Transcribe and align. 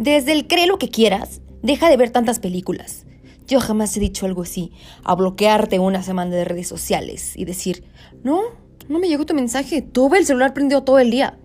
Desde 0.00 0.32
el 0.32 0.46
cree 0.46 0.66
lo 0.66 0.78
que 0.78 0.88
quieras, 0.88 1.42
deja 1.60 1.90
de 1.90 1.98
ver 1.98 2.08
tantas 2.08 2.38
películas. 2.38 3.04
Yo 3.46 3.60
jamás 3.60 3.94
he 3.94 4.00
dicho 4.00 4.24
algo 4.24 4.40
así, 4.40 4.72
a 5.04 5.14
bloquearte 5.14 5.78
una 5.78 6.02
semana 6.02 6.34
de 6.34 6.46
redes 6.46 6.68
sociales 6.68 7.36
y 7.36 7.44
decir, 7.44 7.84
no, 8.24 8.40
no 8.88 8.98
me 8.98 9.08
llegó 9.08 9.26
tu 9.26 9.34
mensaje, 9.34 9.82
tuve 9.82 10.16
el 10.16 10.24
celular 10.24 10.54
prendido 10.54 10.84
todo 10.84 11.00
el 11.00 11.10
día. 11.10 11.38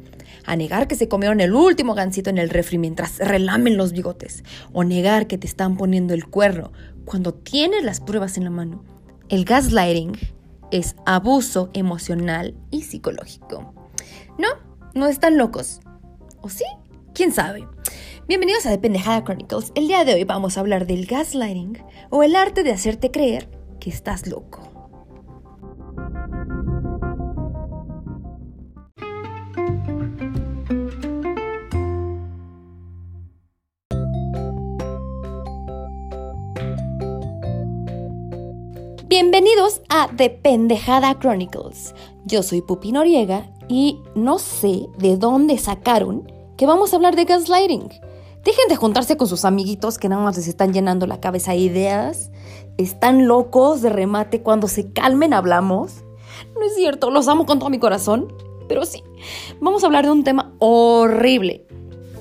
A 0.46 0.55
negar 0.55 0.88
que 0.88 0.96
se 0.96 1.10
comieron 1.10 1.41
el 1.41 1.54
último 1.54 1.96
gancito 1.96 2.29
en 2.29 2.38
el 2.38 2.50
refri 2.50 2.78
mientras 2.78 3.18
relamen 3.18 3.75
los 3.75 3.91
bigotes. 3.91 4.46
O 4.71 4.86
negar 4.86 5.28
que 5.28 5.37
te 5.37 5.47
están 5.47 5.75
poniendo 5.75 6.14
el 6.14 6.25
cuerno 6.25 6.71
cuando 7.04 7.33
tienes 7.33 7.83
las 7.83 8.00
pruebas 8.00 8.37
en 8.37 8.46
la 8.46 8.51
mano. 8.51 8.86
El 9.28 9.43
gaslighting 9.43 10.14
es 10.71 10.96
abuso 11.06 11.71
emocional 11.74 12.56
y 12.71 12.83
psicológico. 12.83 13.74
No, 14.39 14.47
no 14.93 15.07
están 15.07 15.37
locos. 15.37 15.82
¿O 16.39 16.47
sí? 16.47 16.64
¿Quién 17.14 17.33
sabe? 17.33 17.68
Bienvenidos 18.28 18.65
a 18.65 18.71
The 18.71 18.79
Pendejada 18.79 19.24
Chronicles. 19.24 19.71
El 19.75 19.88
día 19.88 20.04
de 20.04 20.15
hoy 20.15 20.24
vamos 20.24 20.57
a 20.57 20.61
hablar 20.61 20.88
del 20.88 21.06
gaslighting 21.06 21.78
o 22.10 22.24
el 22.24 22.36
arte 22.36 22.64
de 22.64 22.71
hacerte 22.71 23.11
creer 23.11 23.52
que 23.79 23.92
estás 23.92 24.25
loco. 24.25 24.64
Bienvenidos 39.08 39.83
a 39.89 40.09
The 40.17 40.31
Pendejada 40.31 41.19
Chronicles. 41.19 41.94
Yo 42.25 42.42
soy 42.42 42.64
Pupi 42.64 42.92
Noriega 42.92 43.52
y 43.67 44.00
no 44.16 44.39
sé 44.39 44.88
de 44.97 45.16
dónde 45.16 45.59
sacaron 45.59 46.31
que 46.58 46.66
vamos 46.66 46.92
a 46.92 46.95
hablar 46.95 47.16
de 47.16 47.25
gaslighting. 47.25 47.89
Dejen 48.45 48.67
de 48.69 48.75
juntarse 48.75 49.17
con 49.17 49.27
sus 49.27 49.43
amiguitos 49.43 49.97
que 49.97 50.07
nada 50.07 50.23
más 50.23 50.38
les 50.38 50.47
están 50.47 50.71
llenando 50.71 51.07
la 51.07 51.19
cabeza 51.19 51.51
de 51.51 51.57
ideas. 51.57 52.29
Están 52.77 53.27
locos 53.27 53.81
de 53.81 53.89
remate. 53.89 54.43
Cuando 54.43 54.67
se 54.67 54.93
calmen 54.93 55.33
hablamos. 55.33 56.03
No 56.53 56.61
es 56.63 56.75
cierto, 56.75 57.09
los 57.09 57.27
amo 57.27 57.47
con 57.47 57.57
todo 57.57 57.71
mi 57.71 57.79
corazón. 57.79 58.31
Pero 58.67 58.85
sí, 58.85 59.03
vamos 59.59 59.83
a 59.83 59.87
hablar 59.87 60.05
de 60.05 60.11
un 60.11 60.23
tema 60.23 60.53
horrible. 60.59 61.65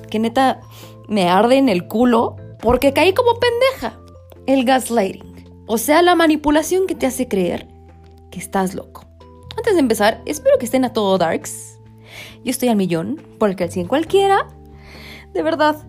Que 0.09 0.17
neta 0.17 0.61
me 1.07 1.29
arde 1.29 1.57
en 1.57 1.69
el 1.69 1.87
culo 1.87 2.37
porque 2.59 2.91
caí 2.91 3.13
como 3.13 3.39
pendeja. 3.39 3.99
El 4.47 4.65
gaslighting. 4.65 5.63
O 5.67 5.77
sea, 5.77 6.01
la 6.01 6.15
manipulación 6.15 6.87
que 6.87 6.95
te 6.95 7.05
hace 7.05 7.27
creer 7.27 7.67
que 8.31 8.39
estás 8.39 8.73
loco. 8.73 9.05
Antes 9.57 9.75
de 9.75 9.79
empezar, 9.79 10.23
espero 10.25 10.57
que 10.57 10.65
estén 10.65 10.85
a 10.85 10.93
todo 10.93 11.19
darks. 11.19 11.79
Yo 12.43 12.49
estoy 12.49 12.69
al 12.69 12.77
millón, 12.77 13.21
por 13.37 13.49
el 13.51 13.71
100 13.71 13.87
cualquiera. 13.87 14.47
De 15.33 15.43
verdad, 15.43 15.87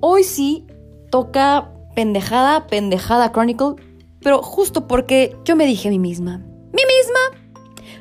hoy 0.00 0.24
sí 0.24 0.66
toca 1.10 1.70
pendejada, 1.94 2.66
pendejada 2.66 3.32
Chronicle, 3.32 3.76
pero 4.20 4.42
justo 4.42 4.86
porque 4.86 5.36
yo 5.44 5.56
me 5.56 5.66
dije 5.66 5.88
a 5.88 5.90
mí 5.90 5.98
misma, 5.98 6.38
mí 6.38 6.82
misma, 6.98 7.40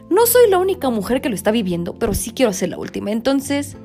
no 0.10 0.26
soy 0.26 0.50
la 0.50 0.58
única 0.58 0.90
mujer 0.90 1.22
que 1.22 1.30
lo 1.30 1.36
está 1.36 1.52
viviendo, 1.52 1.96
pero 1.96 2.14
sí 2.14 2.32
quiero 2.32 2.52
ser 2.54 2.70
la 2.70 2.78
última. 2.78 3.12
Entonces, 3.12 3.78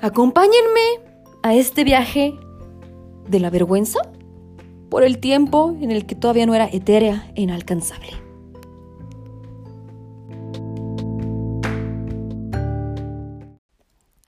acompáñenme 0.00 1.00
a 1.42 1.54
este 1.54 1.84
viaje 1.84 2.34
de 3.28 3.40
la 3.40 3.50
vergüenza 3.50 4.00
por 4.88 5.02
el 5.02 5.18
tiempo 5.18 5.76
en 5.80 5.90
el 5.90 6.06
que 6.06 6.14
todavía 6.14 6.46
no 6.46 6.54
era 6.54 6.68
etérea 6.72 7.30
e 7.34 7.42
inalcanzable. 7.42 8.27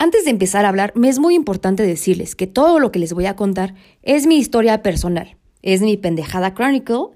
Antes 0.02 0.24
de 0.24 0.30
empezar 0.30 0.64
a 0.64 0.70
hablar, 0.70 0.94
me 0.96 1.10
es 1.10 1.18
muy 1.18 1.34
importante 1.34 1.82
decirles 1.82 2.34
que 2.34 2.46
todo 2.46 2.78
lo 2.78 2.90
que 2.90 2.98
les 2.98 3.12
voy 3.12 3.26
a 3.26 3.36
contar 3.36 3.74
es 4.00 4.26
mi 4.26 4.38
historia 4.38 4.82
personal, 4.82 5.36
es 5.60 5.82
mi 5.82 5.98
pendejada 5.98 6.54
chronicle, 6.54 7.08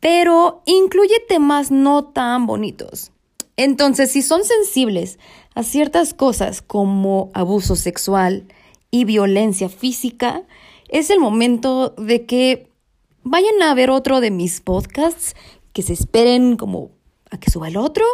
pero 0.00 0.62
incluye 0.64 1.16
temas 1.28 1.70
no 1.70 2.06
tan 2.06 2.46
bonitos. 2.46 3.12
Entonces, 3.58 4.10
si 4.10 4.22
son 4.22 4.42
sensibles 4.42 5.18
a 5.54 5.62
ciertas 5.62 6.14
cosas 6.14 6.62
como 6.62 7.30
abuso 7.34 7.76
sexual 7.76 8.46
y 8.90 9.04
violencia 9.04 9.68
física, 9.68 10.44
es 10.88 11.10
el 11.10 11.20
momento 11.20 11.90
de 11.98 12.24
que 12.24 12.70
vayan 13.22 13.60
a 13.62 13.74
ver 13.74 13.90
otro 13.90 14.22
de 14.22 14.30
mis 14.30 14.62
podcasts, 14.62 15.36
que 15.74 15.82
se 15.82 15.92
esperen 15.92 16.56
como 16.56 16.88
a 17.30 17.38
que 17.38 17.50
suba 17.50 17.68
el 17.68 17.76
otro, 17.76 18.06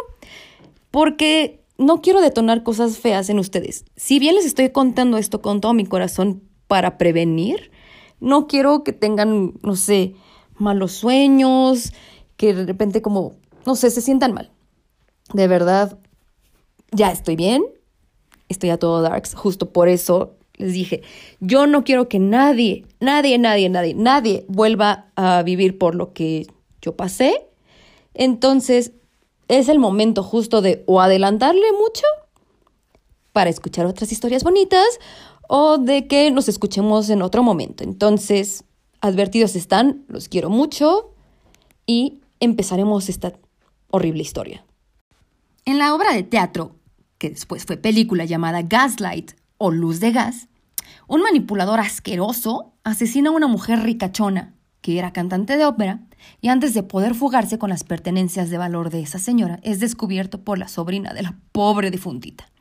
porque 0.91 1.64
no 1.77 2.01
quiero 2.01 2.21
detonar 2.21 2.63
cosas 2.63 2.97
feas 2.97 3.29
en 3.29 3.39
ustedes. 3.39 3.85
Si 3.95 4.19
bien 4.19 4.35
les 4.35 4.45
estoy 4.45 4.69
contando 4.69 5.17
esto 5.17 5.41
con 5.41 5.61
todo 5.61 5.73
mi 5.73 5.85
corazón 5.85 6.43
para 6.67 6.97
prevenir, 6.97 7.71
no 8.19 8.47
quiero 8.47 8.83
que 8.83 8.93
tengan, 8.93 9.53
no 9.61 9.75
sé, 9.75 10.15
malos 10.57 10.93
sueños, 10.93 11.93
que 12.37 12.53
de 12.53 12.65
repente 12.65 13.01
como, 13.01 13.35
no 13.65 13.75
sé, 13.75 13.89
se 13.91 14.01
sientan 14.01 14.33
mal. 14.33 14.51
De 15.33 15.47
verdad, 15.47 15.99
ya 16.91 17.11
estoy 17.11 17.35
bien, 17.35 17.63
estoy 18.47 18.69
a 18.69 18.77
todo 18.77 19.01
darks, 19.01 19.35
justo 19.35 19.71
por 19.71 19.89
eso 19.89 20.37
les 20.57 20.73
dije, 20.73 21.01
yo 21.41 21.67
no 21.67 21.83
quiero 21.83 22.07
que 22.07 22.19
nadie, 22.19 22.85
nadie, 22.99 23.37
nadie, 23.37 23.69
nadie, 23.69 23.93
nadie 23.93 24.45
vuelva 24.47 25.11
a 25.15 25.43
vivir 25.43 25.77
por 25.77 25.95
lo 25.95 26.13
que 26.13 26.47
yo 26.81 26.95
pasé. 26.95 27.47
Entonces, 28.13 28.93
es 29.47 29.69
el 29.69 29.79
momento 29.79 30.23
justo 30.23 30.61
de 30.61 30.83
o 30.87 31.01
adelantarle 31.01 31.71
mucho 31.73 32.03
para 33.31 33.49
escuchar 33.49 33.85
otras 33.85 34.11
historias 34.11 34.43
bonitas 34.43 34.99
o 35.47 35.77
de 35.77 36.07
que 36.07 36.31
nos 36.31 36.47
escuchemos 36.47 37.09
en 37.09 37.21
otro 37.21 37.43
momento. 37.43 37.83
Entonces, 37.83 38.63
advertidos 39.01 39.55
están, 39.55 40.05
los 40.07 40.29
quiero 40.29 40.49
mucho 40.49 41.13
y 41.85 42.21
empezaremos 42.39 43.09
esta 43.09 43.33
horrible 43.91 44.21
historia. 44.21 44.65
En 45.65 45.77
la 45.79 45.93
obra 45.93 46.13
de 46.13 46.23
teatro, 46.23 46.75
que 47.17 47.29
después 47.29 47.65
fue 47.65 47.77
película 47.77 48.25
llamada 48.25 48.61
Gaslight 48.61 49.31
o 49.57 49.71
luz 49.71 49.99
de 49.99 50.11
gas, 50.11 50.47
un 51.07 51.21
manipulador 51.21 51.79
asqueroso 51.79 52.73
asesina 52.83 53.29
a 53.29 53.33
una 53.33 53.47
mujer 53.47 53.79
ricachona, 53.81 54.53
que 54.85 54.99
era 54.99 55.11
cantante 55.11 55.57
de 55.57 55.65
ópera, 55.65 56.01
y 56.41 56.49
antes 56.49 56.75
de 56.75 56.83
poder 56.83 57.15
fugarse 57.15 57.57
con 57.57 57.71
las 57.71 57.83
pertenencias 57.83 58.51
de 58.51 58.59
valor 58.59 58.91
de 58.91 59.01
esa 59.01 59.17
señora, 59.17 59.57
es 59.63 59.79
descubierto 59.79 60.41
por 60.41 60.59
la 60.59 60.67
sobrina 60.67 61.11
de 61.11 61.23
la 61.23 61.33
pobre 61.51 61.89
difuntita. 61.89 62.51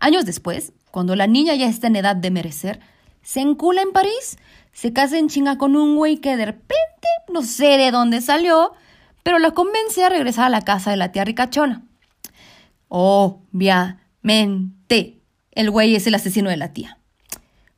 Años 0.00 0.24
después, 0.24 0.72
cuando 0.90 1.14
la 1.16 1.26
niña 1.26 1.54
ya 1.54 1.68
está 1.68 1.88
en 1.88 1.96
edad 1.96 2.16
de 2.16 2.30
merecer, 2.30 2.80
se 3.20 3.42
encula 3.42 3.82
en 3.82 3.92
París, 3.92 4.38
se 4.72 4.94
casa 4.94 5.18
en 5.18 5.28
chinga 5.28 5.58
con 5.58 5.76
un 5.76 5.96
güey 5.96 6.16
que 6.16 6.38
de 6.38 6.46
repente 6.46 7.08
no 7.30 7.42
sé 7.42 7.76
de 7.76 7.90
dónde 7.90 8.22
salió, 8.22 8.72
pero 9.22 9.38
la 9.38 9.50
convence 9.50 10.02
a 10.02 10.08
regresar 10.08 10.46
a 10.46 10.48
la 10.48 10.62
casa 10.62 10.90
de 10.92 10.96
la 10.96 11.12
tía 11.12 11.26
ricachona. 11.26 11.82
Obviamente, 12.88 14.00
el 15.52 15.70
güey 15.70 15.94
es 15.94 16.06
el 16.06 16.14
asesino 16.14 16.48
de 16.48 16.56
la 16.56 16.72
tía. 16.72 16.96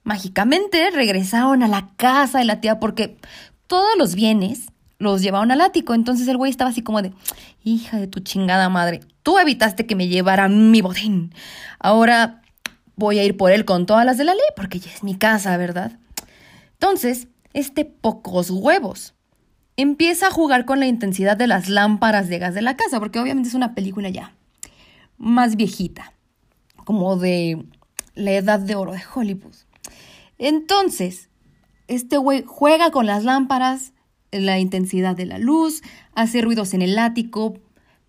Mágicamente 0.05 0.89
regresaron 0.91 1.63
a 1.63 1.69
la 1.69 1.91
casa 1.97 2.39
de 2.39 2.47
la 2.47 2.63
tía 2.63 2.81
porque 2.81 3.19
todos 3.69 3.97
los 3.97 4.17
bienes 4.17 4.73
los 4.99 5.23
llevaron 5.23 5.53
al 5.53 5.61
ático. 5.61 5.95
Entonces 5.95 6.27
el 6.27 6.37
güey 6.37 6.51
estaba 6.51 6.71
así 6.71 6.83
como 6.83 7.01
de, 7.01 7.13
hija 7.63 7.99
de 7.99 8.09
tu 8.09 8.21
chingada 8.21 8.69
madre, 8.69 9.01
tú 9.23 9.39
evitaste 9.39 9.87
que 9.87 9.95
me 9.95 10.09
llevara 10.09 10.49
mi 10.49 10.81
botín. 10.81 11.33
Ahora 11.79 12.43
voy 12.97 13.21
a 13.21 13.25
ir 13.25 13.37
por 13.37 13.53
él 13.53 13.65
con 13.65 13.87
todas 13.87 14.05
las 14.05 14.19
de 14.19 14.25
la 14.25 14.35
ley 14.35 14.43
porque 14.57 14.81
ya 14.81 14.91
es 14.91 15.05
mi 15.05 15.15
casa, 15.15 15.57
¿verdad? 15.57 15.93
Entonces, 16.73 17.29
este 17.55 17.85
pocos 17.85 18.51
huevos 18.51 19.15
empieza 19.77 20.27
a 20.27 20.33
jugar 20.33 20.65
con 20.65 20.81
la 20.81 20.87
intensidad 20.87 21.37
de 21.37 21.47
las 21.47 21.69
lámparas 21.69 22.29
de 22.29 22.39
gas 22.39 22.55
de 22.55 22.63
la 22.63 22.77
casa, 22.77 22.99
porque 22.99 23.21
obviamente 23.21 23.49
es 23.49 23.55
una 23.55 23.75
película 23.75 24.09
ya 24.09 24.35
más 25.19 25.57
viejita 25.57 26.15
como 26.85 27.17
de 27.17 27.65
la 28.15 28.33
edad 28.33 28.59
de 28.59 28.75
oro 28.75 28.93
de 28.93 29.03
Hollywood. 29.15 29.55
Entonces, 30.39 31.28
este 31.89 32.19
güey 32.19 32.45
juega 32.47 32.91
con 32.91 33.07
las 33.07 33.25
lámparas, 33.25 33.93
la 34.31 34.59
intensidad 34.59 35.17
de 35.17 35.27
la 35.27 35.39
luz, 35.39 35.83
hace 36.15 36.43
ruidos 36.43 36.75
en 36.75 36.83
el 36.83 36.99
ático 36.99 37.55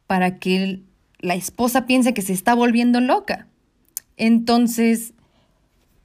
para 0.05 0.37
que 0.37 0.83
la 1.19 1.35
esposa 1.35 1.85
piense 1.85 2.13
que 2.13 2.21
se 2.21 2.33
está 2.33 2.53
volviendo 2.53 2.99
loca. 3.01 3.47
Entonces, 4.17 5.13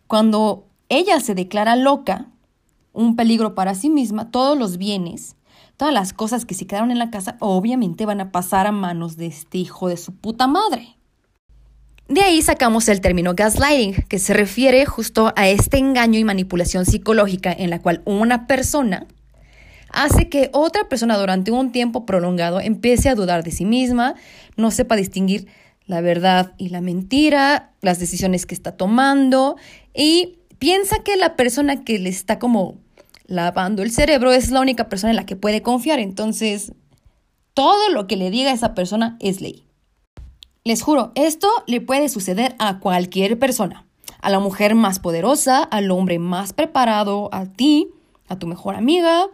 cuando 0.07 0.69
ella 0.89 1.21
se 1.21 1.35
declara 1.35 1.77
loca, 1.77 2.29
un 2.93 3.17
peligro 3.17 3.55
para 3.55 3.75
sí 3.75 3.91
misma, 3.91 4.31
todos 4.31 4.57
los 4.57 4.79
bienes, 4.79 5.37
todas 5.77 5.93
las 5.93 6.13
cosas 6.13 6.45
que 6.45 6.55
se 6.55 6.67
quedaron 6.67 6.93
en 6.93 6.99
la 6.99 7.11
casa, 7.11 7.37
obviamente 7.41 8.07
van 8.07 8.21
a 8.21 8.31
pasar 8.31 8.69
a 8.69 8.73
manos 8.73 9.17
de 9.17 9.27
este 9.27 9.59
hijo 9.59 9.89
de 9.89 9.97
su 9.97 10.15
puta 10.15 10.47
madre. 10.47 10.97
De 12.09 12.21
ahí 12.21 12.43
sacamos 12.43 12.89
el 12.89 13.01
término 13.01 13.35
gaslighting, 13.35 14.05
que 14.09 14.19
se 14.19 14.35
refiere 14.35 14.85
justo 14.85 15.33
a 15.37 15.49
este 15.49 15.79
engaño 15.79 16.19
y 16.19 16.25
manipulación 16.25 16.85
psicológica 16.85 17.51
en 17.51 17.71
la 17.71 17.81
cual 17.81 18.03
una 18.05 18.47
persona 18.47 19.07
hace 19.89 20.29
que 20.29 20.51
otra 20.53 20.89
persona 20.89 21.17
durante 21.17 21.51
un 21.51 21.73
tiempo 21.73 22.05
prolongado 22.05 22.61
empiece 22.61 23.09
a 23.09 23.15
dudar 23.15 23.43
de 23.43 23.53
sí 23.53 23.65
misma, 23.65 24.17
no 24.57 24.71
sepa 24.71 24.97
distinguir 24.97 25.47
la 25.87 26.03
verdad 26.03 26.53
y 26.59 26.69
la 26.69 26.83
mentira, 26.83 27.73
las 27.81 27.99
decisiones 27.99 28.45
que 28.45 28.55
está 28.55 28.73
tomando 28.73 29.57
y 29.95 30.41
piensa 30.59 31.03
que 31.05 31.17
la 31.17 31.37
persona 31.37 31.85
que 31.85 31.99
le 31.99 32.11
está 32.11 32.39
como 32.39 32.77
lavando 33.27 33.83
el 33.83 33.91
cerebro 33.91 34.33
es 34.33 34.51
la 34.51 34.61
única 34.61 34.91
persona 34.91 35.11
en 35.11 35.17
la 35.17 35.27
que 35.27 35.37
puede 35.37 35.63
confiar. 35.63 36.01
Entonces, 36.01 36.73
todo 37.55 37.89
lo 37.91 38.07
que 38.07 38.17
le 38.17 38.31
diga 38.31 38.51
a 38.51 38.55
esa 38.55 38.75
persona 38.75 39.17
es 39.21 39.41
ley. 39.41 39.65
Les 40.67 40.81
juro, 40.81 41.13
esto 41.15 41.51
le 41.67 41.83
puede 41.83 42.09
suceder 42.09 42.57
a 42.59 42.79
cualquier 42.79 43.39
persona. 43.39 43.87
A 44.23 44.31
la 44.31 44.39
mujer 44.39 44.75
más 44.75 44.99
poderosa, 44.99 45.63
al 45.63 45.91
hombre 45.91 46.19
más 46.19 46.55
preparado, 46.55 47.29
a 47.33 47.45
ti, 47.45 47.91
a 48.29 48.39
tu 48.39 48.47
mejor 48.47 48.75
amiga, 48.75 49.27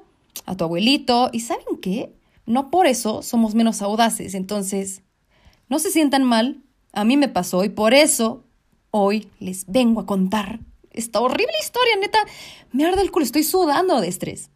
a 0.44 0.56
tu 0.56 0.65
abuelito. 0.65 1.31
¿Y 1.32 1.38
saben 1.38 1.79
qué? 1.81 2.12
No 2.47 2.69
por 2.73 2.88
eso 2.88 3.23
somos 3.23 3.55
menos 3.55 3.81
audaces. 3.81 4.35
Entonces, 4.35 5.03
no 5.69 5.79
se 5.79 5.93
sientan 5.93 6.25
mal. 6.25 6.65
A 6.93 7.05
mí 7.05 7.17
me 7.17 7.29
pasó 7.29 7.62
y 7.62 7.69
por 7.69 7.94
eso 7.94 8.43
hoy 8.91 9.29
les 9.38 9.67
vengo 9.67 10.00
a 10.00 10.06
contar 10.06 10.59
esta 10.91 11.21
horrible 11.21 11.55
historia, 11.61 11.94
neta. 12.00 12.19
Me 12.73 12.85
arde 12.85 13.03
el 13.03 13.12
culo, 13.12 13.25
estoy 13.25 13.44
sudando 13.44 14.00
de 14.00 14.09
estrés. 14.09 14.50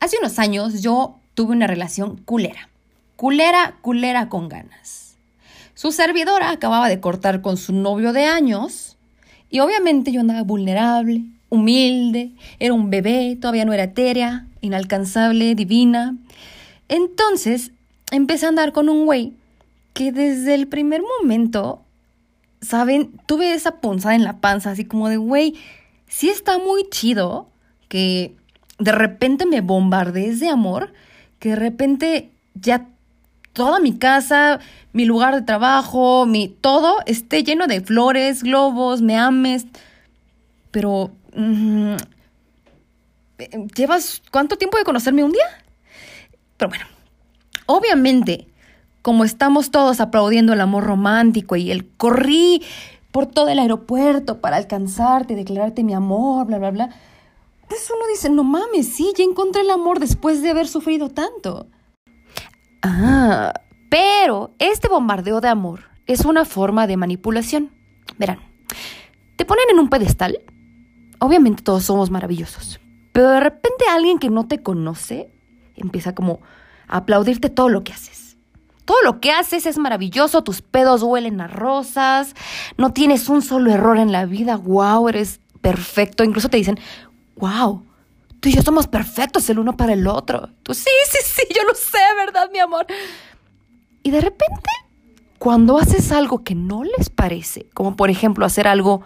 Hace 0.00 0.18
unos 0.18 0.38
años 0.38 0.82
yo 0.82 1.18
tuve 1.32 1.52
una 1.52 1.66
relación 1.66 2.18
culera. 2.18 2.68
Culera, 3.16 3.78
culera 3.80 4.28
con 4.28 4.50
ganas. 4.50 5.07
Su 5.78 5.92
servidora 5.92 6.50
acababa 6.50 6.88
de 6.88 6.98
cortar 6.98 7.40
con 7.40 7.56
su 7.56 7.72
novio 7.72 8.12
de 8.12 8.24
años 8.24 8.96
y 9.48 9.60
obviamente 9.60 10.10
yo 10.10 10.22
andaba 10.22 10.42
vulnerable, 10.42 11.22
humilde, 11.50 12.32
era 12.58 12.74
un 12.74 12.90
bebé, 12.90 13.38
todavía 13.40 13.64
no 13.64 13.72
era 13.72 13.84
etérea, 13.84 14.48
inalcanzable, 14.60 15.54
divina. 15.54 16.16
Entonces 16.88 17.70
empecé 18.10 18.46
a 18.46 18.48
andar 18.48 18.72
con 18.72 18.88
un 18.88 19.04
güey 19.04 19.34
que 19.92 20.10
desde 20.10 20.56
el 20.56 20.66
primer 20.66 21.00
momento, 21.20 21.80
¿saben? 22.60 23.12
Tuve 23.26 23.54
esa 23.54 23.76
punzada 23.76 24.16
en 24.16 24.24
la 24.24 24.40
panza, 24.40 24.72
así 24.72 24.84
como 24.84 25.08
de, 25.08 25.16
güey, 25.16 25.54
sí 26.08 26.28
está 26.28 26.58
muy 26.58 26.88
chido 26.90 27.46
que 27.86 28.34
de 28.80 28.90
repente 28.90 29.46
me 29.46 29.60
bombardees 29.60 30.40
de 30.40 30.48
amor, 30.48 30.92
que 31.38 31.50
de 31.50 31.56
repente 31.56 32.30
ya 32.54 32.88
toda 33.58 33.80
mi 33.80 33.98
casa, 33.98 34.60
mi 34.92 35.04
lugar 35.04 35.34
de 35.34 35.42
trabajo, 35.42 36.26
mi 36.26 36.46
todo 36.48 36.98
esté 37.06 37.42
lleno 37.42 37.66
de 37.66 37.80
flores, 37.80 38.44
globos, 38.44 39.02
me 39.02 39.16
ames. 39.16 39.66
Pero 40.70 41.10
mm, 41.34 41.96
¿llevas 43.74 44.22
cuánto 44.30 44.56
tiempo 44.56 44.78
de 44.78 44.84
conocerme 44.84 45.24
un 45.24 45.32
día? 45.32 45.48
Pero 46.56 46.68
bueno, 46.68 46.84
obviamente, 47.66 48.46
como 49.02 49.24
estamos 49.24 49.72
todos 49.72 50.00
aplaudiendo 50.00 50.52
el 50.52 50.60
amor 50.60 50.84
romántico 50.84 51.56
y 51.56 51.72
el 51.72 51.84
corrí 51.88 52.62
por 53.10 53.26
todo 53.26 53.48
el 53.48 53.58
aeropuerto 53.58 54.40
para 54.40 54.56
alcanzarte, 54.56 55.34
declararte 55.34 55.82
mi 55.82 55.94
amor, 55.94 56.46
bla, 56.46 56.58
bla, 56.58 56.70
bla, 56.70 56.90
pues 57.66 57.90
uno 57.90 58.06
dice, 58.06 58.30
no 58.30 58.44
mames, 58.44 58.86
sí, 58.94 59.12
ya 59.18 59.24
encontré 59.24 59.62
el 59.62 59.70
amor 59.70 59.98
después 59.98 60.42
de 60.42 60.50
haber 60.50 60.68
sufrido 60.68 61.08
tanto. 61.08 61.66
Ah, 62.82 63.52
pero 63.88 64.54
este 64.58 64.88
bombardeo 64.88 65.40
de 65.40 65.48
amor 65.48 65.80
es 66.06 66.24
una 66.24 66.44
forma 66.44 66.86
de 66.86 66.96
manipulación. 66.96 67.70
Verán, 68.18 68.40
te 69.36 69.44
ponen 69.44 69.64
en 69.70 69.78
un 69.78 69.88
pedestal. 69.88 70.40
Obviamente 71.18 71.62
todos 71.62 71.84
somos 71.84 72.10
maravillosos. 72.10 72.80
Pero 73.12 73.30
de 73.30 73.40
repente 73.40 73.84
alguien 73.90 74.18
que 74.18 74.30
no 74.30 74.46
te 74.46 74.62
conoce 74.62 75.32
empieza 75.74 76.14
como 76.14 76.40
a 76.86 76.98
aplaudirte 76.98 77.50
todo 77.50 77.68
lo 77.68 77.84
que 77.84 77.92
haces. 77.92 78.36
Todo 78.84 79.02
lo 79.02 79.20
que 79.20 79.32
haces 79.32 79.66
es 79.66 79.76
maravilloso, 79.76 80.42
tus 80.42 80.62
pedos 80.62 81.02
huelen 81.02 81.40
a 81.42 81.46
rosas, 81.46 82.34
no 82.78 82.92
tienes 82.94 83.28
un 83.28 83.42
solo 83.42 83.70
error 83.70 83.98
en 83.98 84.12
la 84.12 84.24
vida, 84.24 84.56
wow, 84.56 85.08
eres 85.08 85.40
perfecto. 85.60 86.24
Incluso 86.24 86.48
te 86.48 86.56
dicen, 86.56 86.78
wow, 87.36 87.84
tú 88.40 88.48
y 88.48 88.54
yo 88.54 88.62
somos 88.62 88.86
perfectos 88.86 89.48
el 89.50 89.58
uno 89.58 89.76
para 89.76 89.92
el 89.92 90.06
otro. 90.06 90.50
Tú, 90.62 90.74
sí, 90.74 90.90
sí, 91.10 91.18
sí, 91.24 91.42
yo 91.54 91.62
lo 91.64 91.74
sé, 91.74 91.98
¿verdad, 92.16 92.50
mi 92.52 92.58
amor? 92.58 92.86
Y 94.02 94.10
de 94.10 94.20
repente, 94.20 94.70
cuando 95.38 95.78
haces 95.78 96.12
algo 96.12 96.44
que 96.44 96.54
no 96.54 96.84
les 96.84 97.10
parece, 97.10 97.66
como 97.74 97.96
por 97.96 98.10
ejemplo 98.10 98.46
hacer 98.46 98.68
algo 98.68 99.02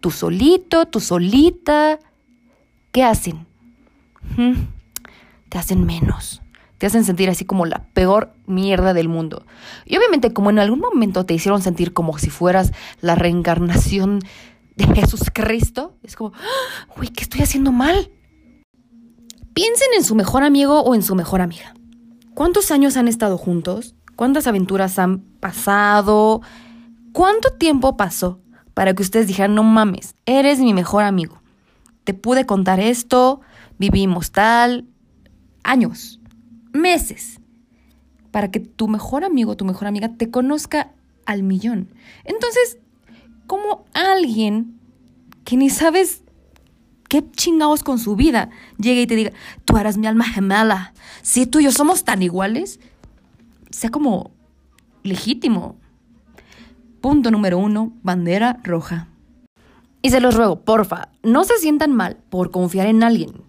tú 0.00 0.10
solito, 0.10 0.86
tú 0.86 1.00
solita, 1.00 1.98
¿qué 2.92 3.04
hacen? 3.04 3.46
Te 5.48 5.58
hacen 5.58 5.84
menos. 5.84 6.42
Te 6.78 6.86
hacen 6.86 7.04
sentir 7.04 7.30
así 7.30 7.46
como 7.46 7.64
la 7.64 7.84
peor 7.94 8.34
mierda 8.46 8.92
del 8.92 9.08
mundo. 9.08 9.46
Y 9.86 9.96
obviamente 9.96 10.32
como 10.32 10.50
en 10.50 10.58
algún 10.58 10.80
momento 10.80 11.24
te 11.24 11.32
hicieron 11.32 11.62
sentir 11.62 11.92
como 11.94 12.18
si 12.18 12.28
fueras 12.28 12.72
la 13.00 13.14
reencarnación 13.14 14.20
de 14.76 14.86
Jesús 14.94 15.30
Cristo, 15.32 15.94
es 16.02 16.16
como, 16.16 16.32
uy, 16.98 17.08
¿qué 17.08 17.22
estoy 17.22 17.40
haciendo 17.40 17.72
mal? 17.72 18.10
Piensen 19.56 19.88
en 19.96 20.04
su 20.04 20.14
mejor 20.14 20.42
amigo 20.42 20.82
o 20.82 20.94
en 20.94 21.02
su 21.02 21.14
mejor 21.14 21.40
amiga. 21.40 21.72
¿Cuántos 22.34 22.70
años 22.70 22.98
han 22.98 23.08
estado 23.08 23.38
juntos? 23.38 23.94
¿Cuántas 24.14 24.46
aventuras 24.46 24.98
han 24.98 25.20
pasado? 25.40 26.42
¿Cuánto 27.14 27.54
tiempo 27.54 27.96
pasó 27.96 28.38
para 28.74 28.92
que 28.92 29.02
ustedes 29.02 29.26
dijeran, 29.26 29.54
no 29.54 29.62
mames, 29.62 30.14
eres 30.26 30.58
mi 30.58 30.74
mejor 30.74 31.04
amigo? 31.04 31.40
Te 32.04 32.12
pude 32.12 32.44
contar 32.44 32.80
esto, 32.80 33.40
vivimos 33.78 34.30
tal, 34.30 34.84
años, 35.64 36.20
meses, 36.74 37.40
para 38.32 38.50
que 38.50 38.60
tu 38.60 38.88
mejor 38.88 39.24
amigo, 39.24 39.56
tu 39.56 39.64
mejor 39.64 39.88
amiga 39.88 40.10
te 40.18 40.30
conozca 40.30 40.92
al 41.24 41.42
millón. 41.42 41.88
Entonces, 42.24 42.76
como 43.46 43.86
alguien 43.94 44.78
que 45.44 45.56
ni 45.56 45.70
sabes 45.70 46.24
qué 47.08 47.28
chingados 47.30 47.82
con 47.82 47.98
su 47.98 48.16
vida 48.16 48.50
llegue 48.78 49.02
y 49.02 49.06
te 49.06 49.16
diga, 49.16 49.32
tú 49.64 49.76
eres 49.76 49.98
mi 49.98 50.06
alma 50.06 50.24
gemela, 50.24 50.92
si 51.22 51.46
tú 51.46 51.60
y 51.60 51.64
yo 51.64 51.72
somos 51.72 52.04
tan 52.04 52.22
iguales, 52.22 52.80
sea 53.70 53.90
como 53.90 54.30
legítimo. 55.02 55.76
Punto 57.00 57.30
número 57.30 57.58
uno, 57.58 57.92
bandera 58.02 58.60
roja. 58.64 59.08
Y 60.02 60.10
se 60.10 60.20
los 60.20 60.34
ruego, 60.34 60.60
porfa, 60.60 61.08
no 61.22 61.44
se 61.44 61.58
sientan 61.58 61.92
mal 61.92 62.16
por 62.30 62.50
confiar 62.50 62.86
en 62.86 63.02
alguien. 63.02 63.46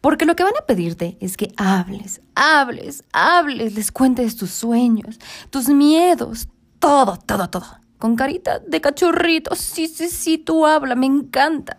Porque 0.00 0.24
lo 0.24 0.36
que 0.36 0.44
van 0.44 0.56
a 0.56 0.66
pedirte 0.66 1.16
es 1.20 1.36
que 1.36 1.52
hables, 1.56 2.20
hables, 2.34 3.02
hables, 3.12 3.74
les 3.74 3.90
cuentes 3.90 4.36
tus 4.36 4.50
sueños, 4.50 5.18
tus 5.50 5.68
miedos, 5.68 6.48
todo, 6.78 7.16
todo, 7.16 7.50
todo. 7.50 7.66
Con 7.98 8.14
carita 8.14 8.58
de 8.58 8.80
cachorrito. 8.80 9.54
Sí, 9.54 9.88
sí, 9.88 10.08
sí, 10.08 10.38
tú 10.38 10.66
habla, 10.66 10.94
me 10.94 11.06
encanta. 11.06 11.78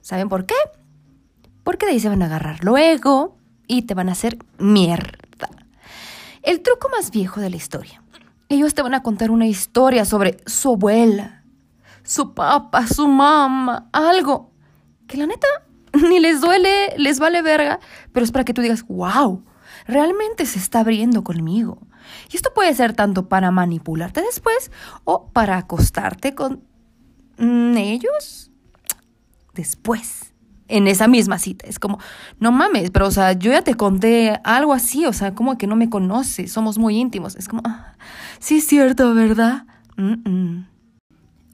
¿Saben 0.00 0.28
por 0.28 0.46
qué? 0.46 0.54
Porque 1.64 1.86
de 1.86 1.92
ahí 1.92 2.00
se 2.00 2.08
van 2.08 2.22
a 2.22 2.26
agarrar 2.26 2.64
luego 2.64 3.36
y 3.66 3.82
te 3.82 3.94
van 3.94 4.08
a 4.08 4.12
hacer 4.12 4.38
mierda. 4.58 5.18
El 6.42 6.62
truco 6.62 6.88
más 6.88 7.10
viejo 7.10 7.40
de 7.40 7.50
la 7.50 7.56
historia. 7.56 8.02
Ellos 8.48 8.74
te 8.74 8.82
van 8.82 8.94
a 8.94 9.02
contar 9.02 9.30
una 9.30 9.46
historia 9.46 10.04
sobre 10.04 10.38
su 10.46 10.70
abuela, 10.70 11.44
su 12.02 12.34
papá, 12.34 12.86
su 12.86 13.06
mamá, 13.06 13.88
algo 13.92 14.50
que 15.06 15.18
la 15.18 15.26
neta 15.26 15.46
ni 16.08 16.18
les 16.18 16.40
duele, 16.40 16.94
les 16.96 17.18
vale 17.18 17.42
verga, 17.42 17.78
pero 18.12 18.24
es 18.24 18.32
para 18.32 18.44
que 18.44 18.54
tú 18.54 18.62
digas, 18.62 18.86
wow, 18.88 19.44
realmente 19.86 20.46
se 20.46 20.58
está 20.58 20.80
abriendo 20.80 21.22
conmigo. 21.22 21.78
Y 22.32 22.36
esto 22.36 22.52
puede 22.54 22.74
ser 22.74 22.94
tanto 22.94 23.28
para 23.28 23.50
manipularte 23.50 24.22
después 24.22 24.72
o 25.04 25.28
para 25.28 25.58
acostarte 25.58 26.34
con 26.34 26.64
mm, 27.38 27.76
ellos 27.76 28.49
después 29.54 30.32
en 30.70 30.88
esa 30.88 31.08
misma 31.08 31.38
cita. 31.38 31.66
Es 31.66 31.78
como, 31.78 31.98
no 32.38 32.52
mames, 32.52 32.90
pero 32.90 33.06
o 33.06 33.10
sea, 33.10 33.32
yo 33.32 33.52
ya 33.52 33.62
te 33.62 33.74
conté 33.74 34.40
algo 34.44 34.72
así, 34.72 35.04
o 35.06 35.12
sea, 35.12 35.34
como 35.34 35.58
que 35.58 35.66
no 35.66 35.76
me 35.76 35.90
conoces, 35.90 36.52
somos 36.52 36.78
muy 36.78 36.96
íntimos. 36.96 37.36
Es 37.36 37.48
como, 37.48 37.62
ah, 37.64 37.94
sí 38.38 38.58
es 38.58 38.66
cierto, 38.66 39.14
¿verdad? 39.14 39.64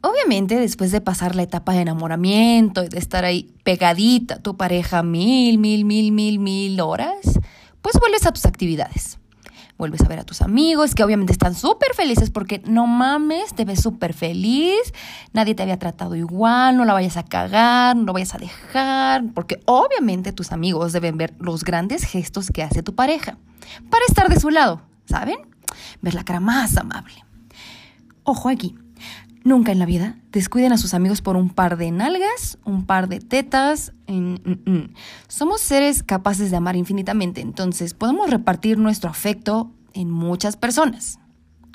Obviamente, 0.02 0.58
después 0.60 0.92
de 0.92 1.00
pasar 1.00 1.34
la 1.34 1.42
etapa 1.42 1.72
de 1.72 1.80
enamoramiento 1.80 2.84
y 2.84 2.88
de 2.88 2.98
estar 2.98 3.24
ahí 3.24 3.50
pegadita 3.64 4.40
tu 4.40 4.56
pareja 4.56 5.02
mil, 5.02 5.58
mil, 5.58 5.84
mil, 5.84 6.12
mil, 6.12 6.38
mil 6.38 6.80
horas, 6.80 7.40
pues 7.82 7.98
vuelves 7.98 8.26
a 8.26 8.32
tus 8.32 8.46
actividades 8.46 9.18
vuelves 9.78 10.00
a 10.02 10.08
ver 10.08 10.18
a 10.18 10.24
tus 10.24 10.42
amigos, 10.42 10.94
que 10.94 11.04
obviamente 11.04 11.32
están 11.32 11.54
súper 11.54 11.94
felices 11.94 12.30
porque 12.30 12.62
no 12.66 12.86
mames, 12.86 13.54
te 13.54 13.64
ves 13.64 13.80
súper 13.80 14.14
feliz, 14.14 14.80
nadie 15.32 15.54
te 15.54 15.62
había 15.62 15.78
tratado 15.78 16.14
igual, 16.16 16.76
no 16.76 16.84
la 16.84 16.92
vayas 16.92 17.16
a 17.16 17.24
cagar, 17.24 17.96
no 17.96 18.04
lo 18.04 18.12
vayas 18.12 18.34
a 18.34 18.38
dejar, 18.38 19.24
porque 19.34 19.60
obviamente 19.66 20.32
tus 20.32 20.52
amigos 20.52 20.92
deben 20.92 21.16
ver 21.16 21.34
los 21.38 21.64
grandes 21.64 22.04
gestos 22.04 22.50
que 22.50 22.62
hace 22.62 22.82
tu 22.82 22.94
pareja 22.94 23.38
para 23.90 24.04
estar 24.08 24.28
de 24.28 24.40
su 24.40 24.50
lado, 24.50 24.82
¿saben? 25.06 25.36
Ver 26.00 26.14
la 26.14 26.24
cara 26.24 26.40
más 26.40 26.76
amable. 26.76 27.24
Ojo 28.22 28.48
aquí, 28.48 28.74
Nunca 29.46 29.70
en 29.70 29.78
la 29.78 29.86
vida 29.86 30.16
descuiden 30.32 30.72
a 30.72 30.76
sus 30.76 30.92
amigos 30.92 31.22
por 31.22 31.36
un 31.36 31.50
par 31.50 31.76
de 31.76 31.92
nalgas, 31.92 32.58
un 32.64 32.84
par 32.84 33.08
de 33.08 33.20
tetas. 33.20 33.92
Somos 35.28 35.60
seres 35.60 36.02
capaces 36.02 36.50
de 36.50 36.56
amar 36.56 36.74
infinitamente, 36.74 37.42
entonces 37.42 37.94
podemos 37.94 38.28
repartir 38.28 38.76
nuestro 38.76 39.08
afecto 39.08 39.70
en 39.92 40.10
muchas 40.10 40.56
personas. 40.56 41.20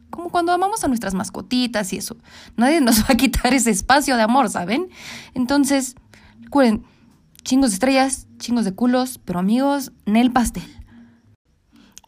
Como 0.09 0.31
cuando 0.31 0.51
amamos 0.51 0.83
a 0.83 0.89
nuestras 0.89 1.13
mascotitas 1.13 1.93
y 1.93 1.97
eso. 1.97 2.17
Nadie 2.57 2.81
nos 2.81 3.03
va 3.03 3.05
a 3.11 3.15
quitar 3.15 3.53
ese 3.53 3.71
espacio 3.71 4.17
de 4.17 4.23
amor, 4.23 4.49
¿saben? 4.49 4.89
Entonces, 5.33 5.95
Recuerden, 6.41 6.83
chingos 7.43 7.69
de 7.69 7.75
estrellas, 7.75 8.27
chingos 8.37 8.65
de 8.65 8.73
culos, 8.73 9.21
pero 9.23 9.39
amigos, 9.39 9.93
Nel 10.05 10.33
pastel. 10.33 10.65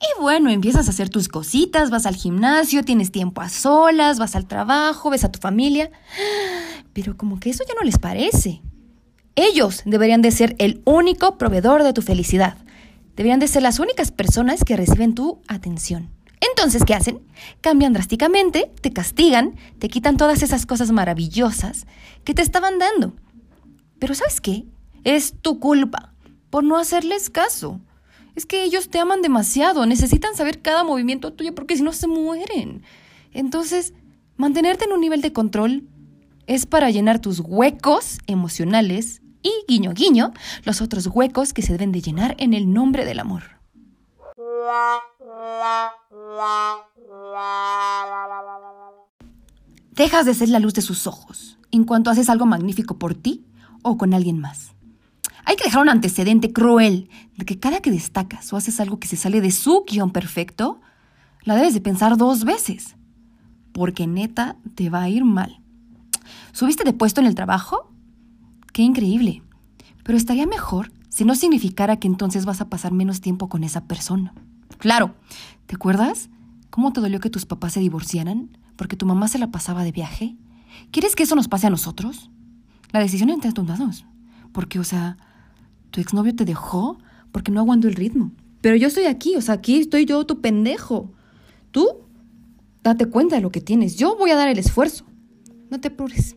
Y 0.04 0.22
bueno, 0.22 0.50
empiezas 0.50 0.88
a 0.88 0.90
hacer 0.90 1.10
tus 1.10 1.30
cositas, 1.30 1.90
vas 1.90 2.06
al 2.06 2.16
gimnasio, 2.16 2.84
tienes 2.84 3.12
tiempo 3.12 3.40
a 3.40 3.48
solas, 3.48 4.20
vas 4.20 4.36
al 4.36 4.48
trabajo, 4.48 5.10
ves 5.10 5.24
a 5.24 5.32
tu 5.32 5.40
familia. 5.40 5.92
Pero 6.92 7.16
como 7.16 7.40
que 7.40 7.50
eso 7.50 7.64
ya 7.66 7.74
no 7.74 7.84
les 7.84 7.98
parece. 7.98 8.62
Ellos 9.36 9.82
deberían 9.86 10.22
de 10.22 10.32
ser 10.32 10.56
el 10.60 10.82
único 10.86 11.38
proveedor 11.38 11.84
de 11.84 11.94
tu 11.94 12.02
felicidad. 12.02 12.58
Deberían 13.16 13.40
de 13.40 13.48
ser 13.48 13.64
las 13.64 13.80
únicas 13.80 14.12
personas 14.12 14.64
que 14.64 14.76
reciben 14.76 15.16
tu 15.16 15.42
atención. 15.48 16.10
Entonces, 16.42 16.84
¿qué 16.84 16.94
hacen? 16.94 17.22
Cambian 17.62 17.94
drásticamente, 17.94 18.72
te 18.82 18.92
castigan, 18.92 19.56
te 19.80 19.88
quitan 19.88 20.18
todas 20.18 20.44
esas 20.44 20.66
cosas 20.66 20.92
maravillosas 20.92 21.88
que 22.26 22.34
te 22.34 22.42
estaban 22.42 22.78
dando. 22.78 23.14
Pero 24.00 24.16
¿sabes 24.16 24.42
qué? 24.42 24.66
Es 25.06 25.36
tu 25.42 25.60
culpa 25.60 26.14
por 26.50 26.64
no 26.64 26.78
hacerles 26.78 27.30
caso. 27.30 27.80
Es 28.36 28.46
que 28.46 28.64
ellos 28.64 28.90
te 28.90 29.00
aman 29.00 29.22
demasiado, 29.22 29.86
necesitan 29.86 30.36
saber 30.36 30.62
cada 30.62 30.84
movimiento 30.84 31.34
tuyo 31.34 31.54
porque 31.54 31.78
si 31.78 31.84
no 31.84 31.94
se 31.94 32.08
mueren. 32.08 32.84
Entonces, 33.32 33.94
mantenerte 34.38 34.86
en 34.86 34.94
un 34.94 35.02
nivel 35.02 35.22
de 35.22 35.34
control 35.34 35.88
es 36.48 36.66
para 36.66 36.90
llenar 36.90 37.20
tus 37.20 37.40
huecos 37.40 38.20
emocionales 38.28 39.22
y, 39.42 39.52
guiño 39.68 39.94
guiño, 39.94 40.34
los 40.64 40.82
otros 40.82 41.08
huecos 41.08 41.54
que 41.54 41.62
se 41.62 41.74
deben 41.74 41.92
de 41.92 42.02
llenar 42.02 42.36
en 42.40 42.54
el 42.54 42.74
nombre 42.74 43.06
del 43.06 43.20
amor. 43.20 43.44
Dejas 49.92 50.26
de 50.26 50.34
ser 50.34 50.50
la 50.50 50.60
luz 50.60 50.74
de 50.74 50.82
sus 50.82 51.06
ojos 51.06 51.60
en 51.72 51.84
cuanto 51.84 52.10
haces 52.10 52.30
algo 52.30 52.46
magnífico 52.46 52.98
por 52.98 53.14
ti 53.14 53.46
o 53.84 53.98
con 53.98 54.14
alguien 54.14 54.40
más. 54.40 54.73
Hay 55.46 55.56
que 55.56 55.66
dejar 55.66 55.82
un 55.82 55.90
antecedente 55.90 56.54
cruel 56.54 57.10
de 57.38 57.46
que 57.46 57.60
cada 57.60 57.82
que 57.82 57.92
destacas 57.92 58.52
o 58.54 58.58
haces 58.58 58.80
algo 58.80 59.00
que 59.00 59.08
se 59.08 59.18
sale 59.18 59.42
de 59.42 59.52
su 59.52 59.84
guion 59.86 60.12
perfecto, 60.12 60.80
la 61.44 61.56
debes 61.56 61.74
de 61.74 61.82
pensar 61.82 62.18
dos 62.18 62.46
veces, 62.46 62.96
porque 63.74 64.08
neta 64.08 64.56
te 64.76 64.90
va 64.90 65.02
a 65.02 65.10
ir 65.10 65.26
mal. 65.26 65.60
¿Subiste 66.54 66.84
de 66.84 66.94
puesto 66.94 67.20
en 67.20 67.28
el 67.28 67.36
trabajo? 67.36 67.92
Qué 68.72 68.82
increíble. 68.82 69.42
Pero 70.04 70.18
estaría 70.18 70.48
mejor 70.48 70.92
si 71.10 71.26
no 71.26 71.36
significara 71.36 71.98
que 71.98 72.08
entonces 72.08 72.46
vas 72.46 72.62
a 72.62 72.70
pasar 72.70 72.92
menos 72.92 73.22
tiempo 73.22 73.50
con 73.50 73.64
esa 73.64 73.86
persona. 73.86 74.34
Claro, 74.80 75.14
¿te 75.68 75.76
acuerdas? 75.76 76.30
¿Cómo 76.70 76.92
te 76.92 77.02
dolió 77.02 77.20
que 77.20 77.30
tus 77.30 77.46
papás 77.46 77.74
se 77.74 77.80
divorciaran? 77.80 78.58
Porque 78.76 78.96
tu 78.96 79.06
mamá 79.06 79.28
se 79.28 79.38
la 79.38 79.52
pasaba 79.52 79.84
de 79.84 79.92
viaje. 79.92 80.36
¿Quieres 80.92 81.16
que 81.16 81.24
eso 81.24 81.36
nos 81.36 81.48
pase 81.48 81.68
a 81.68 81.70
nosotros? 81.70 82.32
La 82.92 83.00
decisión 83.00 83.30
entre 83.30 83.52
tus 83.52 83.66
manos. 83.66 84.06
Porque, 84.52 84.80
o 84.80 84.84
sea, 84.84 85.18
tu 85.94 86.02
exnovio 86.02 86.36
te 86.36 86.44
dejó 86.44 86.98
porque 87.32 87.52
no 87.52 87.60
aguantó 87.60 87.88
el 87.88 87.94
ritmo. 87.94 88.32
Pero 88.62 88.76
yo 88.76 88.88
estoy 88.88 89.06
aquí, 89.06 89.36
o 89.36 89.42
sea, 89.42 89.56
aquí 89.56 89.78
estoy 89.78 90.06
yo, 90.06 90.26
tu 90.26 90.42
pendejo. 90.42 91.12
Tú, 91.70 91.88
date 92.84 93.06
cuenta 93.06 93.36
de 93.36 93.44
lo 93.44 93.52
que 93.52 93.62
tienes. 93.62 93.96
Yo 93.96 94.18
voy 94.18 94.32
a 94.32 94.36
dar 94.36 94.48
el 94.48 94.58
esfuerzo. 94.58 95.06
No 95.70 95.80
te 95.80 95.90
apures. 95.90 96.36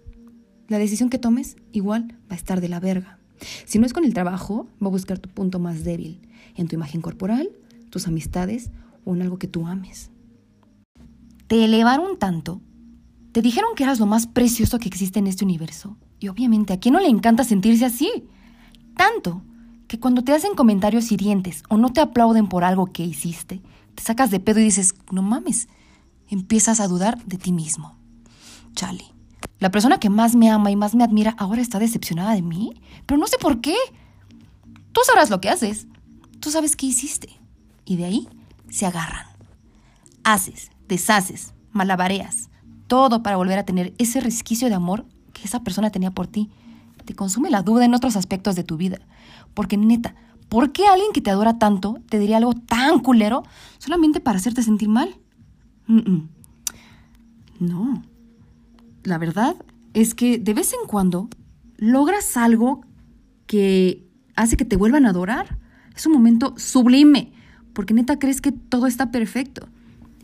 La 0.68 0.78
decisión 0.78 1.08
que 1.08 1.18
tomes 1.18 1.56
igual 1.72 2.18
va 2.30 2.34
a 2.34 2.36
estar 2.36 2.60
de 2.60 2.68
la 2.68 2.80
verga. 2.80 3.18
Si 3.64 3.78
no 3.78 3.86
es 3.86 3.94
con 3.94 4.04
el 4.04 4.12
trabajo, 4.12 4.68
va 4.82 4.88
a 4.88 4.90
buscar 4.90 5.18
tu 5.18 5.30
punto 5.30 5.58
más 5.58 5.84
débil, 5.84 6.20
en 6.54 6.68
tu 6.68 6.74
imagen 6.74 7.00
corporal, 7.00 7.48
tus 7.88 8.06
amistades 8.06 8.70
o 9.04 9.14
en 9.14 9.22
algo 9.22 9.38
que 9.38 9.48
tú 9.48 9.66
ames. 9.66 10.10
Te 11.46 11.64
elevaron 11.64 12.18
tanto, 12.18 12.60
te 13.32 13.40
dijeron 13.40 13.70
que 13.74 13.84
eras 13.84 14.00
lo 14.00 14.06
más 14.06 14.26
precioso 14.26 14.78
que 14.78 14.88
existe 14.88 15.18
en 15.18 15.28
este 15.28 15.44
universo. 15.44 15.96
Y 16.20 16.28
obviamente, 16.28 16.74
¿a 16.74 16.78
quién 16.78 16.92
no 16.92 17.00
le 17.00 17.08
encanta 17.08 17.42
sentirse 17.42 17.86
así? 17.86 18.10
Tanto 18.96 19.42
que 19.88 20.00
cuando 20.00 20.22
te 20.22 20.32
hacen 20.32 20.54
comentarios 20.54 21.12
hirientes 21.12 21.62
o 21.68 21.76
no 21.76 21.92
te 21.92 22.00
aplauden 22.00 22.48
por 22.48 22.64
algo 22.64 22.86
que 22.86 23.04
hiciste, 23.04 23.62
te 23.94 24.02
sacas 24.02 24.30
de 24.30 24.40
pedo 24.40 24.60
y 24.60 24.64
dices, 24.64 24.94
no 25.10 25.22
mames, 25.22 25.68
empiezas 26.28 26.80
a 26.80 26.88
dudar 26.88 27.22
de 27.24 27.38
ti 27.38 27.52
mismo. 27.52 27.96
Chale. 28.74 29.04
La 29.58 29.70
persona 29.70 29.98
que 29.98 30.10
más 30.10 30.34
me 30.34 30.50
ama 30.50 30.70
y 30.70 30.76
más 30.76 30.94
me 30.94 31.04
admira 31.04 31.34
ahora 31.38 31.62
está 31.62 31.78
decepcionada 31.78 32.34
de 32.34 32.42
mí, 32.42 32.74
pero 33.06 33.18
no 33.18 33.26
sé 33.26 33.36
por 33.38 33.60
qué. 33.60 33.76
Tú 34.92 35.00
sabrás 35.06 35.30
lo 35.30 35.40
que 35.40 35.48
haces. 35.48 35.86
Tú 36.40 36.50
sabes 36.50 36.76
qué 36.76 36.86
hiciste. 36.86 37.28
Y 37.84 37.96
de 37.96 38.04
ahí 38.04 38.28
se 38.68 38.86
agarran. 38.86 39.26
Haces, 40.24 40.70
deshaces, 40.88 41.54
malabareas, 41.72 42.50
todo 42.86 43.22
para 43.22 43.36
volver 43.36 43.58
a 43.58 43.64
tener 43.64 43.94
ese 43.98 44.20
resquicio 44.20 44.68
de 44.68 44.74
amor 44.74 45.06
que 45.32 45.44
esa 45.44 45.60
persona 45.60 45.90
tenía 45.90 46.10
por 46.10 46.26
ti 46.26 46.50
te 47.06 47.14
consume 47.14 47.50
la 47.50 47.62
duda 47.62 47.84
en 47.84 47.94
otros 47.94 48.16
aspectos 48.16 48.56
de 48.56 48.64
tu 48.64 48.76
vida. 48.76 48.98
Porque 49.54 49.78
neta, 49.78 50.14
¿por 50.50 50.72
qué 50.72 50.86
alguien 50.86 51.12
que 51.14 51.22
te 51.22 51.30
adora 51.30 51.58
tanto 51.58 51.98
te 52.10 52.18
diría 52.18 52.36
algo 52.36 52.52
tan 52.52 53.00
culero 53.00 53.44
solamente 53.78 54.20
para 54.20 54.38
hacerte 54.38 54.62
sentir 54.62 54.88
mal? 54.88 55.16
No. 57.58 58.02
La 59.04 59.18
verdad 59.18 59.56
es 59.94 60.14
que 60.14 60.38
de 60.38 60.52
vez 60.52 60.72
en 60.74 60.86
cuando 60.88 61.28
logras 61.78 62.36
algo 62.36 62.82
que 63.46 64.06
hace 64.34 64.56
que 64.56 64.64
te 64.64 64.76
vuelvan 64.76 65.06
a 65.06 65.10
adorar. 65.10 65.58
Es 65.94 66.06
un 66.06 66.12
momento 66.12 66.54
sublime, 66.58 67.32
porque 67.72 67.94
neta 67.94 68.18
crees 68.18 68.40
que 68.40 68.52
todo 68.52 68.86
está 68.86 69.10
perfecto. 69.10 69.68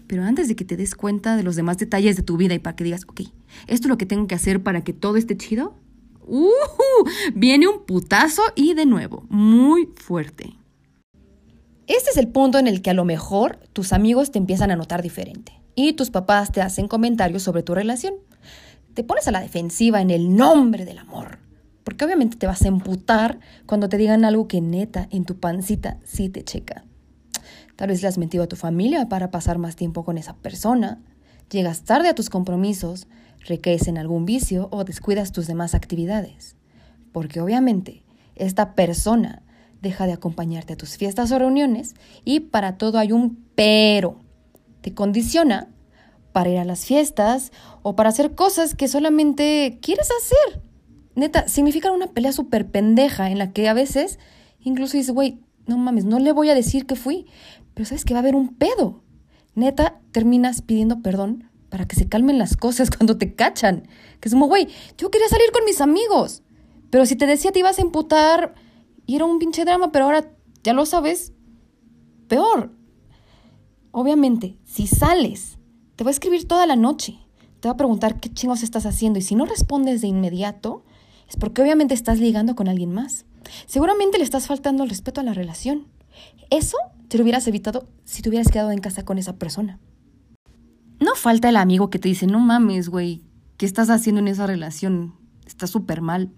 Pero 0.06 0.24
antes 0.24 0.48
de 0.48 0.56
que 0.56 0.64
te 0.64 0.76
des 0.76 0.94
cuenta 0.94 1.36
de 1.36 1.42
los 1.42 1.56
demás 1.56 1.78
detalles 1.78 2.16
de 2.16 2.22
tu 2.22 2.36
vida 2.36 2.54
y 2.54 2.58
para 2.58 2.76
que 2.76 2.84
digas, 2.84 3.04
ok, 3.08 3.22
esto 3.66 3.86
es 3.86 3.88
lo 3.88 3.96
que 3.96 4.04
tengo 4.04 4.26
que 4.26 4.34
hacer 4.34 4.62
para 4.62 4.82
que 4.82 4.92
todo 4.92 5.16
esté 5.16 5.36
chido, 5.36 5.74
Uh, 6.26 6.48
viene 7.34 7.68
un 7.68 7.84
putazo 7.84 8.42
y 8.54 8.74
de 8.74 8.86
nuevo, 8.86 9.24
muy 9.28 9.86
fuerte. 9.96 10.56
Este 11.86 12.10
es 12.10 12.16
el 12.16 12.28
punto 12.28 12.58
en 12.58 12.68
el 12.68 12.80
que 12.80 12.90
a 12.90 12.94
lo 12.94 13.04
mejor 13.04 13.58
tus 13.72 13.92
amigos 13.92 14.30
te 14.30 14.38
empiezan 14.38 14.70
a 14.70 14.76
notar 14.76 15.02
diferente 15.02 15.52
y 15.74 15.94
tus 15.94 16.10
papás 16.10 16.52
te 16.52 16.62
hacen 16.62 16.88
comentarios 16.88 17.42
sobre 17.42 17.62
tu 17.62 17.74
relación. 17.74 18.14
Te 18.94 19.04
pones 19.04 19.26
a 19.26 19.32
la 19.32 19.40
defensiva 19.40 20.00
en 20.00 20.10
el 20.10 20.36
nombre 20.36 20.84
del 20.84 20.98
amor, 20.98 21.38
porque 21.82 22.04
obviamente 22.04 22.36
te 22.36 22.46
vas 22.46 22.62
a 22.62 22.68
emputar 22.68 23.40
cuando 23.66 23.88
te 23.88 23.96
digan 23.96 24.24
algo 24.24 24.48
que 24.48 24.60
neta 24.60 25.08
en 25.10 25.24
tu 25.24 25.40
pancita 25.40 25.98
sí 26.04 26.28
te 26.28 26.44
checa. 26.44 26.84
Tal 27.76 27.88
vez 27.88 28.02
le 28.02 28.08
has 28.08 28.18
mentido 28.18 28.44
a 28.44 28.48
tu 28.48 28.56
familia 28.56 29.08
para 29.08 29.30
pasar 29.30 29.58
más 29.58 29.76
tiempo 29.76 30.04
con 30.04 30.18
esa 30.18 30.36
persona, 30.36 31.00
llegas 31.50 31.82
tarde 31.82 32.08
a 32.08 32.14
tus 32.14 32.30
compromisos, 32.30 33.08
recaes 33.44 33.88
en 33.88 33.98
algún 33.98 34.24
vicio 34.24 34.68
o 34.70 34.84
descuidas 34.84 35.32
tus 35.32 35.46
demás 35.46 35.74
actividades. 35.74 36.56
Porque 37.12 37.40
obviamente 37.40 38.04
esta 38.34 38.74
persona 38.74 39.42
deja 39.80 40.06
de 40.06 40.12
acompañarte 40.12 40.72
a 40.72 40.76
tus 40.76 40.96
fiestas 40.96 41.32
o 41.32 41.38
reuniones 41.38 41.94
y 42.24 42.40
para 42.40 42.78
todo 42.78 42.98
hay 42.98 43.12
un 43.12 43.44
pero. 43.54 44.20
Te 44.80 44.94
condiciona 44.94 45.68
para 46.32 46.50
ir 46.50 46.58
a 46.58 46.64
las 46.64 46.86
fiestas 46.86 47.52
o 47.82 47.94
para 47.94 48.08
hacer 48.08 48.34
cosas 48.34 48.74
que 48.74 48.88
solamente 48.88 49.78
quieres 49.82 50.08
hacer. 50.10 50.62
Neta, 51.14 51.48
significa 51.48 51.92
una 51.92 52.06
pelea 52.06 52.32
súper 52.32 52.70
pendeja 52.70 53.30
en 53.30 53.38
la 53.38 53.52
que 53.52 53.68
a 53.68 53.74
veces 53.74 54.18
incluso 54.60 54.96
dices, 54.96 55.12
güey, 55.12 55.40
no 55.66 55.76
mames, 55.78 56.04
no 56.04 56.18
le 56.18 56.32
voy 56.32 56.48
a 56.48 56.54
decir 56.54 56.86
que 56.86 56.96
fui, 56.96 57.26
pero 57.74 57.84
sabes 57.84 58.04
que 58.04 58.14
va 58.14 58.20
a 58.20 58.22
haber 58.22 58.34
un 58.34 58.54
pedo. 58.54 59.02
Neta, 59.54 60.00
terminas 60.12 60.62
pidiendo 60.62 61.02
perdón 61.02 61.51
para 61.72 61.88
que 61.88 61.96
se 61.96 62.06
calmen 62.06 62.36
las 62.36 62.54
cosas 62.54 62.90
cuando 62.96 63.16
te 63.16 63.34
cachan. 63.34 63.88
Que 64.20 64.28
es 64.28 64.34
como, 64.34 64.46
güey, 64.46 64.68
yo 64.98 65.10
quería 65.10 65.26
salir 65.28 65.50
con 65.52 65.64
mis 65.64 65.80
amigos. 65.80 66.42
Pero 66.90 67.06
si 67.06 67.16
te 67.16 67.26
decía 67.26 67.50
te 67.50 67.60
ibas 67.60 67.78
a 67.78 67.82
emputar 67.82 68.54
y 69.06 69.16
era 69.16 69.24
un 69.24 69.38
pinche 69.38 69.64
drama, 69.64 69.90
pero 69.90 70.04
ahora 70.04 70.30
ya 70.62 70.74
lo 70.74 70.84
sabes, 70.84 71.32
peor. 72.28 72.72
Obviamente, 73.90 74.58
si 74.66 74.86
sales, 74.86 75.56
te 75.96 76.04
va 76.04 76.10
a 76.10 76.12
escribir 76.12 76.46
toda 76.46 76.66
la 76.66 76.76
noche. 76.76 77.18
Te 77.60 77.68
va 77.68 77.72
a 77.72 77.78
preguntar 77.78 78.20
qué 78.20 78.28
chingos 78.30 78.62
estás 78.62 78.84
haciendo 78.84 79.18
y 79.18 79.22
si 79.22 79.34
no 79.34 79.46
respondes 79.46 80.02
de 80.02 80.08
inmediato, 80.08 80.84
es 81.26 81.36
porque 81.36 81.62
obviamente 81.62 81.94
estás 81.94 82.20
ligando 82.20 82.54
con 82.54 82.68
alguien 82.68 82.92
más. 82.92 83.24
Seguramente 83.64 84.18
le 84.18 84.24
estás 84.24 84.46
faltando 84.46 84.82
el 84.82 84.90
respeto 84.90 85.22
a 85.22 85.24
la 85.24 85.32
relación. 85.32 85.86
Eso 86.50 86.76
te 87.08 87.16
lo 87.16 87.22
hubieras 87.22 87.46
evitado 87.48 87.88
si 88.04 88.20
te 88.20 88.28
hubieras 88.28 88.48
quedado 88.48 88.72
en 88.72 88.80
casa 88.80 89.06
con 89.06 89.16
esa 89.16 89.36
persona. 89.36 89.80
No 91.02 91.16
falta 91.16 91.48
el 91.48 91.56
amigo 91.56 91.90
que 91.90 91.98
te 91.98 92.08
dice, 92.08 92.28
no 92.28 92.38
mames, 92.38 92.88
güey, 92.88 93.22
¿qué 93.56 93.66
estás 93.66 93.90
haciendo 93.90 94.20
en 94.20 94.28
esa 94.28 94.46
relación? 94.46 95.14
Está 95.44 95.66
súper 95.66 96.00
mal. 96.00 96.30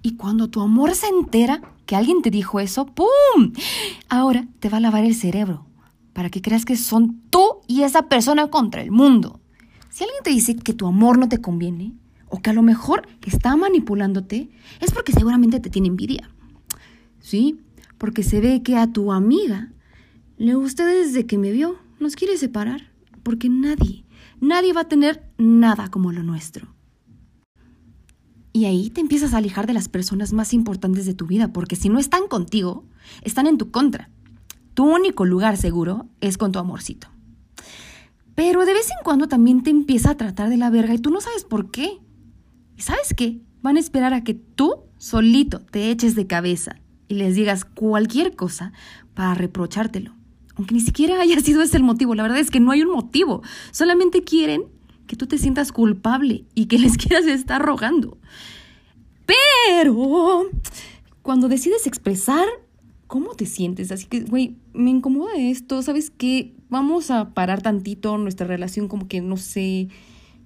Y 0.00 0.16
cuando 0.16 0.48
tu 0.48 0.62
amor 0.62 0.94
se 0.94 1.08
entera 1.08 1.60
que 1.84 1.94
alguien 1.94 2.22
te 2.22 2.30
dijo 2.30 2.60
eso, 2.60 2.86
¡pum! 2.86 3.52
Ahora 4.08 4.48
te 4.58 4.70
va 4.70 4.78
a 4.78 4.80
lavar 4.80 5.04
el 5.04 5.14
cerebro 5.14 5.66
para 6.14 6.30
que 6.30 6.40
creas 6.40 6.64
que 6.64 6.76
son 6.76 7.20
tú 7.28 7.60
y 7.66 7.82
esa 7.82 8.08
persona 8.08 8.48
contra 8.48 8.80
el 8.80 8.90
mundo. 8.90 9.38
Si 9.90 10.02
alguien 10.02 10.22
te 10.24 10.30
dice 10.30 10.56
que 10.56 10.72
tu 10.72 10.86
amor 10.86 11.18
no 11.18 11.28
te 11.28 11.42
conviene, 11.42 11.92
o 12.28 12.40
que 12.40 12.48
a 12.48 12.54
lo 12.54 12.62
mejor 12.62 13.06
está 13.26 13.54
manipulándote, 13.54 14.48
es 14.80 14.92
porque 14.92 15.12
seguramente 15.12 15.60
te 15.60 15.68
tiene 15.68 15.88
envidia. 15.88 16.30
¿Sí? 17.20 17.60
Porque 17.98 18.22
se 18.22 18.40
ve 18.40 18.62
que 18.62 18.78
a 18.78 18.90
tu 18.90 19.12
amiga 19.12 19.70
le 20.38 20.54
gusta 20.54 20.86
desde 20.86 21.26
que 21.26 21.36
me 21.36 21.50
vio, 21.52 21.76
nos 22.00 22.16
quiere 22.16 22.38
separar 22.38 22.91
porque 23.22 23.48
nadie, 23.48 24.04
nadie 24.40 24.72
va 24.72 24.82
a 24.82 24.88
tener 24.88 25.30
nada 25.38 25.90
como 25.90 26.12
lo 26.12 26.22
nuestro. 26.22 26.74
Y 28.52 28.66
ahí 28.66 28.90
te 28.90 29.00
empiezas 29.00 29.32
a 29.32 29.38
alejar 29.38 29.66
de 29.66 29.72
las 29.72 29.88
personas 29.88 30.32
más 30.32 30.52
importantes 30.52 31.06
de 31.06 31.14
tu 31.14 31.26
vida, 31.26 31.52
porque 31.52 31.76
si 31.76 31.88
no 31.88 31.98
están 31.98 32.28
contigo, 32.28 32.84
están 33.22 33.46
en 33.46 33.56
tu 33.56 33.70
contra. 33.70 34.10
Tu 34.74 34.84
único 34.84 35.24
lugar 35.24 35.56
seguro 35.56 36.06
es 36.20 36.36
con 36.36 36.52
tu 36.52 36.58
amorcito. 36.58 37.08
Pero 38.34 38.64
de 38.64 38.74
vez 38.74 38.90
en 38.90 39.04
cuando 39.04 39.28
también 39.28 39.62
te 39.62 39.70
empieza 39.70 40.10
a 40.10 40.16
tratar 40.16 40.48
de 40.48 40.56
la 40.56 40.70
verga 40.70 40.94
y 40.94 40.98
tú 40.98 41.10
no 41.10 41.20
sabes 41.20 41.44
por 41.44 41.70
qué. 41.70 41.98
¿Y 42.76 42.82
sabes 42.82 43.14
qué? 43.16 43.40
Van 43.62 43.76
a 43.76 43.80
esperar 43.80 44.14
a 44.14 44.24
que 44.24 44.34
tú 44.34 44.84
solito 44.98 45.60
te 45.60 45.90
eches 45.90 46.14
de 46.14 46.26
cabeza 46.26 46.76
y 47.08 47.14
les 47.14 47.34
digas 47.34 47.64
cualquier 47.64 48.34
cosa 48.36 48.72
para 49.14 49.34
reprochártelo. 49.34 50.14
Aunque 50.56 50.74
ni 50.74 50.80
siquiera 50.80 51.20
haya 51.20 51.40
sido 51.40 51.62
ese 51.62 51.76
el 51.76 51.82
motivo. 51.82 52.14
La 52.14 52.22
verdad 52.22 52.38
es 52.38 52.50
que 52.50 52.60
no 52.60 52.70
hay 52.70 52.82
un 52.82 52.92
motivo. 52.92 53.42
Solamente 53.70 54.22
quieren 54.24 54.64
que 55.06 55.16
tú 55.16 55.26
te 55.26 55.38
sientas 55.38 55.72
culpable 55.72 56.44
y 56.54 56.66
que 56.66 56.78
les 56.78 56.96
quieras 56.98 57.26
estar 57.26 57.62
rogando. 57.62 58.18
Pero 59.26 60.46
cuando 61.22 61.48
decides 61.48 61.86
expresar 61.86 62.46
cómo 63.06 63.34
te 63.34 63.46
sientes, 63.46 63.92
así 63.92 64.06
que, 64.06 64.20
güey, 64.20 64.56
me 64.72 64.90
incomoda 64.90 65.36
esto, 65.36 65.82
¿sabes 65.82 66.10
qué? 66.10 66.54
Vamos 66.68 67.10
a 67.10 67.34
parar 67.34 67.62
tantito 67.62 68.16
nuestra 68.18 68.46
relación 68.46 68.88
como 68.88 69.08
que, 69.08 69.20
no 69.20 69.36
sé, 69.36 69.88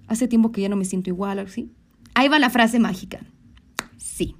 hace 0.08 0.28
tiempo 0.28 0.52
que 0.52 0.62
ya 0.62 0.68
no 0.68 0.76
me 0.76 0.84
siento 0.84 1.10
igual, 1.10 1.38
así. 1.38 1.70
Ahí 2.14 2.28
va 2.28 2.38
la 2.38 2.50
frase 2.50 2.78
mágica. 2.78 3.20
Sí. 3.96 4.34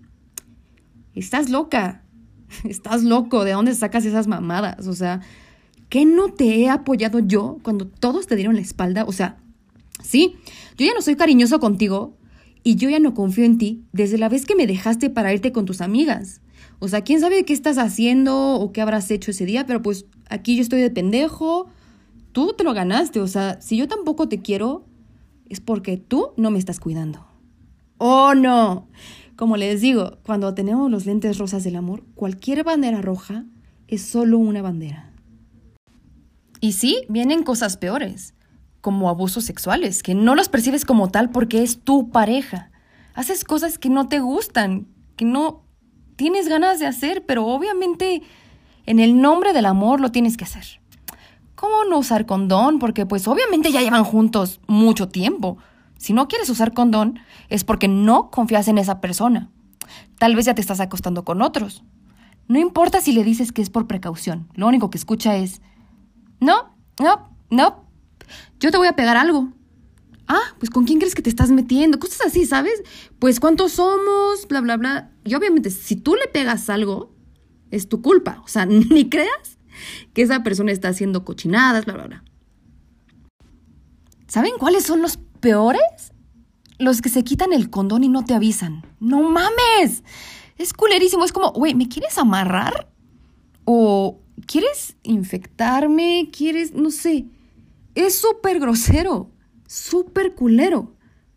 Estás 1.15 1.51
loca. 1.51 2.03
Estás 2.65 3.03
loco. 3.03 3.45
¿De 3.45 3.53
dónde 3.53 3.75
sacas 3.75 4.05
esas 4.05 4.27
mamadas? 4.27 4.87
O 4.87 4.95
sea, 4.95 5.21
¿qué 5.89 6.05
no 6.05 6.33
te 6.33 6.57
he 6.61 6.69
apoyado 6.69 7.19
yo 7.21 7.59
cuando 7.63 7.87
todos 7.87 8.27
te 8.27 8.37
dieron 8.37 8.57
la 8.57 8.63
espalda? 8.63 9.05
O 9.05 9.13
sea, 9.13 9.39
Sí, 10.03 10.37
yo 10.77 10.87
ya 10.87 10.95
no 10.95 11.03
soy 11.03 11.17
cariñoso 11.17 11.59
contigo 11.59 12.17
y 12.63 12.77
yo 12.77 12.89
ya 12.89 12.99
no 12.99 13.15
confío 13.15 13.45
en 13.45 13.59
ti 13.59 13.85
desde 13.93 14.19
la 14.19 14.29
vez 14.29 14.45
que 14.47 14.55
me 14.55 14.67
dejaste 14.67 15.11
para 15.11 15.33
irte 15.33 15.53
con 15.53 15.65
tus 15.65 15.81
amigas. 15.81 16.41
O 16.79 16.89
sea, 16.89 17.03
quién 17.03 17.21
sabe 17.21 17.45
qué 17.45 17.53
estás 17.53 17.79
haciendo 17.79 18.55
o 18.55 18.73
qué 18.73 18.83
habrás 18.83 19.11
hecho 19.11 19.31
ese 19.31 19.47
día, 19.47 19.67
pero 19.67 19.83
pues 19.83 20.07
aquí 20.29 20.57
yo 20.57 20.63
estoy 20.63 20.81
de 20.81 20.91
pendejo. 20.91 21.67
Tú 22.33 22.55
te 22.57 22.65
lo 22.65 22.75
ganaste, 22.75 23.21
o 23.21 23.27
sea, 23.27 23.61
si 23.63 23.77
yo 23.77 23.89
tampoco 23.89 24.29
te 24.29 24.43
quiero, 24.43 24.85
es 25.49 25.61
porque 25.61 25.97
tú 25.97 26.29
no 26.37 26.51
me 26.51 26.59
estás 26.59 26.81
cuidando. 26.81 27.27
¡Oh, 27.99 28.35
no! 28.35 28.89
Como 29.37 29.57
les 29.57 29.81
digo, 29.81 30.19
cuando 30.23 30.55
tenemos 30.55 30.91
los 30.91 31.07
lentes 31.07 31.39
rosas 31.39 31.65
del 31.65 31.77
amor, 31.77 32.05
cualquier 32.15 32.63
bandera 32.63 33.01
roja 33.01 33.45
es 33.89 34.03
solo 34.03 34.39
una 34.39 34.61
bandera. 34.61 35.06
Y 36.67 36.73
sí, 36.73 37.05
vienen 37.09 37.45
cosas 37.45 37.77
peores 37.77 38.35
como 38.81 39.09
abusos 39.09 39.45
sexuales, 39.45 40.03
que 40.03 40.17
no 40.17 40.35
los 40.35 40.49
percibes 40.49 40.85
como 40.85 41.13
tal 41.13 41.31
porque 41.31 41.63
es 41.63 41.79
tu 41.79 42.11
pareja. 42.11 42.73
Haces 43.15 43.45
cosas 43.45 43.79
que 43.79 43.89
no 43.89 44.09
te 44.09 44.19
gustan, 44.19 44.89
que 45.15 45.25
no 45.25 45.63
tienes 46.17 46.49
ganas 46.49 46.81
de 46.81 46.87
hacer, 46.87 47.25
pero 47.25 47.47
obviamente 47.47 48.21
en 48.85 48.99
el 48.99 49.21
nombre 49.21 49.53
del 49.53 49.65
amor 49.65 50.01
lo 50.01 50.11
tienes 50.11 50.37
que 50.37 50.43
hacer. 50.43 50.81
¿Cómo 51.55 51.85
no 51.85 51.99
usar 51.99 52.27
condón? 52.27 52.81
Porque 52.81 53.07
pues 53.07 53.29
obviamente 53.29 53.71
ya 53.71 53.81
llevan 53.81 54.03
juntos 54.03 54.61
mucho 54.67 55.07
tiempo. 55.07 55.59
Si 55.99 56.15
no 56.15 56.27
quieres 56.27 56.51
usar 56.51 56.75
condón 56.75 57.21
es 57.49 57.63
porque 57.63 57.87
no 57.87 58.33
confías 58.33 58.67
en 58.67 58.79
esa 58.79 59.01
persona. 59.01 59.51
Tal 60.19 60.35
vez 60.35 60.47
ya 60.47 60.57
te 60.57 60.63
estás 60.63 60.81
acostando 60.81 61.25
con 61.25 61.43
otros. 61.43 61.85
No 62.49 62.59
importa 62.59 63.01
si 63.01 63.13
le 63.13 63.23
dices 63.23 63.53
que 63.53 63.63
es 63.63 63.71
por 63.71 63.87
precaución. 63.87 64.49
Lo 64.55 64.67
único 64.67 64.91
que 64.91 64.99
escucha 64.99 65.37
es, 65.37 65.61
no, 66.47 66.79
no, 67.03 67.37
no, 67.51 67.91
yo 68.61 68.71
te 68.71 68.79
voy 68.79 68.87
a 68.87 68.95
pegar 68.95 69.17
algo. 69.17 69.53
Ah, 70.29 70.55
pues 70.59 70.71
¿con 70.71 70.85
quién 70.85 70.99
crees 70.99 71.15
que 71.15 71.23
te 71.23 71.31
estás 71.31 71.51
metiendo? 71.51 71.99
Cosas 71.99 72.27
así, 72.27 72.47
¿sabes? 72.47 72.83
Pues 73.19 73.39
cuántos 73.39 73.73
somos, 73.73 74.47
bla, 74.49 74.61
bla, 74.61 74.77
bla. 74.77 75.11
Y 75.25 75.35
obviamente, 75.35 75.71
si 75.71 75.97
tú 75.97 76.15
le 76.15 76.29
pegas 76.29 76.71
algo, 76.71 77.15
es 77.71 77.89
tu 77.89 78.01
culpa. 78.01 78.43
O 78.45 78.49
sea, 78.49 78.67
ni 78.67 79.09
creas 79.09 79.59
que 80.15 80.23
esa 80.23 80.43
persona 80.43 80.73
está 80.73 80.89
haciendo 80.89 81.25
cochinadas, 81.25 81.85
bla, 81.85 81.95
bla, 81.95 82.07
bla. 82.07 82.25
¿Saben 84.27 84.53
cuáles 84.59 84.85
son 84.85 85.03
los 85.03 85.19
peores? 85.41 86.13
Los 86.79 87.03
que 87.03 87.09
se 87.09 87.25
quitan 87.25 87.53
el 87.53 87.71
condón 87.71 88.05
y 88.05 88.09
no 88.09 88.25
te 88.25 88.35
avisan. 88.35 88.85
¡No 89.01 89.23
mames! 89.23 90.03
Es 90.59 90.73
culerísimo. 90.73 91.25
Es 91.25 91.33
como, 91.33 91.53
güey, 91.53 91.75
¿me 91.75 91.89
quieres 91.89 92.19
amarrar? 92.19 92.91
¿O 93.65 94.21
quieres 94.47 94.97
infectarme? 95.03 96.31
¿Quieres, 96.37 96.75
no 96.75 96.91
sé? 96.91 97.27
Es 97.95 98.19
súper 98.19 98.61
grosero, 98.61 99.31
súper 99.67 100.35
culero. 100.35 100.95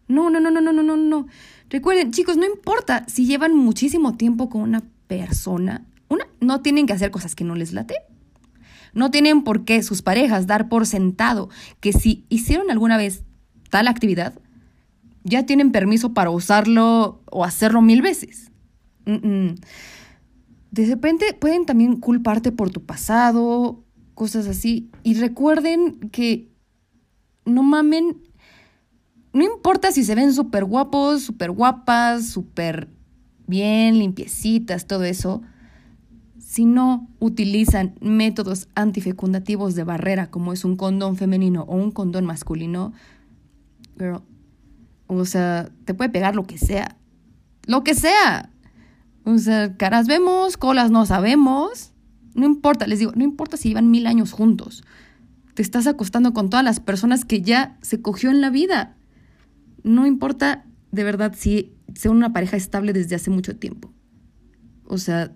No, 0.08 0.30
no, 0.30 0.40
no, 0.40 0.52
no, 0.52 0.62
no, 0.62 0.74
no, 0.74 0.84
no, 0.84 0.98
no. 0.98 1.28
Recuerden, 1.70 2.12
chicos, 2.12 2.36
no 2.36 2.46
importa 2.46 3.06
si 3.08 3.26
llevan 3.26 3.56
muchísimo 3.56 4.18
tiempo 4.18 4.50
con 4.50 4.62
una 4.62 4.84
persona. 5.08 5.86
Una, 6.08 6.28
no 6.42 6.62
tienen 6.62 6.88
que 6.88 6.94
hacer 6.94 7.12
cosas 7.12 7.36
que 7.36 7.44
no 7.44 7.56
les 7.56 7.74
late. 7.74 7.96
No 8.94 9.12
tienen 9.12 9.44
por 9.44 9.66
qué 9.66 9.84
sus 9.84 10.02
parejas 10.02 10.48
dar 10.48 10.68
por 10.68 10.88
sentado 10.88 11.50
que 11.80 11.94
si 11.94 12.26
hicieron 12.30 12.72
alguna 12.72 12.98
vez 12.98 13.24
tal 13.70 13.88
actividad, 13.88 14.34
ya 15.24 15.46
tienen 15.46 15.72
permiso 15.72 16.14
para 16.14 16.32
usarlo 16.32 17.22
o 17.30 17.46
hacerlo 17.46 17.82
mil 17.82 18.02
veces. 18.02 18.52
De 20.72 20.86
repente 20.86 21.34
pueden 21.34 21.66
también 21.66 21.98
culparte 21.98 22.52
por 22.52 22.70
tu 22.70 22.86
pasado, 22.86 23.84
cosas 24.14 24.48
así. 24.48 24.92
Y 25.04 25.16
recuerden 25.16 26.10
que 26.12 26.52
no 27.46 27.64
mamen, 27.64 28.22
no 29.34 29.44
importa 29.44 29.92
si 29.92 30.04
se 30.04 30.16
ven 30.16 30.34
súper 30.34 30.66
guapos, 30.66 31.24
súper 31.24 31.52
guapas, 31.52 32.28
súper 32.28 32.90
bien, 33.48 33.98
limpiecitas, 33.98 34.86
todo 34.86 35.04
eso, 35.04 35.42
si 36.38 36.66
no 36.66 37.10
utilizan 37.20 37.96
métodos 38.02 38.68
antifecundativos 38.76 39.76
de 39.76 39.84
barrera, 39.84 40.30
como 40.30 40.54
es 40.54 40.66
un 40.66 40.76
condón 40.76 41.16
femenino 41.16 41.64
o 41.64 41.76
un 41.76 41.92
condón 41.92 42.26
masculino, 42.26 42.94
girl, 43.98 44.22
o 45.08 45.26
sea, 45.26 45.70
te 45.86 45.94
puede 45.94 46.12
pegar 46.12 46.36
lo 46.36 46.44
que 46.44 46.58
sea. 46.58 46.98
Lo 47.66 47.84
que 47.84 47.96
sea. 47.96 48.52
O 49.24 49.38
sea, 49.38 49.76
caras 49.78 50.08
vemos, 50.08 50.58
colas 50.58 50.92
no 50.92 51.06
sabemos. 51.06 51.92
No 52.36 52.46
importa, 52.46 52.88
les 52.88 53.00
digo, 53.00 53.12
no 53.16 53.24
importa 53.24 53.58
si 53.58 53.70
llevan 53.70 53.92
mil 53.92 54.08
años 54.08 54.32
juntos 54.32 54.84
te 55.60 55.64
estás 55.64 55.88
acostando 55.88 56.34
con 56.34 56.50
todas 56.50 56.64
las 56.64 56.80
personas 56.80 57.26
que 57.26 57.42
ya 57.42 57.78
se 57.82 58.02
cogió 58.02 58.30
en 58.30 58.40
la 58.40 58.50
vida. 58.50 58.96
No 59.84 60.08
importa 60.08 60.66
de 60.94 61.04
verdad 61.04 61.36
si 61.38 61.74
sea 61.96 62.12
una 62.12 62.32
pareja 62.32 62.56
estable 62.56 62.94
desde 62.94 63.16
hace 63.16 63.30
mucho 63.30 63.58
tiempo. 63.58 63.92
O 64.86 64.98
sea, 64.98 65.34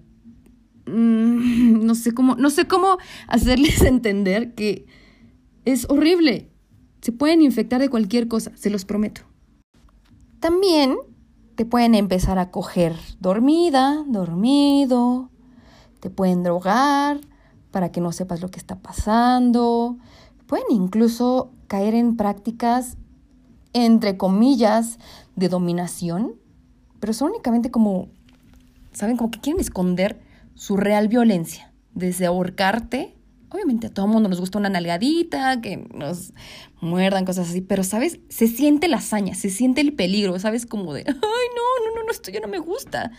mm, 0.85 1.85
no 1.85 1.93
sé 1.93 2.13
cómo, 2.13 2.37
no 2.37 2.49
sé 2.51 2.67
cómo 2.67 2.99
hacerles 3.27 3.81
entender 3.85 4.53
que 4.53 4.85
es 5.65 5.87
horrible. 5.89 6.49
Se 7.01 7.11
pueden 7.11 7.41
infectar 7.41 7.81
de 7.81 7.89
cualquier 7.89 8.29
cosa, 8.29 8.53
se 8.55 8.69
los 8.69 8.85
prometo. 8.85 9.23
También 10.39 10.95
te 11.55 11.65
pueden 11.65 11.95
empezar 11.95 12.39
a 12.39 12.51
coger 12.51 12.95
dormida, 13.19 14.03
dormido, 14.07 15.29
te 15.99 16.09
pueden 16.09 16.43
drogar, 16.43 17.21
para 17.71 17.91
que 17.91 18.01
no 18.01 18.11
sepas 18.11 18.41
lo 18.41 18.49
que 18.49 18.59
está 18.59 18.75
pasando. 18.79 19.97
Pueden 20.47 20.65
incluso 20.69 21.51
caer 21.67 21.95
en 21.95 22.17
prácticas, 22.17 22.97
entre 23.73 24.17
comillas, 24.17 24.99
de 25.35 25.49
dominación, 25.49 26.35
pero 26.99 27.13
son 27.13 27.31
únicamente 27.31 27.71
como, 27.71 28.09
¿saben? 28.91 29.17
Como 29.17 29.31
que 29.31 29.39
quieren 29.39 29.59
esconder 29.59 30.21
su 30.55 30.77
real 30.77 31.07
violencia, 31.07 31.73
desde 31.93 32.25
ahorcarte. 32.25 33.15
Obviamente 33.53 33.87
a 33.87 33.93
todo 33.93 34.07
mundo 34.07 34.27
nos 34.27 34.39
gusta 34.39 34.57
una 34.57 34.69
nalgadita, 34.69 35.61
que 35.61 35.77
nos 35.93 36.33
muerdan, 36.81 37.23
cosas 37.23 37.49
así, 37.49 37.61
pero, 37.61 37.83
¿sabes? 37.83 38.19
Se 38.29 38.47
siente 38.47 38.87
la 38.87 38.97
hazaña, 38.97 39.35
se 39.35 39.49
siente 39.49 39.79
el 39.79 39.93
peligro, 39.93 40.37
¿sabes? 40.39 40.65
Como 40.65 40.93
de, 40.93 41.03
ay, 41.07 41.13
no, 41.13 41.85
no, 41.85 41.95
no, 41.95 42.03
no, 42.03 42.11
esto 42.11 42.31
ya 42.31 42.39
no 42.39 42.47
me 42.47 42.59
gusta. 42.59 43.11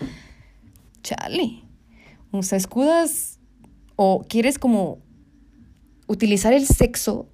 Chale. 1.03 1.63
O 2.33 2.43
sea, 2.43 2.59
escudas 2.59 3.39
o 3.97 4.25
quieres 4.29 4.59
como 4.59 4.99
utilizar 6.07 6.53
el 6.53 6.67
sexo 6.67 7.29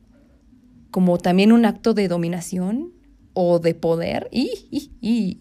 como 0.91 1.19
también 1.19 1.53
un 1.53 1.65
acto 1.65 1.95
de 1.95 2.09
dominación 2.09 2.93
o 3.33 3.59
de 3.59 3.75
poder 3.75 4.29
y, 4.31 4.91
y, 5.01 5.41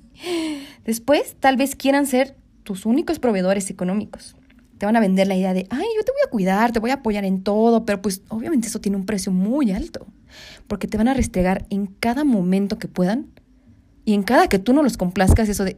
después 0.85 1.35
tal 1.39 1.57
vez 1.57 1.75
quieran 1.75 2.05
ser 2.05 2.37
tus 2.63 2.85
únicos 2.85 3.19
proveedores 3.19 3.69
económicos. 3.69 4.35
Te 4.79 4.87
van 4.87 4.95
a 4.95 4.99
vender 4.99 5.27
la 5.27 5.35
idea 5.35 5.53
de, 5.53 5.67
ay, 5.69 5.85
yo 5.95 6.03
te 6.03 6.11
voy 6.11 6.21
a 6.25 6.31
cuidar, 6.31 6.71
te 6.71 6.79
voy 6.79 6.89
a 6.89 6.95
apoyar 6.95 7.25
en 7.25 7.43
todo, 7.43 7.85
pero 7.85 8.01
pues 8.01 8.23
obviamente 8.29 8.67
eso 8.67 8.81
tiene 8.81 8.97
un 8.97 9.05
precio 9.05 9.31
muy 9.31 9.71
alto, 9.71 10.07
porque 10.67 10.87
te 10.87 10.97
van 10.97 11.07
a 11.07 11.13
restregar 11.13 11.67
en 11.69 11.85
cada 11.85 12.23
momento 12.23 12.79
que 12.79 12.87
puedan 12.87 13.27
y 14.05 14.15
en 14.15 14.23
cada 14.23 14.47
que 14.47 14.57
tú 14.57 14.73
no 14.73 14.81
los 14.81 14.97
complazcas 14.97 15.47
eso 15.49 15.63
de, 15.63 15.77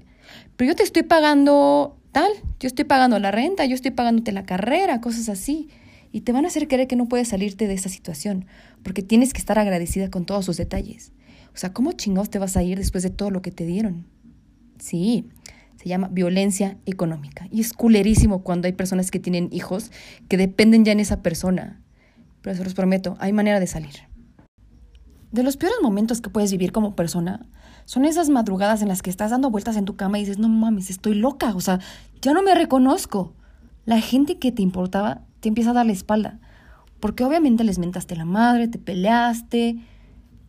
pero 0.56 0.70
yo 0.70 0.76
te 0.76 0.84
estoy 0.84 1.04
pagando 1.04 1.98
tal, 2.12 2.32
yo 2.60 2.68
estoy 2.68 2.86
pagando 2.86 3.20
la 3.20 3.32
renta, 3.32 3.66
yo 3.66 3.76
estoy 3.76 3.92
pagándote 3.92 4.32
la 4.32 4.46
carrera, 4.46 5.02
cosas 5.02 5.30
así. 5.30 5.70
Y 6.14 6.22
te 6.22 6.34
van 6.34 6.44
a 6.44 6.50
hacer 6.50 6.68
creer 6.68 6.88
que 6.88 6.98
no 6.98 7.08
puedes 7.08 7.30
salirte 7.30 7.68
de 7.68 7.74
esa 7.74 7.90
situación, 7.90 8.46
porque 8.84 9.02
tienes 9.02 9.34
que 9.34 9.40
estar 9.40 9.58
agradecida 9.58 10.10
con 10.10 10.26
todos 10.26 10.46
sus 10.46 10.58
detalles. 10.58 11.14
O 11.54 11.58
sea, 11.58 11.74
¿cómo 11.74 11.94
chingados 11.94 12.30
te 12.30 12.40
vas 12.40 12.58
a 12.58 12.64
ir 12.64 12.78
después 12.78 13.04
de 13.04 13.10
todo 13.10 13.32
lo 13.32 13.42
que 13.42 13.52
te 13.52 13.66
dieron? 13.66 14.06
Sí, 14.78 15.30
se 15.82 15.90
llama 15.90 16.10
violencia 16.12 16.78
económica. 16.86 17.48
Y 17.50 17.62
es 17.62 17.74
culerísimo 17.74 18.44
cuando 18.44 18.68
hay 18.68 18.74
personas 18.74 19.10
que 19.10 19.20
tienen 19.20 19.50
hijos 19.52 19.92
que 20.28 20.38
dependen 20.38 20.86
ya 20.86 20.92
en 20.92 21.00
esa 21.00 21.24
persona. 21.24 21.82
Pero 22.44 22.56
se 22.56 22.64
los 22.64 22.76
prometo, 22.76 23.18
hay 23.20 23.34
manera 23.34 23.60
de 23.60 23.66
salir. 23.66 23.96
De 25.32 25.42
los 25.42 25.58
peores 25.58 25.80
momentos 25.82 26.22
que 26.22 26.30
puedes 26.30 26.52
vivir 26.52 26.72
como 26.72 26.96
persona 26.96 27.48
son 27.86 28.06
esas 28.06 28.30
madrugadas 28.30 28.84
en 28.84 28.90
las 28.90 29.02
que 29.02 29.10
estás 29.10 29.32
dando 29.32 29.50
vueltas 29.50 29.76
en 29.76 29.86
tu 29.86 29.96
cama 29.96 30.20
y 30.20 30.22
dices, 30.22 30.38
no 30.38 30.50
mames, 30.50 30.92
estoy 30.92 31.16
loca, 31.16 31.56
o 31.56 31.62
sea, 31.62 31.80
ya 32.22 32.34
no 32.34 32.44
me 32.44 32.54
reconozco. 32.54 33.34
La 33.86 34.00
gente 34.02 34.38
que 34.38 34.52
te 34.52 34.62
importaba 34.62 35.22
te 35.40 35.48
empieza 35.48 35.72
a 35.72 35.74
dar 35.74 35.88
la 35.88 35.94
espalda, 35.94 36.40
porque 37.00 37.24
obviamente 37.24 37.64
les 37.64 37.80
mentaste 37.80 38.16
la 38.16 38.26
madre, 38.26 38.68
te 38.68 38.78
peleaste, 38.78 39.78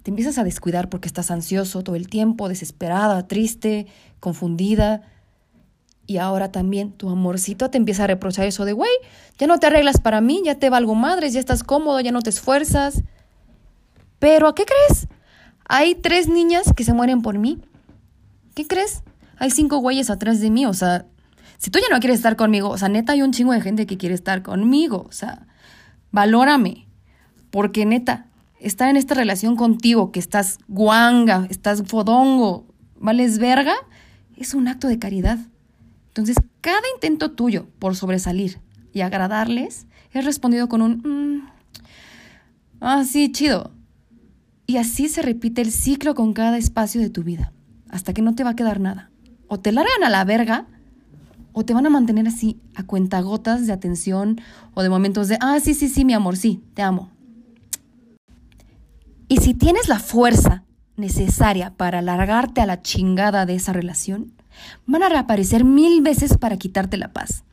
te 0.02 0.10
empiezas 0.10 0.36
a 0.36 0.44
descuidar 0.44 0.90
porque 0.90 1.08
estás 1.08 1.30
ansioso 1.30 1.82
todo 1.82 1.96
el 1.96 2.08
tiempo, 2.08 2.50
desesperada, 2.50 3.26
triste, 3.28 3.86
confundida. 4.20 5.02
Y 6.06 6.18
ahora 6.18 6.50
también 6.50 6.92
tu 6.92 7.08
amorcito 7.08 7.70
te 7.70 7.78
empieza 7.78 8.04
a 8.04 8.06
reprochar 8.06 8.46
eso 8.46 8.64
de, 8.64 8.72
güey, 8.72 8.90
ya 9.38 9.46
no 9.46 9.58
te 9.58 9.66
arreglas 9.66 10.00
para 10.00 10.20
mí, 10.20 10.42
ya 10.44 10.56
te 10.56 10.68
valgo 10.68 10.94
madres, 10.94 11.32
ya 11.32 11.40
estás 11.40 11.62
cómodo, 11.62 12.00
ya 12.00 12.12
no 12.12 12.22
te 12.22 12.30
esfuerzas. 12.30 13.02
Pero, 14.18 14.48
¿a 14.48 14.54
qué 14.54 14.64
crees? 14.64 15.08
Hay 15.68 15.94
tres 15.94 16.28
niñas 16.28 16.72
que 16.76 16.84
se 16.84 16.92
mueren 16.92 17.22
por 17.22 17.38
mí. 17.38 17.60
¿Qué 18.54 18.66
crees? 18.66 19.02
Hay 19.38 19.50
cinco 19.50 19.78
güeyes 19.78 20.10
atrás 20.10 20.40
de 20.40 20.50
mí, 20.50 20.66
o 20.66 20.74
sea, 20.74 21.06
si 21.62 21.70
tú 21.70 21.78
ya 21.78 21.94
no 21.94 22.00
quieres 22.00 22.18
estar 22.18 22.34
conmigo, 22.34 22.70
o 22.70 22.76
sea, 22.76 22.88
neta 22.88 23.12
hay 23.12 23.22
un 23.22 23.30
chingo 23.30 23.52
de 23.52 23.60
gente 23.60 23.86
que 23.86 23.96
quiere 23.96 24.16
estar 24.16 24.42
conmigo, 24.42 25.06
o 25.08 25.12
sea, 25.12 25.46
valórame. 26.10 26.88
Porque 27.50 27.86
neta, 27.86 28.26
estar 28.58 28.88
en 28.88 28.96
esta 28.96 29.14
relación 29.14 29.54
contigo, 29.54 30.10
que 30.10 30.18
estás 30.18 30.58
guanga, 30.66 31.46
estás 31.50 31.84
fodongo, 31.86 32.66
vales 32.98 33.38
verga, 33.38 33.74
es 34.36 34.54
un 34.54 34.66
acto 34.66 34.88
de 34.88 34.98
caridad. 34.98 35.38
Entonces, 36.12 36.36
cada 36.60 36.82
intento 36.94 37.30
tuyo 37.30 37.68
por 37.78 37.96
sobresalir 37.96 38.60
y 38.92 39.00
agradarles 39.00 39.86
es 40.12 40.24
respondido 40.26 40.68
con 40.68 40.82
un... 40.82 40.98
Mm, 40.98 41.48
ah, 42.82 43.02
sí, 43.04 43.32
chido. 43.32 43.70
Y 44.66 44.76
así 44.76 45.08
se 45.08 45.22
repite 45.22 45.62
el 45.62 45.72
ciclo 45.72 46.14
con 46.14 46.34
cada 46.34 46.58
espacio 46.58 47.00
de 47.00 47.08
tu 47.08 47.22
vida, 47.22 47.54
hasta 47.88 48.12
que 48.12 48.20
no 48.20 48.34
te 48.34 48.44
va 48.44 48.50
a 48.50 48.56
quedar 48.56 48.78
nada. 48.78 49.10
O 49.48 49.58
te 49.58 49.72
largan 49.72 50.04
a 50.04 50.10
la 50.10 50.22
verga, 50.24 50.66
o 51.54 51.64
te 51.64 51.72
van 51.72 51.86
a 51.86 51.90
mantener 51.90 52.28
así 52.28 52.60
a 52.74 52.82
cuentagotas 52.82 53.66
de 53.66 53.72
atención 53.72 54.38
o 54.74 54.82
de 54.82 54.90
momentos 54.90 55.28
de, 55.28 55.38
ah, 55.40 55.58
sí, 55.60 55.72
sí, 55.72 55.88
sí, 55.88 56.04
mi 56.04 56.12
amor, 56.12 56.36
sí, 56.36 56.62
te 56.74 56.82
amo. 56.82 57.10
Y 59.28 59.38
si 59.38 59.54
tienes 59.54 59.88
la 59.88 59.98
fuerza 59.98 60.64
necesaria 60.96 61.72
para 61.74 62.02
largarte 62.02 62.60
a 62.60 62.66
la 62.66 62.82
chingada 62.82 63.46
de 63.46 63.54
esa 63.54 63.72
relación, 63.72 64.32
van 64.86 65.02
a 65.02 65.08
reaparecer 65.08 65.64
mil 65.64 66.02
veces 66.02 66.36
para 66.38 66.56
quitarte 66.56 66.96
la 66.96 67.12
paz. 67.12 67.44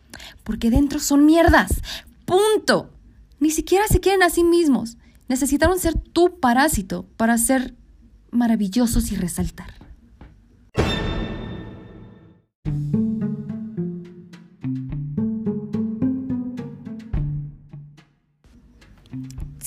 Porque 0.44 0.70
dentro 0.70 1.00
son 1.00 1.26
mierdas. 1.26 1.82
Punto. 2.26 2.92
Ni 3.40 3.52
siquiera 3.52 3.88
se 3.88 4.00
quieren 4.00 4.24
a 4.24 4.30
sí 4.30 4.44
mismos. 4.44 4.98
Necesitaron 5.28 5.80
ser 5.80 5.94
tu 5.98 6.40
parásito 6.40 7.06
para 7.18 7.38
ser 7.38 7.76
maravillosos 8.32 9.12
y 9.12 9.16
resaltar. 9.16 9.74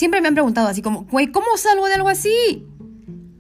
Siempre 0.02 0.20
me 0.20 0.26
han 0.26 0.34
preguntado 0.34 0.66
así 0.66 0.82
como, 0.82 1.04
güey, 1.04 1.28
¿cómo 1.30 1.56
salgo 1.56 1.86
de 1.86 1.94
algo 1.94 2.08
así? 2.08 2.66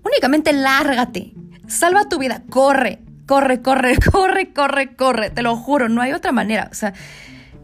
Únicamente 0.04 0.52
lárgate. 0.52 1.34
Salva 1.66 2.08
tu 2.08 2.20
vida. 2.20 2.44
Corre, 2.48 3.02
corre, 3.26 3.62
corre, 3.62 3.96
corre, 4.12 4.52
corre, 4.52 4.94
corre. 4.94 5.30
Te 5.30 5.42
lo 5.42 5.56
juro, 5.56 5.88
no 5.88 6.00
hay 6.00 6.12
otra 6.12 6.32
manera. 6.32 6.68
O 6.70 6.74
sea, 6.74 6.94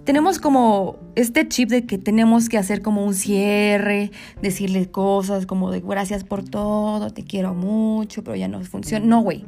tenemos 0.09 0.39
como 0.39 0.97
este 1.17 1.47
chip 1.49 1.69
de 1.69 1.85
que 1.85 1.99
tenemos 1.99 2.49
que 2.49 2.57
hacer 2.57 2.81
como 2.81 3.05
un 3.05 3.13
cierre, 3.13 4.11
decirle 4.41 4.91
cosas 4.91 5.45
como 5.45 5.71
de 5.71 5.81
gracias 5.81 6.25
por 6.25 6.45
todo, 6.45 7.11
te 7.11 7.25
quiero 7.25 7.55
mucho, 7.55 8.25
pero 8.25 8.35
ya 8.35 8.49
no 8.49 8.63
funciona. 8.65 9.05
No, 9.05 9.21
güey. 9.21 9.45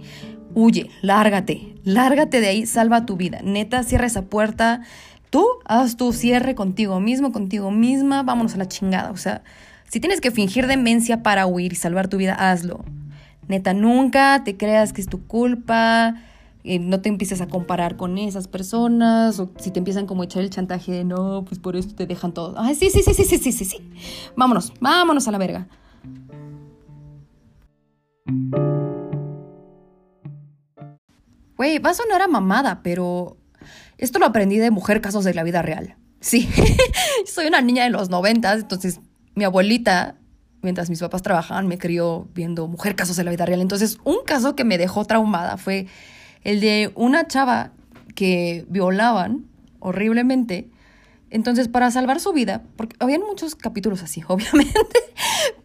Huye, 0.54 0.90
lárgate, 1.00 1.76
lárgate 1.84 2.40
de 2.40 2.48
ahí, 2.48 2.66
salva 2.66 3.06
tu 3.06 3.16
vida. 3.16 3.40
Neta, 3.42 3.82
cierra 3.84 4.06
esa 4.06 4.26
puerta. 4.26 4.82
Tú 5.30 5.46
haz 5.64 5.96
tu 5.96 6.12
cierre 6.12 6.54
contigo 6.54 7.00
mismo, 7.00 7.32
contigo 7.32 7.70
misma, 7.70 8.22
vámonos 8.22 8.54
a 8.54 8.58
la 8.58 8.68
chingada. 8.68 9.12
O 9.12 9.16
sea, 9.16 9.42
si 9.88 9.98
tienes 9.98 10.20
que 10.20 10.30
fingir 10.30 10.66
demencia 10.66 11.22
para 11.22 11.46
huir 11.46 11.72
y 11.72 11.76
salvar 11.76 12.08
tu 12.08 12.18
vida, 12.18 12.34
hazlo. 12.34 12.84
Neta, 13.50 13.74
nunca 13.74 14.44
te 14.44 14.56
creas 14.56 14.92
que 14.92 15.00
es 15.00 15.08
tu 15.08 15.26
culpa, 15.26 16.14
eh, 16.62 16.78
no 16.78 17.00
te 17.00 17.08
empieces 17.08 17.40
a 17.40 17.48
comparar 17.48 17.96
con 17.96 18.16
esas 18.16 18.46
personas, 18.46 19.40
o 19.40 19.50
si 19.58 19.72
te 19.72 19.80
empiezan 19.80 20.06
como 20.06 20.22
a 20.22 20.26
echar 20.26 20.44
el 20.44 20.50
chantaje 20.50 20.92
de 20.92 21.04
no, 21.04 21.44
pues 21.44 21.58
por 21.58 21.74
eso 21.74 21.88
te 21.96 22.06
dejan 22.06 22.32
todo. 22.32 22.54
Ay, 22.56 22.76
sí, 22.76 22.90
sí, 22.90 23.02
sí, 23.02 23.12
sí, 23.12 23.24
sí, 23.24 23.38
sí, 23.38 23.50
sí, 23.50 23.64
sí. 23.64 23.78
Vámonos, 24.36 24.72
vámonos 24.78 25.26
a 25.26 25.32
la 25.32 25.38
verga. 25.38 25.66
Güey, 31.56 31.80
va 31.80 31.90
a 31.90 31.94
sonar 31.94 32.22
a 32.22 32.28
mamada, 32.28 32.84
pero 32.84 33.36
esto 33.98 34.20
lo 34.20 34.26
aprendí 34.26 34.58
de 34.58 34.70
mujer 34.70 35.00
casos 35.00 35.24
de 35.24 35.34
la 35.34 35.42
vida 35.42 35.60
real. 35.60 35.96
Sí, 36.20 36.48
soy 37.26 37.48
una 37.48 37.62
niña 37.62 37.82
de 37.82 37.90
los 37.90 38.10
noventas, 38.10 38.60
entonces 38.60 39.00
mi 39.34 39.42
abuelita 39.42 40.19
mientras 40.62 40.90
mis 40.90 41.00
papás 41.00 41.22
trabajaban, 41.22 41.66
me 41.66 41.78
crió 41.78 42.28
viendo 42.34 42.68
mujer 42.68 42.96
casos 42.96 43.16
de 43.16 43.24
la 43.24 43.30
vida 43.30 43.46
real. 43.46 43.60
Entonces, 43.60 43.98
un 44.04 44.18
caso 44.24 44.56
que 44.56 44.64
me 44.64 44.78
dejó 44.78 45.04
traumada 45.04 45.56
fue 45.56 45.86
el 46.42 46.60
de 46.60 46.92
una 46.94 47.26
chava 47.26 47.72
que 48.14 48.66
violaban 48.68 49.46
horriblemente. 49.78 50.70
Entonces, 51.30 51.68
para 51.68 51.90
salvar 51.90 52.20
su 52.20 52.32
vida, 52.32 52.62
porque 52.76 52.96
habían 52.98 53.20
muchos 53.22 53.54
capítulos 53.54 54.02
así, 54.02 54.22
obviamente, 54.28 55.00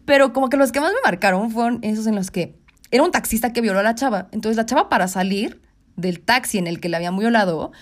pero 0.04 0.32
como 0.32 0.48
que 0.48 0.56
los 0.56 0.72
que 0.72 0.80
más 0.80 0.92
me 0.92 0.98
marcaron 1.04 1.50
fueron 1.50 1.80
esos 1.82 2.06
en 2.06 2.14
los 2.14 2.30
que 2.30 2.56
era 2.90 3.02
un 3.02 3.10
taxista 3.10 3.52
que 3.52 3.60
violó 3.60 3.80
a 3.80 3.82
la 3.82 3.94
chava. 3.94 4.28
Entonces, 4.32 4.56
la 4.56 4.66
chava 4.66 4.88
para 4.88 5.08
salir 5.08 5.60
del 5.96 6.20
taxi 6.20 6.58
en 6.58 6.66
el 6.66 6.80
que 6.80 6.88
la 6.88 6.98
habían 6.98 7.16
violado, 7.16 7.72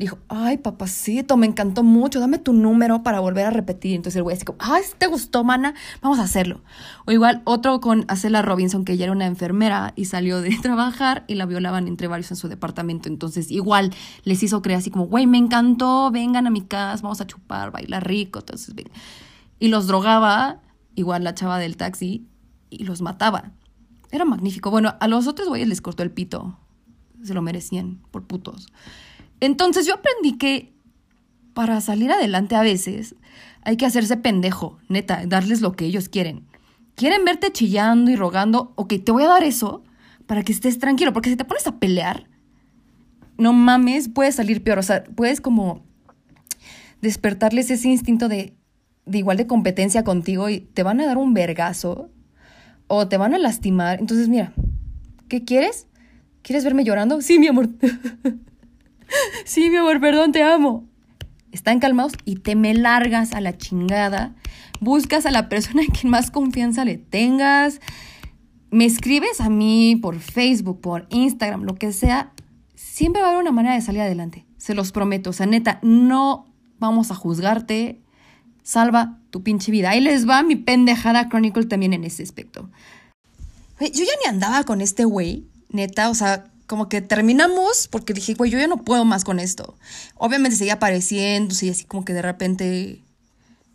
dijo, 0.00 0.18
ay, 0.28 0.56
papacito, 0.56 1.36
me 1.36 1.46
encantó 1.46 1.82
mucho, 1.82 2.20
dame 2.20 2.38
tu 2.38 2.54
número 2.54 3.02
para 3.02 3.20
volver 3.20 3.44
a 3.44 3.50
repetir. 3.50 3.94
Entonces 3.94 4.16
el 4.16 4.22
güey 4.22 4.34
así 4.34 4.46
como, 4.46 4.58
ay, 4.60 4.82
¿te 4.96 5.06
gustó, 5.06 5.44
mana? 5.44 5.74
Vamos 6.00 6.18
a 6.18 6.22
hacerlo. 6.22 6.62
O 7.04 7.12
igual 7.12 7.42
otro 7.44 7.80
con 7.80 8.06
Acela 8.08 8.40
Robinson, 8.40 8.86
que 8.86 8.94
ella 8.94 9.04
era 9.04 9.12
una 9.12 9.26
enfermera 9.26 9.92
y 9.96 10.06
salió 10.06 10.40
de 10.40 10.56
trabajar 10.62 11.24
y 11.26 11.34
la 11.34 11.44
violaban 11.44 11.86
entre 11.86 12.08
varios 12.08 12.30
en 12.30 12.38
su 12.38 12.48
departamento. 12.48 13.10
Entonces 13.10 13.50
igual 13.50 13.92
les 14.24 14.42
hizo 14.42 14.62
creer 14.62 14.78
así 14.78 14.90
como, 14.90 15.06
güey, 15.06 15.26
me 15.26 15.36
encantó, 15.36 16.10
vengan 16.10 16.46
a 16.46 16.50
mi 16.50 16.62
casa, 16.62 17.02
vamos 17.02 17.20
a 17.20 17.26
chupar, 17.26 17.70
bailar 17.70 18.06
rico. 18.06 18.38
Entonces, 18.38 18.74
Y 19.58 19.68
los 19.68 19.86
drogaba, 19.86 20.62
igual 20.94 21.24
la 21.24 21.34
chava 21.34 21.58
del 21.58 21.76
taxi, 21.76 22.26
y 22.70 22.84
los 22.84 23.02
mataba. 23.02 23.52
Era 24.10 24.24
magnífico. 24.24 24.70
Bueno, 24.70 24.94
a 24.98 25.08
los 25.08 25.26
otros 25.26 25.48
güeyes 25.48 25.68
les 25.68 25.82
cortó 25.82 26.02
el 26.02 26.10
pito. 26.10 26.58
Se 27.22 27.34
lo 27.34 27.42
merecían 27.42 28.00
por 28.10 28.26
putos. 28.26 28.68
Entonces 29.40 29.86
yo 29.86 29.94
aprendí 29.94 30.36
que 30.38 30.72
para 31.54 31.80
salir 31.80 32.12
adelante 32.12 32.54
a 32.54 32.62
veces 32.62 33.14
hay 33.62 33.76
que 33.76 33.86
hacerse 33.86 34.16
pendejo, 34.16 34.78
neta, 34.88 35.24
darles 35.26 35.60
lo 35.60 35.72
que 35.72 35.84
ellos 35.84 36.08
quieren. 36.08 36.46
Quieren 36.94 37.24
verte 37.24 37.52
chillando 37.52 38.10
y 38.10 38.16
rogando, 38.16 38.72
ok, 38.76 38.94
te 39.04 39.12
voy 39.12 39.24
a 39.24 39.28
dar 39.28 39.42
eso 39.42 39.82
para 40.26 40.42
que 40.42 40.52
estés 40.52 40.78
tranquilo, 40.78 41.12
porque 41.12 41.30
si 41.30 41.36
te 41.36 41.44
pones 41.44 41.66
a 41.66 41.78
pelear, 41.78 42.26
no 43.38 43.52
mames, 43.52 44.08
puedes 44.08 44.34
salir 44.36 44.62
peor, 44.62 44.78
o 44.78 44.82
sea, 44.82 45.04
puedes 45.04 45.40
como 45.40 45.82
despertarles 47.00 47.70
ese 47.70 47.88
instinto 47.88 48.28
de, 48.28 48.54
de 49.06 49.18
igual 49.18 49.38
de 49.38 49.46
competencia 49.46 50.04
contigo 50.04 50.48
y 50.50 50.60
te 50.60 50.82
van 50.82 51.00
a 51.00 51.06
dar 51.06 51.18
un 51.18 51.32
vergazo 51.32 52.10
o 52.86 53.08
te 53.08 53.16
van 53.16 53.34
a 53.34 53.38
lastimar. 53.38 53.98
Entonces, 53.98 54.28
mira, 54.28 54.52
¿qué 55.28 55.44
quieres? 55.44 55.86
¿Quieres 56.42 56.64
verme 56.64 56.84
llorando? 56.84 57.20
Sí, 57.22 57.38
mi 57.38 57.48
amor. 57.48 57.68
sí, 59.44 59.70
mi 59.70 59.76
amor, 59.76 60.00
perdón, 60.00 60.32
te 60.32 60.42
amo. 60.42 60.88
Están 61.52 61.80
calmados 61.80 62.12
y 62.24 62.36
te 62.36 62.54
me 62.54 62.74
largas 62.74 63.32
a 63.32 63.40
la 63.40 63.56
chingada. 63.56 64.34
Buscas 64.80 65.26
a 65.26 65.30
la 65.30 65.48
persona 65.48 65.82
en 65.82 65.88
quien 65.88 66.10
más 66.10 66.30
confianza 66.30 66.84
le 66.84 66.96
tengas. 66.96 67.80
Me 68.70 68.84
escribes 68.84 69.40
a 69.40 69.50
mí 69.50 69.96
por 69.96 70.20
Facebook, 70.20 70.80
por 70.80 71.06
Instagram, 71.10 71.64
lo 71.64 71.74
que 71.74 71.92
sea. 71.92 72.32
Siempre 72.76 73.20
va 73.20 73.28
a 73.28 73.30
haber 73.32 73.42
una 73.42 73.52
manera 73.52 73.74
de 73.74 73.80
salir 73.80 74.00
adelante. 74.00 74.46
Se 74.58 74.74
los 74.74 74.92
prometo. 74.92 75.30
O 75.30 75.32
sea, 75.32 75.46
neta, 75.46 75.80
no 75.82 76.46
vamos 76.78 77.10
a 77.10 77.14
juzgarte. 77.16 78.00
Salva 78.62 79.18
tu 79.30 79.42
pinche 79.42 79.72
vida. 79.72 79.90
Ahí 79.90 80.00
les 80.00 80.28
va 80.28 80.42
mi 80.42 80.54
pendejada 80.54 81.28
Chronicle 81.28 81.66
también 81.66 81.92
en 81.92 82.04
ese 82.04 82.22
aspecto. 82.22 82.70
Yo 83.80 84.04
ya 84.04 84.12
ni 84.22 84.28
andaba 84.28 84.62
con 84.64 84.80
este 84.80 85.04
güey, 85.04 85.48
neta. 85.70 86.10
O 86.10 86.14
sea, 86.14 86.44
como 86.70 86.88
que 86.88 87.00
terminamos 87.00 87.88
porque 87.88 88.14
dije, 88.14 88.34
güey, 88.34 88.48
yo 88.48 88.56
ya 88.56 88.68
no 88.68 88.84
puedo 88.84 89.04
más 89.04 89.24
con 89.24 89.40
esto. 89.40 89.76
Obviamente 90.14 90.56
seguía 90.56 90.74
apareciendo, 90.74 91.52
y 91.60 91.68
así 91.68 91.84
como 91.84 92.04
que 92.04 92.12
de 92.12 92.22
repente, 92.22 93.02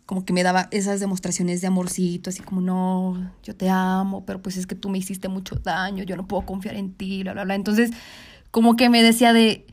como 0.06 0.24
que 0.24 0.32
me 0.32 0.42
daba 0.42 0.68
esas 0.70 0.98
demostraciones 0.98 1.60
de 1.60 1.66
amorcito, 1.66 2.30
así 2.30 2.40
como, 2.42 2.62
no, 2.62 3.32
yo 3.42 3.54
te 3.54 3.68
amo, 3.68 4.24
pero 4.24 4.40
pues 4.40 4.56
es 4.56 4.66
que 4.66 4.74
tú 4.74 4.88
me 4.88 4.96
hiciste 4.96 5.28
mucho 5.28 5.56
daño, 5.56 6.04
yo 6.04 6.16
no 6.16 6.26
puedo 6.26 6.46
confiar 6.46 6.74
en 6.76 6.94
ti, 6.94 7.22
bla, 7.22 7.34
bla, 7.34 7.44
bla. 7.44 7.54
Entonces, 7.54 7.90
como 8.50 8.76
que 8.76 8.88
me 8.88 9.02
decía 9.02 9.34
de, 9.34 9.66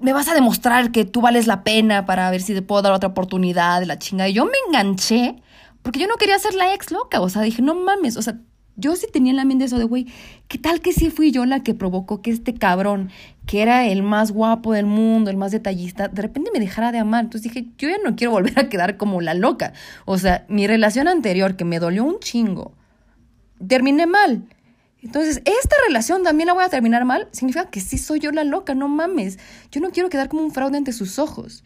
me 0.00 0.12
vas 0.12 0.26
a 0.26 0.34
demostrar 0.34 0.90
que 0.90 1.04
tú 1.04 1.20
vales 1.20 1.46
la 1.46 1.62
pena 1.62 2.04
para 2.04 2.28
ver 2.32 2.42
si 2.42 2.52
te 2.52 2.62
puedo 2.62 2.82
dar 2.82 2.94
otra 2.94 3.10
oportunidad 3.10 3.78
de 3.78 3.86
la 3.86 4.00
chinga. 4.00 4.28
Y 4.28 4.32
yo 4.32 4.44
me 4.44 4.58
enganché 4.66 5.40
porque 5.82 6.00
yo 6.00 6.08
no 6.08 6.16
quería 6.16 6.36
ser 6.40 6.54
la 6.54 6.74
ex 6.74 6.90
loca, 6.90 7.20
o 7.20 7.28
sea, 7.28 7.42
dije, 7.42 7.62
no 7.62 7.76
mames, 7.76 8.16
o 8.16 8.22
sea, 8.22 8.40
yo 8.78 8.94
sí 8.96 9.06
tenía 9.12 9.30
en 9.30 9.36
la 9.36 9.44
mente 9.44 9.64
eso 9.64 9.76
de, 9.76 9.84
güey, 9.84 10.06
¿qué 10.46 10.56
tal 10.56 10.80
que 10.80 10.92
sí 10.92 11.10
fui 11.10 11.32
yo 11.32 11.44
la 11.44 11.62
que 11.62 11.74
provocó 11.74 12.22
que 12.22 12.30
este 12.30 12.54
cabrón, 12.54 13.10
que 13.44 13.60
era 13.60 13.86
el 13.86 14.02
más 14.04 14.30
guapo 14.30 14.72
del 14.72 14.86
mundo, 14.86 15.30
el 15.30 15.36
más 15.36 15.50
detallista, 15.50 16.06
de 16.08 16.22
repente 16.22 16.50
me 16.52 16.60
dejara 16.60 16.92
de 16.92 16.98
amar? 16.98 17.24
Entonces 17.24 17.52
dije, 17.52 17.66
yo 17.76 17.88
ya 17.88 17.98
no 18.02 18.14
quiero 18.14 18.30
volver 18.30 18.58
a 18.58 18.68
quedar 18.68 18.96
como 18.96 19.20
la 19.20 19.34
loca. 19.34 19.72
O 20.04 20.16
sea, 20.16 20.46
mi 20.48 20.66
relación 20.66 21.08
anterior, 21.08 21.56
que 21.56 21.64
me 21.64 21.80
dolió 21.80 22.04
un 22.04 22.20
chingo, 22.20 22.72
terminé 23.66 24.06
mal. 24.06 24.44
Entonces, 25.02 25.42
esta 25.44 25.76
relación 25.86 26.22
también 26.22 26.46
la 26.46 26.54
voy 26.54 26.64
a 26.64 26.68
terminar 26.68 27.04
mal, 27.04 27.28
significa 27.32 27.70
que 27.70 27.80
sí 27.80 27.98
soy 27.98 28.20
yo 28.20 28.30
la 28.32 28.44
loca, 28.44 28.74
no 28.74 28.88
mames. 28.88 29.38
Yo 29.70 29.80
no 29.80 29.90
quiero 29.90 30.08
quedar 30.08 30.28
como 30.28 30.42
un 30.42 30.52
fraude 30.52 30.76
ante 30.76 30.92
sus 30.92 31.18
ojos. 31.18 31.64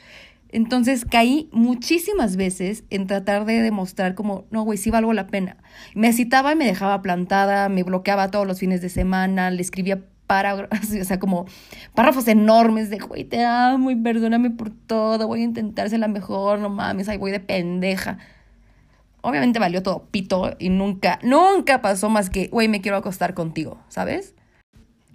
Entonces 0.53 1.07
caí 1.07 1.49
muchísimas 1.51 2.37
veces 2.37 2.85
en 2.91 3.07
tratar 3.07 3.47
de 3.47 3.63
demostrar 3.63 4.15
como, 4.15 4.45
no, 4.51 4.63
güey, 4.63 4.77
sí 4.77 4.91
valgo 4.91 5.15
la 5.15 5.27
pena. 5.27 5.57
Me 5.95 6.13
citaba 6.13 6.53
y 6.53 6.57
me 6.57 6.67
dejaba 6.67 7.01
plantada, 7.01 7.71
me 7.71 7.83
bloqueaba 7.83 8.31
todos 8.31 8.47
los 8.47 8.59
fines 8.59 8.83
de 8.83 8.91
semana, 8.91 9.51
le 9.51 9.63
escribía 9.63 10.05
párrafos, 10.27 10.69
o 11.01 11.05
sea, 11.05 11.19
como 11.19 11.47
párrafos 11.95 12.29
enormes 12.29 12.91
de, 12.91 12.99
güey, 12.99 13.25
te 13.25 13.45
amo 13.45 13.91
y 13.91 13.97
perdóname 13.97 14.51
por 14.51 14.71
todo, 14.71 15.27
voy 15.27 15.41
a 15.41 15.45
intentar 15.45 15.89
ser 15.89 16.01
la 16.01 16.09
mejor, 16.09 16.59
no 16.59 16.69
mames, 16.69 17.09
ahí 17.09 17.17
voy 17.17 17.31
de 17.31 17.41
pendeja. 17.41 18.19
Obviamente 19.23 19.59
valió 19.59 19.83
todo 19.83 20.09
pito 20.11 20.55
y 20.59 20.69
nunca, 20.69 21.19
nunca 21.23 21.81
pasó 21.81 22.11
más 22.11 22.29
que, 22.29 22.49
güey, 22.49 22.69
me 22.69 22.83
quiero 22.83 22.99
acostar 22.99 23.33
contigo, 23.33 23.79
¿sabes? 23.89 24.35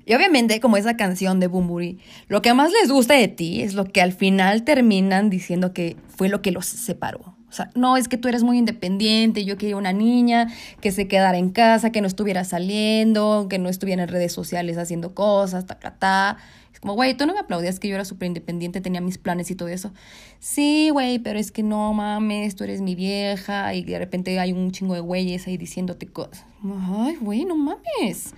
Y 0.08 0.16
obviamente, 0.16 0.62
como 0.62 0.78
esa 0.78 0.96
canción 0.96 1.42
de 1.42 1.48
Bumburi, 1.48 2.00
lo 2.30 2.42
que 2.42 2.54
más 2.54 2.72
les 2.72 2.90
gusta 2.90 3.14
de 3.16 3.28
ti 3.28 3.62
es 3.62 3.74
lo 3.74 3.84
que 3.84 4.02
al 4.02 4.14
final 4.14 4.64
terminan 4.64 5.30
diciendo 5.30 5.74
que 5.74 5.98
fue 6.08 6.30
lo 6.30 6.42
que 6.42 6.52
los 6.52 6.66
separó. 6.66 7.36
O 7.50 7.52
sea, 7.52 7.70
no 7.76 7.98
es 7.98 8.08
que 8.08 8.18
tú 8.18 8.30
eres 8.30 8.42
muy 8.42 8.58
independiente, 8.58 9.44
yo 9.44 9.58
quería 9.58 9.76
una 9.76 9.92
niña 9.92 10.48
que 10.80 10.94
se 10.94 11.10
quedara 11.10 11.38
en 11.38 11.50
casa, 11.50 11.92
que 11.92 12.00
no 12.00 12.08
estuviera 12.08 12.46
saliendo, 12.46 13.48
que 13.50 13.60
no 13.60 13.68
estuviera 13.68 14.04
en 14.04 14.08
redes 14.08 14.32
sociales 14.32 14.78
haciendo 14.78 15.14
cosas, 15.14 15.66
ta, 15.66 15.76
ta, 15.76 16.38
Es 16.74 16.80
como, 16.80 16.94
güey, 16.94 17.16
tú 17.16 17.26
no 17.26 17.34
me 17.34 17.40
aplaudías 17.40 17.78
que 17.78 17.90
yo 17.90 17.96
era 17.96 18.06
súper 18.06 18.28
independiente, 18.28 18.80
tenía 18.80 19.02
mis 19.02 19.18
planes 19.18 19.52
y 19.52 19.56
todo 19.56 19.68
eso. 19.68 19.92
Sí, 20.40 20.90
güey, 20.90 21.20
pero 21.20 21.38
es 21.38 21.52
que 21.52 21.64
no 21.64 21.92
mames, 21.94 22.56
tú 22.56 22.64
eres 22.64 22.80
mi 22.80 22.96
vieja 22.96 23.74
y 23.74 23.84
de 23.84 24.00
repente 24.00 24.40
hay 24.40 24.54
un 24.54 24.72
chingo 24.72 24.94
de 24.94 25.02
güeyes 25.02 25.48
ahí 25.48 25.58
diciéndote 25.58 26.08
cosas. 26.08 26.46
Ay, 26.64 27.18
güey, 27.20 27.44
no 27.44 27.58
mames. 27.58 28.34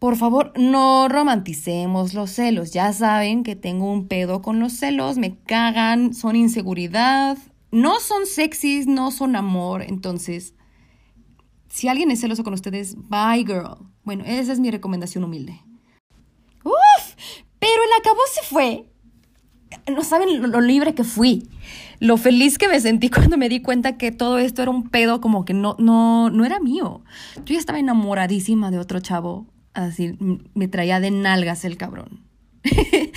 Por 0.00 0.16
favor, 0.16 0.54
no 0.56 1.08
romanticemos 1.08 2.14
los 2.14 2.30
celos. 2.30 2.72
Ya 2.72 2.90
saben 2.94 3.42
que 3.44 3.54
tengo 3.54 3.92
un 3.92 4.08
pedo 4.08 4.40
con 4.40 4.58
los 4.58 4.72
celos, 4.72 5.18
me 5.18 5.36
cagan, 5.36 6.14
son 6.14 6.36
inseguridad, 6.36 7.36
no 7.70 8.00
son 8.00 8.24
sexys, 8.24 8.86
no 8.86 9.10
son 9.10 9.36
amor. 9.36 9.82
Entonces, 9.82 10.54
si 11.68 11.88
alguien 11.88 12.10
es 12.10 12.22
celoso 12.22 12.42
con 12.44 12.54
ustedes, 12.54 12.96
bye 12.96 13.44
girl. 13.44 13.76
Bueno, 14.02 14.24
esa 14.26 14.54
es 14.54 14.58
mi 14.58 14.70
recomendación 14.70 15.22
humilde. 15.22 15.60
Uf, 16.64 17.14
pero 17.58 17.82
el 17.84 18.00
acabó 18.00 18.20
se 18.32 18.42
fue. 18.42 18.86
No 19.94 20.02
saben 20.02 20.50
lo, 20.50 20.62
libre 20.62 20.94
que 20.94 21.04
fui 21.04 21.46
lo 22.00 22.16
feliz 22.16 22.56
que 22.56 22.68
me 22.68 22.80
sentí 22.80 23.10
cuando 23.10 23.36
me 23.36 23.50
di 23.50 23.60
cuenta 23.60 23.98
que 23.98 24.12
todo 24.12 24.38
esto 24.38 24.62
era 24.62 24.70
un 24.70 24.88
pedo 24.88 25.20
como 25.20 25.44
que 25.44 25.52
no, 25.52 25.76
no, 25.78 26.30
no 26.30 26.46
era 26.46 26.58
mío. 26.58 27.04
Yo 27.44 27.52
ya 27.52 27.58
estaba 27.58 27.78
enamoradísima 27.78 28.70
de 28.70 28.78
otro 28.78 29.00
chavo 29.00 29.46
Así 29.74 30.16
me 30.54 30.68
traía 30.68 31.00
de 31.00 31.10
nalgas 31.10 31.64
el 31.64 31.76
cabrón. 31.76 32.20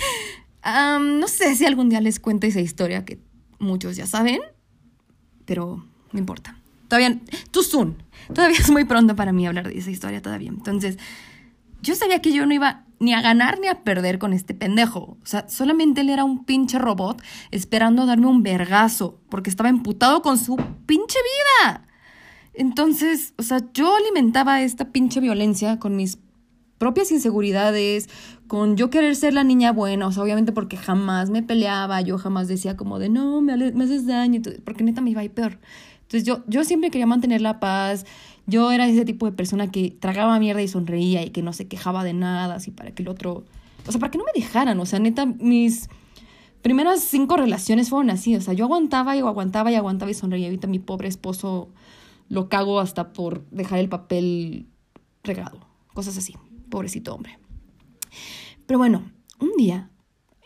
no 0.64 1.28
sé 1.28 1.54
si 1.56 1.66
algún 1.66 1.88
día 1.88 2.00
les 2.00 2.20
cuento 2.20 2.46
esa 2.46 2.60
historia 2.60 3.04
que 3.04 3.18
muchos 3.58 3.96
ya 3.96 4.06
saben, 4.06 4.40
pero 5.44 5.84
no 6.12 6.18
importa. 6.18 6.56
Todavía, 6.88 7.18
tú 7.50 7.62
soon. 7.62 7.96
Todavía 8.32 8.58
es 8.60 8.70
muy 8.70 8.84
pronto 8.84 9.16
para 9.16 9.32
mí 9.32 9.46
hablar 9.46 9.68
de 9.68 9.78
esa 9.78 9.90
historia 9.90 10.22
todavía. 10.22 10.50
Entonces, 10.50 10.98
yo 11.82 11.94
sabía 11.94 12.20
que 12.20 12.32
yo 12.32 12.46
no 12.46 12.54
iba 12.54 12.84
ni 13.00 13.12
a 13.12 13.20
ganar 13.20 13.58
ni 13.60 13.66
a 13.68 13.82
perder 13.82 14.18
con 14.18 14.32
este 14.32 14.54
pendejo. 14.54 15.18
O 15.22 15.26
sea, 15.26 15.48
solamente 15.48 16.00
él 16.00 16.10
era 16.10 16.24
un 16.24 16.44
pinche 16.44 16.78
robot 16.78 17.22
esperando 17.50 18.06
darme 18.06 18.26
un 18.26 18.42
vergazo 18.42 19.20
porque 19.28 19.50
estaba 19.50 19.68
emputado 19.68 20.22
con 20.22 20.38
su 20.38 20.56
pinche 20.86 21.18
vida. 21.58 21.86
Entonces, 22.54 23.34
o 23.36 23.42
sea, 23.42 23.60
yo 23.74 23.96
alimentaba 23.96 24.62
esta 24.62 24.90
pinche 24.90 25.20
violencia 25.20 25.78
con 25.78 25.96
mis 25.96 26.18
propias 26.84 27.10
inseguridades, 27.12 28.10
con 28.46 28.76
yo 28.76 28.90
querer 28.90 29.16
ser 29.16 29.32
la 29.32 29.42
niña 29.42 29.72
buena, 29.72 30.06
o 30.06 30.12
sea, 30.12 30.22
obviamente 30.22 30.52
porque 30.52 30.76
jamás 30.76 31.30
me 31.30 31.42
peleaba, 31.42 32.02
yo 32.02 32.18
jamás 32.18 32.46
decía 32.46 32.76
como 32.76 32.98
de 32.98 33.08
no, 33.08 33.40
me, 33.40 33.54
haces 33.54 34.06
daño, 34.06 34.42
porque 34.66 34.84
neta 34.84 35.00
me 35.00 35.08
iba 35.08 35.22
a 35.22 35.24
ir 35.24 35.30
peor. 35.30 35.58
Entonces 36.02 36.24
yo, 36.24 36.44
yo 36.46 36.62
siempre 36.62 36.90
quería 36.90 37.06
mantener 37.06 37.40
la 37.40 37.58
paz, 37.58 38.04
yo 38.46 38.70
era 38.70 38.86
ese 38.86 39.06
tipo 39.06 39.24
de 39.24 39.32
persona 39.32 39.70
que 39.70 39.96
tragaba 39.98 40.38
mierda 40.38 40.60
y 40.60 40.68
sonreía 40.68 41.24
y 41.24 41.30
que 41.30 41.40
no 41.40 41.54
se 41.54 41.68
quejaba 41.68 42.04
de 42.04 42.12
nada, 42.12 42.56
así 42.56 42.70
para 42.70 42.90
que 42.90 43.02
el 43.02 43.08
otro, 43.08 43.46
o 43.86 43.90
sea, 43.90 43.98
para 43.98 44.10
que 44.10 44.18
no 44.18 44.24
me 44.24 44.38
dejaran, 44.38 44.78
o 44.78 44.84
sea, 44.84 44.98
neta, 44.98 45.24
mis 45.24 45.88
primeras 46.60 47.00
cinco 47.00 47.38
relaciones 47.38 47.88
fueron 47.88 48.10
así, 48.10 48.36
o 48.36 48.42
sea, 48.42 48.52
yo 48.52 48.66
aguantaba 48.66 49.16
y 49.16 49.20
aguantaba 49.20 49.72
y 49.72 49.74
aguantaba 49.74 50.10
y 50.10 50.14
sonreía, 50.14 50.48
ahorita 50.48 50.66
mi 50.66 50.80
pobre 50.80 51.08
esposo 51.08 51.70
lo 52.28 52.50
cago 52.50 52.78
hasta 52.78 53.14
por 53.14 53.48
dejar 53.48 53.78
el 53.78 53.88
papel 53.88 54.66
regado, 55.22 55.60
cosas 55.94 56.18
así 56.18 56.34
pobrecito 56.68 57.14
hombre. 57.14 57.38
Pero 58.66 58.78
bueno, 58.78 59.10
un 59.40 59.52
día 59.56 59.90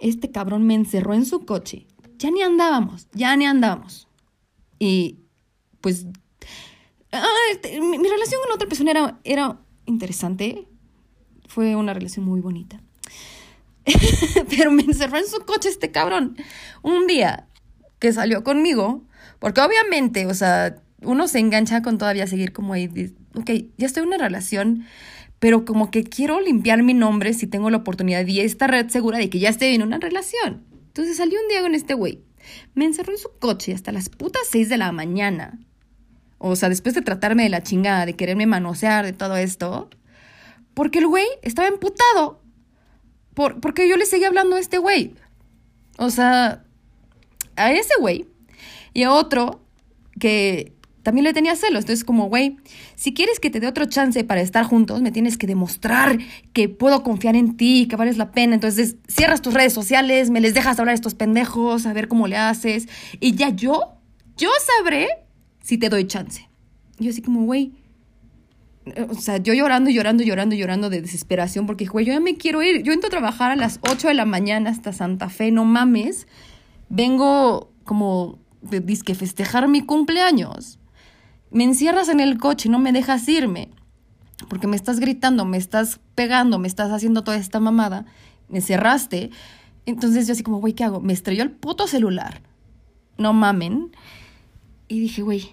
este 0.00 0.30
cabrón 0.30 0.66
me 0.66 0.74
encerró 0.74 1.14
en 1.14 1.26
su 1.26 1.44
coche. 1.44 1.86
Ya 2.18 2.30
ni 2.30 2.42
andábamos, 2.42 3.08
ya 3.12 3.36
ni 3.36 3.46
andábamos. 3.46 4.08
Y 4.78 5.20
pues 5.80 6.06
ah, 7.12 7.26
este, 7.52 7.80
mi, 7.80 7.96
relación 7.96 8.40
con 8.42 8.52
otra 8.54 8.68
persona 8.68 8.90
era, 8.90 9.20
era 9.24 9.60
interesante. 9.86 10.66
Fue 11.46 11.76
una 11.76 11.94
relación 11.94 12.24
muy 12.24 12.40
bonita. 12.40 12.80
Pero 14.48 14.70
me 14.70 14.82
encerró 14.82 15.18
en 15.18 15.26
su 15.26 15.40
coche 15.40 15.68
este 15.68 15.90
cabrón. 15.90 16.36
Un 16.82 17.06
día 17.06 17.48
que 17.98 18.12
salió 18.12 18.44
conmigo, 18.44 19.02
porque 19.38 19.60
obviamente, 19.60 20.26
o 20.26 20.34
sea, 20.34 20.82
uno 21.02 21.28
se 21.28 21.38
engancha 21.38 21.82
con 21.82 21.98
todavía 21.98 22.26
seguir 22.26 22.52
como 22.52 22.72
ahí, 22.74 23.14
ok, 23.34 23.50
ya 23.76 23.86
estoy 23.86 24.02
en 24.02 24.08
una 24.08 24.18
relación 24.18 24.84
pero 25.38 25.64
como 25.64 25.90
que 25.90 26.04
quiero 26.04 26.40
limpiar 26.40 26.82
mi 26.82 26.94
nombre 26.94 27.32
si 27.32 27.46
tengo 27.46 27.70
la 27.70 27.78
oportunidad 27.78 28.26
y 28.26 28.40
estar 28.40 28.90
segura 28.90 29.18
de 29.18 29.30
que 29.30 29.38
ya 29.38 29.50
estoy 29.50 29.68
en 29.68 29.82
una 29.82 29.98
relación. 29.98 30.64
Entonces 30.88 31.16
salió 31.16 31.40
un 31.40 31.48
día 31.48 31.62
con 31.62 31.74
este 31.74 31.94
güey. 31.94 32.22
Me 32.74 32.84
encerró 32.84 33.12
en 33.12 33.18
su 33.18 33.30
coche 33.38 33.72
hasta 33.72 33.92
las 33.92 34.08
putas 34.08 34.42
seis 34.50 34.68
de 34.68 34.78
la 34.78 34.90
mañana. 34.90 35.58
O 36.38 36.56
sea, 36.56 36.68
después 36.68 36.94
de 36.94 37.02
tratarme 37.02 37.44
de 37.44 37.50
la 37.50 37.62
chingada, 37.62 38.06
de 38.06 38.14
quererme 38.14 38.46
manosear, 38.46 39.04
de 39.04 39.12
todo 39.12 39.36
esto. 39.36 39.90
Porque 40.74 41.00
el 41.00 41.06
güey 41.06 41.26
estaba 41.42 41.68
emputado. 41.68 42.40
Por, 43.34 43.60
porque 43.60 43.88
yo 43.88 43.96
le 43.96 44.06
seguía 44.06 44.28
hablando 44.28 44.56
a 44.56 44.60
este 44.60 44.78
güey. 44.78 45.14
O 45.98 46.10
sea, 46.10 46.64
a 47.56 47.72
ese 47.72 47.94
güey. 48.00 48.26
Y 48.94 49.02
a 49.02 49.12
otro 49.12 49.60
que 50.18 50.77
también 51.08 51.24
le 51.24 51.32
tenía 51.32 51.56
celos. 51.56 51.84
Entonces, 51.84 52.04
como, 52.04 52.28
güey, 52.28 52.58
si 52.94 53.14
quieres 53.14 53.40
que 53.40 53.48
te 53.48 53.60
dé 53.60 53.66
otro 53.66 53.86
chance 53.86 54.24
para 54.24 54.42
estar 54.42 54.66
juntos, 54.66 55.00
me 55.00 55.10
tienes 55.10 55.38
que 55.38 55.46
demostrar 55.46 56.18
que 56.52 56.68
puedo 56.68 57.02
confiar 57.02 57.34
en 57.34 57.56
ti, 57.56 57.86
que 57.88 57.96
vales 57.96 58.18
la 58.18 58.30
pena. 58.30 58.52
Entonces, 58.52 58.96
cierras 59.08 59.40
tus 59.40 59.54
redes 59.54 59.72
sociales, 59.72 60.28
me 60.28 60.42
les 60.42 60.52
dejas 60.52 60.78
hablar 60.78 60.92
a 60.92 60.94
estos 60.94 61.14
pendejos, 61.14 61.86
a 61.86 61.94
ver 61.94 62.08
cómo 62.08 62.28
le 62.28 62.36
haces. 62.36 62.88
Y 63.20 63.36
ya 63.36 63.48
yo, 63.48 63.94
yo 64.36 64.50
sabré 64.76 65.08
si 65.62 65.78
te 65.78 65.88
doy 65.88 66.06
chance. 66.06 66.46
Y 66.98 67.04
yo 67.04 67.10
así 67.10 67.22
como, 67.22 67.46
güey, 67.46 67.72
o 69.08 69.14
sea, 69.14 69.38
yo 69.38 69.54
llorando, 69.54 69.88
llorando, 69.88 70.24
llorando, 70.24 70.56
llorando 70.56 70.90
de 70.90 71.00
desesperación 71.00 71.64
porque, 71.64 71.86
güey, 71.86 72.04
yo 72.04 72.12
ya 72.12 72.20
me 72.20 72.36
quiero 72.36 72.62
ir. 72.62 72.82
Yo 72.82 72.92
entro 72.92 73.06
a 73.06 73.10
trabajar 73.10 73.50
a 73.50 73.56
las 73.56 73.80
8 73.80 74.08
de 74.08 74.14
la 74.14 74.26
mañana 74.26 74.68
hasta 74.68 74.92
Santa 74.92 75.30
Fe, 75.30 75.52
no 75.52 75.64
mames. 75.64 76.26
Vengo 76.90 77.72
como 77.84 78.40
disque 78.60 79.14
festejar 79.14 79.68
mi 79.68 79.80
cumpleaños 79.80 80.78
me 81.50 81.64
encierras 81.64 82.08
en 82.08 82.20
el 82.20 82.38
coche, 82.38 82.68
no 82.68 82.78
me 82.78 82.92
dejas 82.92 83.28
irme, 83.28 83.70
porque 84.48 84.66
me 84.66 84.76
estás 84.76 85.00
gritando, 85.00 85.44
me 85.44 85.56
estás 85.56 86.00
pegando, 86.14 86.58
me 86.58 86.68
estás 86.68 86.90
haciendo 86.90 87.24
toda 87.24 87.36
esta 87.36 87.60
mamada, 87.60 88.04
me 88.48 88.60
cerraste. 88.60 89.30
Entonces 89.86 90.26
yo 90.26 90.32
así 90.32 90.42
como, 90.42 90.60
güey, 90.60 90.74
¿qué 90.74 90.84
hago? 90.84 91.00
Me 91.00 91.12
estrelló 91.12 91.42
el 91.42 91.50
puto 91.50 91.86
celular. 91.86 92.42
No 93.16 93.32
mamen. 93.32 93.90
Y 94.86 95.00
dije, 95.00 95.22
güey, 95.22 95.50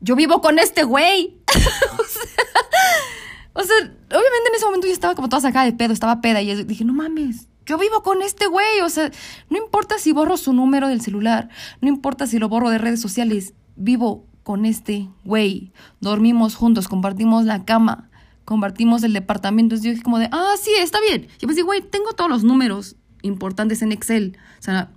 yo 0.00 0.14
vivo 0.14 0.40
con 0.40 0.58
este 0.58 0.84
güey. 0.84 1.38
o, 3.54 3.62
sea, 3.62 3.76
obviamente 3.78 4.48
en 4.48 4.54
ese 4.54 4.64
momento 4.64 4.86
yo 4.86 4.92
estaba 4.92 5.14
como 5.14 5.28
toda 5.28 5.42
sacada 5.42 5.64
de 5.64 5.72
pedo, 5.72 5.92
estaba 5.92 6.20
peda 6.20 6.42
y 6.42 6.64
dije, 6.64 6.84
no 6.84 6.92
mames, 6.92 7.48
yo 7.64 7.78
vivo 7.78 8.02
con 8.02 8.22
este 8.22 8.46
güey. 8.46 8.80
O 8.82 8.88
sea, 8.88 9.10
no 9.50 9.58
importa 9.58 9.98
si 9.98 10.12
borro 10.12 10.36
su 10.36 10.52
número 10.52 10.88
del 10.88 11.00
celular, 11.00 11.48
no 11.80 11.88
importa 11.88 12.26
si 12.26 12.38
lo 12.38 12.48
borro 12.48 12.70
de 12.70 12.78
redes 12.78 13.00
sociales, 13.00 13.54
vivo 13.74 14.26
con 14.46 14.64
este 14.64 15.08
güey. 15.24 15.72
Dormimos 16.00 16.54
juntos, 16.54 16.86
compartimos 16.86 17.44
la 17.46 17.64
cama. 17.64 18.10
compartimos 18.44 19.02
el 19.02 19.12
departamento. 19.12 19.74
Entonces 19.74 19.84
yo 19.84 19.90
dije 19.90 20.04
como 20.04 20.20
de, 20.20 20.28
ah, 20.30 20.54
sí, 20.62 20.70
está 20.78 21.00
bien. 21.00 21.26
Y 21.40 21.46
pues 21.46 21.60
güey, 21.64 21.82
tengo 21.82 22.12
todos 22.12 22.30
los 22.30 22.44
números 22.44 22.94
importantes 23.22 23.82
en 23.82 23.90
Excel. 23.90 24.38
O 24.60 24.62
sea, 24.62 24.90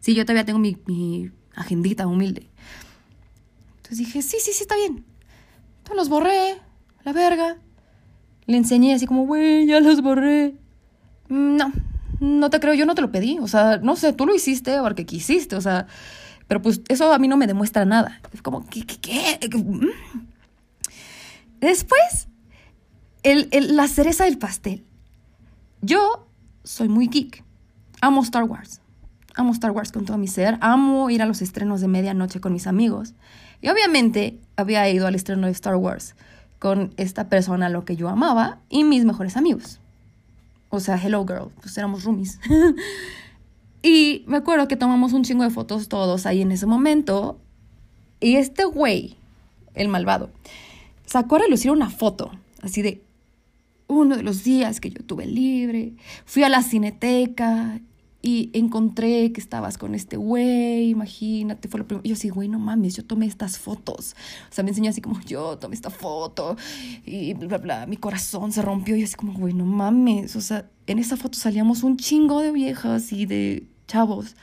sí, 0.00 0.14
yo 0.14 0.26
todavía 0.26 0.44
tengo 0.44 0.58
mi, 0.58 0.76
mi 0.84 1.30
agendita 1.54 2.06
humilde. 2.06 2.50
Entonces 3.76 3.96
dije, 3.96 4.20
sí, 4.20 4.36
sí, 4.38 4.52
sí, 4.52 4.64
está 4.64 4.76
bien. 4.76 5.06
Entonces 5.78 5.96
los 5.96 6.10
borré, 6.10 6.58
la 7.02 7.14
verga. 7.14 7.56
Le 8.44 8.58
enseñé 8.58 8.92
así 8.92 9.06
como, 9.06 9.24
güey, 9.24 9.64
ya 9.64 9.80
los 9.80 10.02
borré. 10.02 10.56
Mm, 11.30 11.56
no, 11.56 11.72
no 12.20 12.50
te 12.50 12.60
creo, 12.60 12.74
yo 12.74 12.84
no 12.84 12.94
te 12.94 13.00
lo 13.00 13.10
pedí. 13.10 13.38
O 13.38 13.48
sea, 13.48 13.78
no 13.78 13.96
sé, 13.96 14.12
tú 14.12 14.26
lo 14.26 14.34
hiciste 14.34 14.78
porque 14.82 15.06
quisiste, 15.06 15.56
o 15.56 15.62
sea, 15.62 15.86
pero 16.50 16.60
pues 16.62 16.80
eso 16.88 17.12
a 17.12 17.18
mí 17.20 17.28
no 17.28 17.36
me 17.36 17.46
demuestra 17.46 17.84
nada. 17.84 18.20
Es 18.32 18.42
como, 18.42 18.66
¿qué? 18.66 18.84
qué, 18.84 18.98
qué? 18.98 19.56
Mm. 19.56 19.86
Después, 21.60 22.26
el, 23.22 23.48
la 23.76 23.86
cereza 23.86 24.24
del 24.24 24.36
pastel. 24.36 24.84
Yo 25.80 26.26
soy 26.64 26.88
muy 26.88 27.06
geek. 27.06 27.44
Amo 28.00 28.20
Star 28.22 28.42
Wars. 28.42 28.80
Amo 29.36 29.52
Star 29.52 29.70
Wars 29.70 29.92
con 29.92 30.04
todo 30.04 30.18
mi 30.18 30.26
ser. 30.26 30.58
Amo 30.60 31.08
ir 31.08 31.22
a 31.22 31.26
los 31.26 31.40
estrenos 31.40 31.82
de 31.82 31.86
medianoche 31.86 32.40
con 32.40 32.52
mis 32.52 32.66
amigos. 32.66 33.14
Y 33.62 33.68
obviamente 33.68 34.40
había 34.56 34.90
ido 34.90 35.06
al 35.06 35.14
estreno 35.14 35.46
de 35.46 35.52
Star 35.52 35.76
Wars 35.76 36.16
con 36.58 36.92
esta 36.96 37.28
persona 37.28 37.68
lo 37.68 37.84
que 37.84 37.94
yo 37.94 38.08
amaba 38.08 38.58
y 38.68 38.82
mis 38.82 39.04
mejores 39.04 39.36
amigos. 39.36 39.78
O 40.68 40.80
sea, 40.80 40.96
hello 40.96 41.24
girl, 41.24 41.52
pues 41.60 41.78
éramos 41.78 42.02
roomies. 42.02 42.40
y 43.82 44.24
me 44.26 44.38
acuerdo 44.38 44.68
que 44.68 44.76
tomamos 44.76 45.12
un 45.12 45.24
chingo 45.24 45.44
de 45.44 45.50
fotos 45.50 45.88
todos 45.88 46.26
ahí 46.26 46.42
en 46.42 46.52
ese 46.52 46.66
momento. 46.66 47.38
Y 48.20 48.36
este 48.36 48.64
güey, 48.64 49.16
el 49.74 49.88
malvado, 49.88 50.30
sacó 51.06 51.36
a 51.36 51.40
relucir 51.40 51.70
una 51.70 51.90
foto, 51.90 52.30
así 52.62 52.82
de 52.82 53.02
uno 53.88 54.16
de 54.16 54.22
los 54.22 54.44
días 54.44 54.80
que 54.80 54.90
yo 54.90 55.02
tuve 55.04 55.26
libre. 55.26 55.94
Fui 56.24 56.42
a 56.42 56.48
la 56.48 56.62
cineteca 56.62 57.80
y 58.22 58.50
encontré 58.52 59.32
que 59.32 59.40
estabas 59.40 59.78
con 59.78 59.94
este 59.94 60.16
güey, 60.16 60.90
imagínate, 60.90 61.68
fue 61.68 61.80
lo 61.80 61.86
primero. 61.86 62.04
Yo 62.06 62.14
así, 62.14 62.28
güey, 62.28 62.48
no 62.48 62.58
mames, 62.58 62.96
yo 62.96 63.04
tomé 63.04 63.26
estas 63.26 63.58
fotos. 63.58 64.14
O 64.50 64.52
sea, 64.52 64.62
me 64.62 64.70
enseñó 64.70 64.90
así 64.90 65.00
como, 65.00 65.20
yo 65.22 65.56
tomé 65.58 65.74
esta 65.74 65.90
foto 65.90 66.56
y 67.06 67.32
bla, 67.34 67.48
bla, 67.48 67.58
bla. 67.58 67.86
Mi 67.86 67.96
corazón 67.96 68.52
se 68.52 68.60
rompió 68.62 68.94
y 68.96 69.02
así 69.02 69.14
como, 69.14 69.32
güey, 69.32 69.54
no 69.54 69.64
mames. 69.64 70.36
O 70.36 70.40
sea, 70.40 70.68
en 70.86 70.98
esa 70.98 71.16
foto 71.16 71.38
salíamos 71.38 71.82
un 71.82 71.96
chingo 71.96 72.40
de 72.40 72.52
viejas 72.52 73.12
y 73.12 73.24
de 73.24 73.69
chavos. 73.90 74.36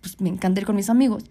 Pues 0.00 0.20
me 0.20 0.28
encanté 0.28 0.60
ir 0.60 0.66
con 0.66 0.76
mis 0.76 0.90
amigos. 0.90 1.24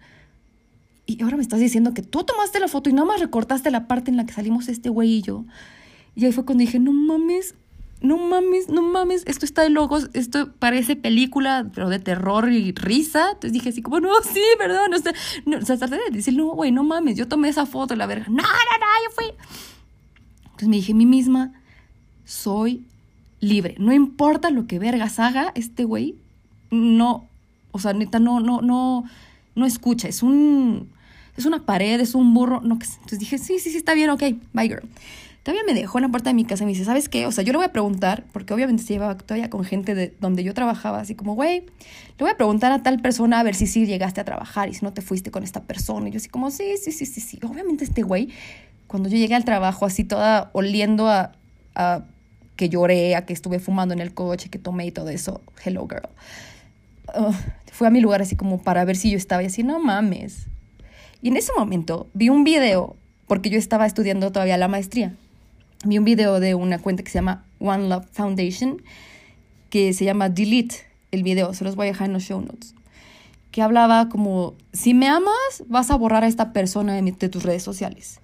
Y 1.06 1.22
ahora 1.22 1.36
me 1.36 1.42
estás 1.42 1.60
diciendo 1.60 1.94
que 1.94 2.02
tú 2.02 2.24
tomaste 2.24 2.60
la 2.60 2.68
foto 2.68 2.90
y 2.90 2.92
nada 2.92 3.06
más 3.06 3.20
recortaste 3.20 3.70
la 3.70 3.86
parte 3.86 4.10
en 4.10 4.16
la 4.16 4.26
que 4.26 4.32
salimos 4.32 4.68
este 4.68 4.88
güey 4.88 5.14
y 5.14 5.22
yo. 5.22 5.44
Y 6.14 6.24
ahí 6.24 6.32
fue 6.32 6.44
cuando 6.44 6.62
dije, 6.62 6.78
no 6.78 6.92
mames, 6.92 7.54
no 8.00 8.18
mames, 8.18 8.68
no 8.68 8.82
mames, 8.82 9.22
esto 9.26 9.44
está 9.44 9.62
de 9.62 9.70
locos, 9.70 10.10
esto 10.12 10.52
parece 10.58 10.96
película, 10.96 11.70
pero 11.74 11.88
de 11.88 11.98
terror 11.98 12.50
y 12.50 12.72
risa. 12.72 13.28
Entonces 13.30 13.52
dije 13.52 13.70
así 13.70 13.82
como, 13.82 14.00
no, 14.00 14.10
sí, 14.22 14.42
perdón, 14.58 14.94
o 14.94 14.98
sea, 14.98 15.12
no, 15.46 15.58
o 15.58 15.62
sea 15.62 15.76
traté 15.76 15.96
de 15.96 16.10
decir, 16.10 16.34
no, 16.34 16.48
güey, 16.48 16.72
no 16.72 16.84
mames, 16.84 17.16
yo 17.16 17.28
tomé 17.28 17.48
esa 17.48 17.66
foto, 17.66 17.96
la 17.96 18.06
verga, 18.06 18.26
no, 18.28 18.36
no, 18.36 18.42
no, 18.42 18.86
yo 19.04 19.14
fui. 19.14 19.26
Entonces 20.44 20.68
me 20.68 20.76
dije 20.76 20.92
a 20.92 20.96
mí 20.96 21.06
misma, 21.06 21.52
soy 22.24 22.84
libre, 23.40 23.76
no 23.78 23.92
importa 23.92 24.50
lo 24.50 24.66
que 24.66 24.78
vergas 24.78 25.18
haga 25.18 25.52
este 25.54 25.84
güey, 25.84 26.16
no, 26.70 27.28
o 27.72 27.78
sea, 27.78 27.92
neta, 27.92 28.18
no, 28.18 28.40
no, 28.40 28.60
no, 28.60 29.04
no 29.54 29.66
escucha, 29.66 30.08
es 30.08 30.22
un, 30.22 30.88
es 31.36 31.46
una 31.46 31.64
pared, 31.64 32.00
es 32.00 32.14
un 32.14 32.34
burro, 32.34 32.60
no, 32.60 32.74
entonces 32.74 33.18
dije, 33.18 33.38
sí, 33.38 33.58
sí, 33.58 33.70
sí, 33.70 33.76
está 33.76 33.94
bien, 33.94 34.10
ok, 34.10 34.22
bye 34.52 34.68
girl. 34.68 34.88
Todavía 35.42 35.64
me 35.64 35.72
dejó 35.72 35.96
en 35.96 36.02
la 36.02 36.08
puerta 36.10 36.28
de 36.28 36.34
mi 36.34 36.44
casa 36.44 36.64
y 36.64 36.66
me 36.66 36.72
dice, 36.72 36.84
¿sabes 36.84 37.08
qué? 37.08 37.24
O 37.24 37.32
sea, 37.32 37.42
yo 37.42 37.52
le 37.52 37.56
voy 37.56 37.64
a 37.64 37.72
preguntar, 37.72 38.24
porque 38.32 38.52
obviamente 38.52 38.82
se 38.82 38.92
llevaba 38.92 39.16
todavía 39.16 39.48
con 39.48 39.64
gente 39.64 39.94
de 39.94 40.14
donde 40.20 40.44
yo 40.44 40.52
trabajaba, 40.52 41.00
así 41.00 41.14
como, 41.14 41.34
güey, 41.34 41.60
le 41.60 42.18
voy 42.18 42.30
a 42.30 42.36
preguntar 42.36 42.70
a 42.70 42.82
tal 42.82 43.00
persona 43.00 43.40
a 43.40 43.42
ver 43.42 43.54
si 43.54 43.66
sí 43.66 43.86
llegaste 43.86 44.20
a 44.20 44.24
trabajar 44.24 44.68
y 44.68 44.74
si 44.74 44.84
no 44.84 44.92
te 44.92 45.00
fuiste 45.00 45.30
con 45.30 45.44
esta 45.44 45.62
persona. 45.62 46.08
Y 46.08 46.12
yo 46.12 46.18
así 46.18 46.28
como, 46.28 46.50
sí, 46.50 46.74
sí, 46.82 46.92
sí, 46.92 47.06
sí, 47.06 47.22
sí. 47.22 47.38
Obviamente 47.48 47.84
este 47.84 48.02
güey, 48.02 48.28
cuando 48.88 49.08
yo 49.08 49.16
llegué 49.16 49.36
al 49.36 49.44
trabajo 49.44 49.86
así 49.86 50.04
toda 50.04 50.50
oliendo 50.52 51.08
a, 51.08 51.32
a 51.74 52.02
que 52.56 52.68
lloré, 52.68 53.16
a 53.16 53.24
que 53.24 53.32
estuve 53.32 53.58
fumando 53.58 53.94
en 53.94 54.00
el 54.00 54.12
coche, 54.12 54.50
que 54.50 54.58
tomé 54.58 54.86
y 54.86 54.90
todo 54.90 55.08
eso, 55.08 55.40
hello 55.64 55.86
girl. 55.88 56.10
Fue 57.72 57.86
a 57.86 57.90
mi 57.90 58.00
lugar 58.00 58.22
así 58.22 58.36
como 58.36 58.62
para 58.62 58.84
ver 58.84 58.96
si 58.96 59.10
yo 59.10 59.16
estaba 59.16 59.42
y 59.42 59.46
así, 59.46 59.62
no 59.62 59.78
mames. 59.78 60.46
Y 61.22 61.28
en 61.28 61.36
ese 61.36 61.52
momento 61.56 62.08
vi 62.14 62.28
un 62.28 62.44
video, 62.44 62.96
porque 63.26 63.50
yo 63.50 63.58
estaba 63.58 63.86
estudiando 63.86 64.30
todavía 64.32 64.56
la 64.56 64.68
maestría 64.68 65.14
vi 65.84 65.98
un 65.98 66.04
video 66.04 66.40
de 66.40 66.54
una 66.54 66.78
cuenta 66.78 67.02
que 67.02 67.10
se 67.10 67.18
llama 67.18 67.44
One 67.60 67.88
Love 67.88 68.06
Foundation, 68.12 68.82
que 69.70 69.92
se 69.92 70.04
llama 70.04 70.28
Delete 70.28 70.76
el 71.10 71.22
video, 71.22 71.54
se 71.54 71.64
los 71.64 71.76
voy 71.76 71.86
a 71.86 71.90
dejar 71.90 72.08
en 72.08 72.14
los 72.14 72.24
show 72.24 72.40
notes, 72.40 72.74
que 73.50 73.62
hablaba 73.62 74.08
como, 74.08 74.54
si 74.72 74.92
me 74.92 75.08
amas, 75.08 75.64
vas 75.66 75.90
a 75.90 75.96
borrar 75.96 76.24
a 76.24 76.26
esta 76.26 76.52
persona 76.52 77.00
de, 77.00 77.12
tus 77.12 77.42
redes 77.42 77.62
sociales. 77.62 78.20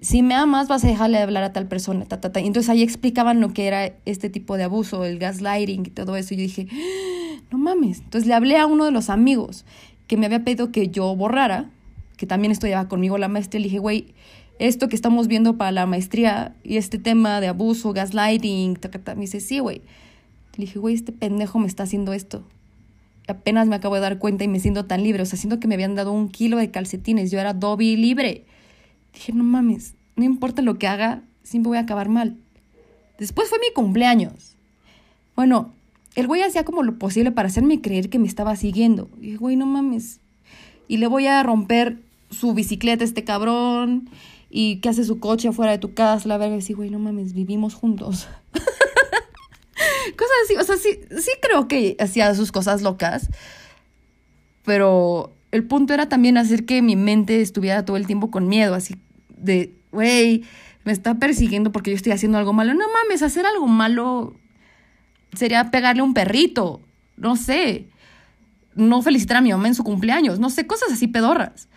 Si 0.00 0.22
me 0.22 0.34
amas, 0.34 0.66
vas 0.66 0.84
a 0.84 0.88
dejarle 0.88 1.18
de 1.18 1.22
hablar 1.22 1.44
a 1.44 1.52
tal 1.52 1.68
persona. 1.68 2.04
Ta, 2.04 2.20
ta, 2.20 2.32
ta. 2.32 2.40
Entonces 2.40 2.68
ahí 2.68 2.82
explicaban 2.82 3.40
lo 3.40 3.52
que 3.52 3.68
era 3.68 3.92
este 4.04 4.28
tipo 4.28 4.56
de 4.56 4.64
abuso, 4.64 5.04
el 5.04 5.20
gaslighting 5.20 5.86
y 5.86 5.90
todo 5.90 6.16
eso. 6.16 6.34
Y 6.34 6.38
yo 6.38 6.42
dije, 6.42 6.66
no 7.54 7.58
mames. 7.58 8.00
Entonces 8.00 8.26
le 8.26 8.34
hablé 8.34 8.58
a 8.58 8.66
uno 8.66 8.84
de 8.84 8.90
los 8.90 9.10
amigos 9.10 9.64
que 10.08 10.16
me 10.16 10.26
había 10.26 10.42
pedido 10.42 10.72
que 10.72 10.88
yo 10.88 11.14
borrara, 11.14 11.70
que 12.16 12.26
también 12.26 12.50
estudiaba 12.50 12.88
conmigo 12.88 13.16
la 13.16 13.28
maestra. 13.28 13.58
Y 13.58 13.62
le 13.62 13.68
dije, 13.68 13.78
güey, 13.78 14.14
esto 14.58 14.88
que 14.88 14.96
estamos 14.96 15.28
viendo 15.28 15.56
para 15.56 15.70
la 15.70 15.86
maestría 15.86 16.56
y 16.64 16.78
este 16.78 16.98
tema 16.98 17.40
de 17.40 17.46
abuso, 17.46 17.92
gaslighting, 17.92 18.78
me 19.14 19.20
dice, 19.20 19.38
sí, 19.38 19.60
güey. 19.60 19.82
Le 20.56 20.66
dije, 20.66 20.80
güey, 20.80 20.96
este 20.96 21.12
pendejo 21.12 21.60
me 21.60 21.68
está 21.68 21.84
haciendo 21.84 22.12
esto. 22.12 22.44
Apenas 23.28 23.68
me 23.68 23.76
acabo 23.76 23.94
de 23.94 24.00
dar 24.00 24.18
cuenta 24.18 24.42
y 24.42 24.48
me 24.48 24.58
siento 24.58 24.84
tan 24.84 25.04
libre. 25.04 25.22
O 25.22 25.26
sea, 25.26 25.38
siento 25.38 25.60
que 25.60 25.68
me 25.68 25.74
habían 25.74 25.94
dado 25.94 26.10
un 26.10 26.28
kilo 26.28 26.56
de 26.56 26.72
calcetines. 26.72 27.30
Yo 27.30 27.38
era 27.38 27.54
doble 27.54 27.96
libre. 27.96 28.46
Dije, 29.12 29.32
no 29.32 29.44
mames, 29.44 29.94
no 30.16 30.24
importa 30.24 30.60
lo 30.60 30.76
que 30.76 30.88
haga, 30.88 31.22
siempre 31.44 31.68
voy 31.68 31.78
a 31.78 31.82
acabar 31.82 32.08
mal. 32.08 32.36
Después 33.16 33.48
fue 33.48 33.58
mi 33.60 33.72
cumpleaños. 33.72 34.56
Bueno, 35.36 35.72
el 36.14 36.26
güey 36.26 36.42
hacía 36.42 36.64
como 36.64 36.82
lo 36.82 36.98
posible 36.98 37.32
para 37.32 37.48
hacerme 37.48 37.80
creer 37.80 38.08
que 38.08 38.18
me 38.18 38.28
estaba 38.28 38.54
siguiendo. 38.56 39.08
Y 39.18 39.26
dije, 39.26 39.36
güey, 39.36 39.56
no 39.56 39.66
mames. 39.66 40.20
Y 40.88 40.98
le 40.98 41.06
voy 41.06 41.26
a 41.26 41.42
romper 41.42 41.98
su 42.30 42.54
bicicleta 42.54 43.04
a 43.04 43.06
este 43.06 43.24
cabrón 43.24 44.08
y 44.50 44.76
que 44.76 44.88
hace 44.88 45.04
su 45.04 45.18
coche 45.18 45.48
afuera 45.48 45.72
de 45.72 45.78
tu 45.78 45.94
casa, 45.94 46.28
la 46.28 46.38
verga, 46.38 46.56
y 46.56 46.58
así, 46.58 46.74
güey, 46.74 46.90
no 46.90 46.98
mames, 46.98 47.32
vivimos 47.32 47.74
juntos. 47.74 48.28
cosas 50.16 50.36
así, 50.44 50.56
o 50.56 50.64
sea, 50.64 50.76
sí, 50.76 51.00
sí 51.20 51.30
creo 51.40 51.66
que 51.66 51.96
hacía 51.98 52.32
sus 52.34 52.52
cosas 52.52 52.82
locas, 52.82 53.28
pero 54.64 55.32
el 55.50 55.64
punto 55.64 55.92
era 55.94 56.08
también 56.08 56.36
hacer 56.36 56.64
que 56.64 56.82
mi 56.82 56.94
mente 56.94 57.40
estuviera 57.40 57.84
todo 57.84 57.96
el 57.96 58.06
tiempo 58.06 58.30
con 58.30 58.48
miedo, 58.48 58.74
así 58.74 58.96
de, 59.36 59.72
güey, 59.90 60.44
me 60.84 60.92
está 60.92 61.14
persiguiendo 61.14 61.72
porque 61.72 61.90
yo 61.90 61.96
estoy 61.96 62.12
haciendo 62.12 62.38
algo 62.38 62.52
malo. 62.52 62.74
No 62.74 62.84
mames, 62.92 63.22
hacer 63.22 63.46
algo 63.46 63.66
malo 63.66 64.34
sería 65.36 65.70
pegarle 65.70 66.02
un 66.02 66.14
perrito, 66.14 66.80
no 67.16 67.36
sé, 67.36 67.88
no 68.74 69.02
felicitar 69.02 69.38
a 69.38 69.40
mi 69.40 69.50
mamá 69.50 69.68
en 69.68 69.74
su 69.74 69.84
cumpleaños, 69.84 70.38
no 70.38 70.50
sé, 70.50 70.66
cosas 70.66 70.92
así 70.92 71.06
pedorras. 71.06 71.68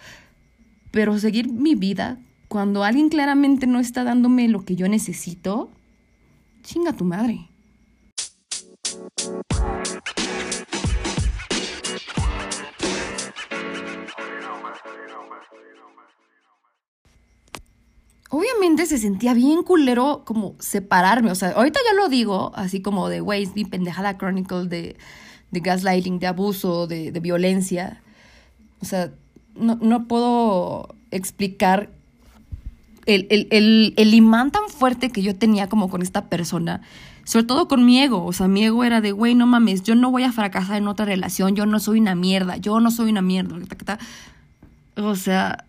Pero 0.91 1.17
seguir 1.19 1.51
mi 1.51 1.75
vida 1.75 2.17
cuando 2.47 2.83
alguien 2.83 3.09
claramente 3.09 3.67
no 3.67 3.79
está 3.79 4.03
dándome 4.03 4.47
lo 4.47 4.63
que 4.63 4.75
yo 4.75 4.87
necesito, 4.87 5.71
chinga 6.63 6.93
tu 6.93 7.03
madre. 7.03 7.49
Obviamente 18.37 18.85
se 18.85 18.99
sentía 18.99 19.33
bien 19.33 19.63
culero 19.63 20.21
como 20.25 20.55
separarme. 20.59 21.31
O 21.31 21.35
sea, 21.35 21.49
ahorita 21.49 21.79
ya 21.89 21.95
lo 21.95 22.07
digo, 22.07 22.51
así 22.55 22.81
como 22.81 23.09
de, 23.09 23.19
güey, 23.19 23.49
mi 23.55 23.65
pendejada 23.65 24.17
chronicle 24.17 24.65
de, 24.67 24.95
de 25.49 25.59
gaslighting, 25.59 26.19
de 26.19 26.27
abuso, 26.27 26.85
de, 26.85 27.11
de 27.11 27.19
violencia. 27.19 28.03
O 28.79 28.85
sea, 28.85 29.11
no, 29.55 29.79
no 29.81 30.07
puedo 30.07 30.95
explicar 31.09 31.89
el, 33.07 34.13
imán 34.13 34.51
tan 34.51 34.69
fuerte 34.69 35.09
que 35.09 35.21
yo 35.21 35.35
tenía 35.35 35.67
como 35.67 35.89
con 35.89 36.01
esta 36.01 36.25
persona, 36.25 36.81
sobre 37.23 37.45
todo 37.45 37.67
con 37.67 37.85
mi 37.85 37.99
ego, 37.99 38.23
o 38.25 38.33
sea, 38.33 38.47
mi 38.47 38.63
ego 38.65 38.83
era 38.83 39.01
de, 39.01 39.11
güey, 39.11 39.33
no 39.33 39.47
mames, 39.47 39.83
yo 39.83 39.95
no 39.95 40.11
voy 40.11 40.23
a 40.23 40.31
fracasar 40.31 40.77
en 40.77 40.87
otra 40.87 41.05
relación, 41.05 41.55
yo 41.55 41.65
no 41.65 41.79
soy 41.79 41.99
una 41.99 42.15
mierda, 42.15 42.57
yo 42.57 42.79
no 42.79 42.91
soy 42.91 43.09
una 43.09 43.21
mierda. 43.21 43.55
O 44.97 45.15
sea, 45.15 45.65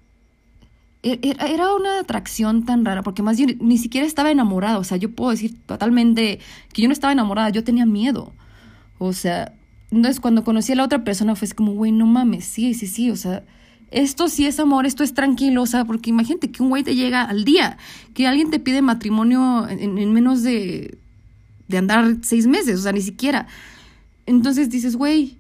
era 1.03 1.75
una 1.75 2.01
atracción 2.01 2.65
tan 2.65 2.85
rara, 2.85 3.03
porque 3.03 3.23
más 3.23 3.37
bien 3.37 3.59
ni 3.61 3.79
siquiera 3.79 4.07
estaba 4.07 4.31
enamorada, 4.31 4.79
o 4.79 4.85
sea, 4.85 4.97
yo 4.97 5.13
puedo 5.13 5.31
decir 5.31 5.57
totalmente 5.67 6.41
que 6.73 6.83
yo 6.83 6.89
no 6.89 6.93
estaba 6.93 7.13
enamorada, 7.13 7.51
yo 7.51 7.65
tenía 7.65 7.87
miedo. 7.87 8.33
O 8.99 9.13
sea, 9.13 9.55
entonces 9.91 10.21
cuando 10.21 10.45
conocí 10.45 10.73
a 10.73 10.77
la 10.77 10.85
otra 10.85 11.05
persona 11.05 11.37
fue 11.37 11.49
como, 11.51 11.73
güey, 11.73 11.93
no 11.93 12.07
mames, 12.07 12.45
sí, 12.45 12.75
sí, 12.75 12.87
sí, 12.87 13.11
o 13.11 13.17
sea, 13.17 13.45
esto 13.91 14.29
sí 14.29 14.47
es 14.47 14.59
amor, 14.61 14.87
esto 14.87 15.03
es 15.05 15.15
tranquilo, 15.15 15.63
o 15.63 15.67
sea, 15.67 15.85
porque 15.85 16.11
imagínate 16.11 16.51
que 16.51 16.63
un 16.63 16.69
güey 16.69 16.83
te 16.83 16.95
llega 16.95 17.23
al 17.23 17.45
día, 17.45 17.79
que 18.13 18.27
alguien 18.27 18.51
te 18.51 18.59
pide 18.59 18.83
matrimonio 18.83 19.69
en, 19.69 20.13
menos 20.13 20.43
de, 20.43 20.99
de 21.69 21.79
andar 21.79 22.17
seis 22.23 22.47
meses, 22.47 22.81
o 22.81 22.83
sea, 22.83 22.93
ni 22.93 23.01
siquiera. 23.01 23.47
Entonces 24.27 24.69
dices, 24.69 24.97
güey, 24.97 25.39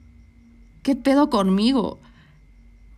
¿qué 0.82 0.96
pedo 0.96 1.28
conmigo? 1.28 2.00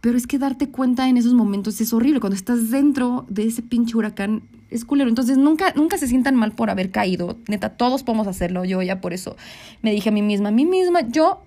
Pero 0.00 0.16
es 0.16 0.26
que 0.26 0.38
darte 0.38 0.70
cuenta 0.70 1.08
en 1.08 1.16
esos 1.16 1.34
momentos 1.34 1.80
es 1.80 1.92
horrible. 1.92 2.20
Cuando 2.20 2.36
estás 2.36 2.70
dentro 2.70 3.26
de 3.28 3.46
ese 3.46 3.62
pinche 3.62 3.96
huracán, 3.96 4.42
es 4.70 4.84
culero. 4.84 5.08
Entonces 5.08 5.36
nunca, 5.36 5.72
nunca 5.76 5.98
se 5.98 6.06
sientan 6.06 6.36
mal 6.36 6.52
por 6.52 6.70
haber 6.70 6.90
caído. 6.90 7.38
Neta, 7.48 7.70
todos 7.70 8.02
podemos 8.02 8.26
hacerlo. 8.26 8.64
Yo 8.64 8.80
ya 8.82 9.00
por 9.00 9.12
eso 9.12 9.36
me 9.82 9.92
dije 9.92 10.08
a 10.08 10.12
mí 10.12 10.22
misma, 10.22 10.48
a 10.48 10.52
mí 10.52 10.64
misma, 10.64 11.02
yo 11.08 11.42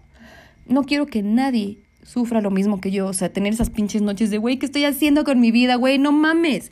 no 0.68 0.84
quiero 0.84 1.08
que 1.08 1.24
nadie 1.24 1.80
sufra 2.04 2.42
lo 2.42 2.52
mismo 2.52 2.80
que 2.80 2.92
yo. 2.92 3.08
O 3.08 3.14
sea, 3.14 3.32
tener 3.32 3.54
esas 3.54 3.70
pinches 3.70 4.02
noches 4.02 4.30
de, 4.30 4.38
güey, 4.38 4.58
¿qué 4.58 4.66
estoy 4.66 4.86
haciendo 4.86 5.24
con 5.24 5.40
mi 5.40 5.52
vida, 5.52 5.76
güey? 5.76 5.98
No 5.98 6.12
mames. 6.12 6.72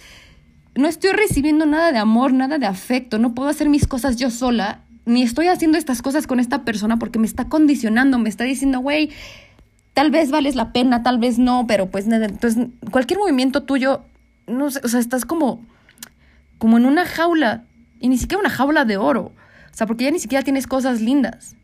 No 0.76 0.88
estoy 0.88 1.12
recibiendo 1.12 1.66
nada 1.66 1.92
de 1.92 1.98
amor, 1.98 2.32
nada 2.34 2.58
de 2.58 2.66
afecto. 2.66 3.18
No 3.18 3.34
puedo 3.34 3.50
hacer 3.50 3.70
mis 3.70 3.88
cosas 3.88 4.18
yo 4.18 4.30
sola. 4.30 4.84
Ni 5.06 5.24
estoy 5.24 5.48
haciendo 5.48 5.78
estas 5.78 6.02
cosas 6.02 6.28
con 6.28 6.40
esta 6.40 6.64
persona 6.64 7.00
porque 7.00 7.18
me 7.18 7.26
está 7.26 7.50
condicionando, 7.50 8.20
me 8.20 8.30
está 8.30 8.44
diciendo, 8.44 8.80
güey, 8.80 9.10
tal 9.94 10.12
vez 10.12 10.32
vales 10.32 10.56
la 10.56 10.72
pena, 10.72 11.04
tal 11.04 11.20
vez 11.20 11.38
no, 11.38 11.66
pero 11.68 11.88
pues 11.88 12.08
entonces 12.08 12.68
cualquier 12.92 13.20
movimiento 13.20 13.64
tuyo, 13.64 14.04
no 14.48 14.72
sé, 14.72 14.82
o 14.84 14.88
sea, 14.88 15.00
estás 15.00 15.26
como, 15.26 15.66
como 16.58 16.78
en 16.78 16.86
una 16.86 17.06
jaula, 17.06 17.64
y 18.00 18.10
ni 18.10 18.18
siquiera 18.18 18.40
una 18.40 18.50
jaula 18.50 18.86
de 18.86 18.98
oro, 18.98 19.32
o 19.72 19.74
sea, 19.74 19.88
porque 19.88 20.06
ya 20.06 20.12
ni 20.12 20.20
siquiera 20.20 20.44
tienes 20.44 20.68
cosas 20.68 21.02
lindas. 21.02 21.56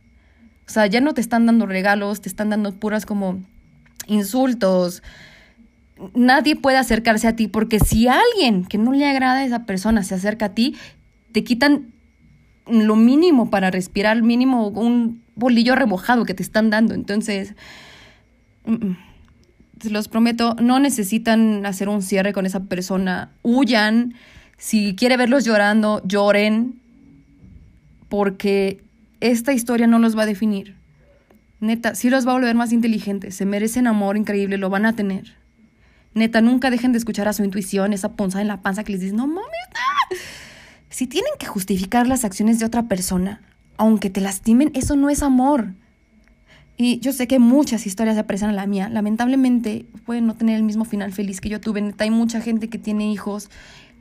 O 0.68 0.70
sea, 0.70 0.86
ya 0.88 1.00
no 1.00 1.14
te 1.14 1.22
están 1.22 1.46
dando 1.46 1.66
regalos, 1.66 2.22
te 2.22 2.30
están 2.30 2.50
dando 2.50 2.74
puras 2.74 3.06
como 3.06 3.40
insultos. 4.08 5.02
Nadie 6.14 6.56
puede 6.56 6.78
acercarse 6.78 7.28
a 7.28 7.36
ti 7.36 7.48
porque 7.48 7.80
si 7.80 8.08
alguien 8.08 8.66
que 8.66 8.78
no 8.78 8.92
le 8.92 9.08
agrada 9.08 9.40
a 9.40 9.46
esa 9.46 9.66
persona 9.66 10.04
se 10.04 10.16
acerca 10.16 10.48
a 10.48 10.50
ti, 10.50 10.76
te 11.32 11.44
quitan 11.44 11.94
lo 12.70 12.98
mínimo 12.98 13.50
para 13.50 13.72
respirar, 13.72 14.22
mínimo 14.22 14.68
un 14.68 15.22
bolillo 15.36 15.76
remojado 15.76 16.26
que 16.26 16.34
te 16.34 16.44
están 16.44 16.70
dando. 16.70 16.94
Entonces, 16.94 17.56
los 19.84 20.08
prometo, 20.08 20.56
no 20.62 20.80
necesitan 20.80 21.66
hacer 21.66 21.90
un 21.90 22.02
cierre 22.02 22.34
con 22.34 22.46
esa 22.46 22.62
persona. 22.66 23.32
Huyan. 23.44 24.14
Si 24.58 24.96
quiere 24.96 25.18
verlos 25.18 25.46
llorando, 25.46 26.02
lloren. 26.06 26.80
Porque 28.10 28.82
esta 29.20 29.54
historia 29.54 29.88
no 29.88 30.00
los 30.00 30.18
va 30.18 30.24
a 30.24 30.28
definir. 30.28 30.76
Neta, 31.60 31.96
sí 31.96 32.10
los 32.10 32.28
va 32.28 32.32
a 32.32 32.36
volver 32.36 32.56
más 32.56 32.72
inteligentes, 32.72 33.36
se 33.36 33.46
merecen 33.46 33.88
amor 33.88 34.16
increíble, 34.16 34.58
lo 34.58 34.70
van 34.70 34.86
a 34.86 34.94
tener. 34.94 35.34
Neta, 36.14 36.40
nunca 36.42 36.70
dejen 36.70 36.92
de 36.92 37.00
escuchar 37.00 37.28
a 37.28 37.34
su 37.34 37.44
intuición, 37.44 37.94
esa 37.94 38.14
ponzada 38.14 38.44
en 38.44 38.48
la 38.48 38.62
panza 38.62 38.84
que 38.84 38.92
les 38.92 39.02
dice, 39.02 39.16
no 39.16 39.26
mames, 39.26 39.50
si 40.90 41.08
tienen 41.08 41.32
que 41.40 41.48
justificar 41.48 42.08
las 42.08 42.26
acciones 42.26 42.60
de 42.60 42.66
otra 42.66 42.84
persona, 42.84 43.42
aunque 43.78 44.10
te 44.10 44.22
lastimen, 44.22 44.72
eso 44.74 44.96
no 44.96 45.10
es 45.10 45.24
amor. 45.24 45.74
Y 46.78 47.00
yo 47.00 47.12
sé 47.12 47.28
que 47.28 47.40
muchas 47.40 47.88
historias 47.88 48.16
se 48.16 48.24
parecen 48.24 48.50
a 48.50 48.54
la 48.54 48.68
mía. 48.68 48.88
Lamentablemente 48.88 49.88
pueden 50.06 50.28
no 50.28 50.36
tener 50.36 50.56
el 50.56 50.64
mismo 50.64 50.86
final 50.86 51.12
feliz 51.12 51.42
que 51.42 51.50
yo 51.50 51.60
tuve. 51.60 51.82
Neta, 51.82 52.04
hay 52.04 52.12
mucha 52.12 52.40
gente 52.40 52.70
que 52.70 52.78
tiene 52.78 53.12
hijos. 53.12 53.50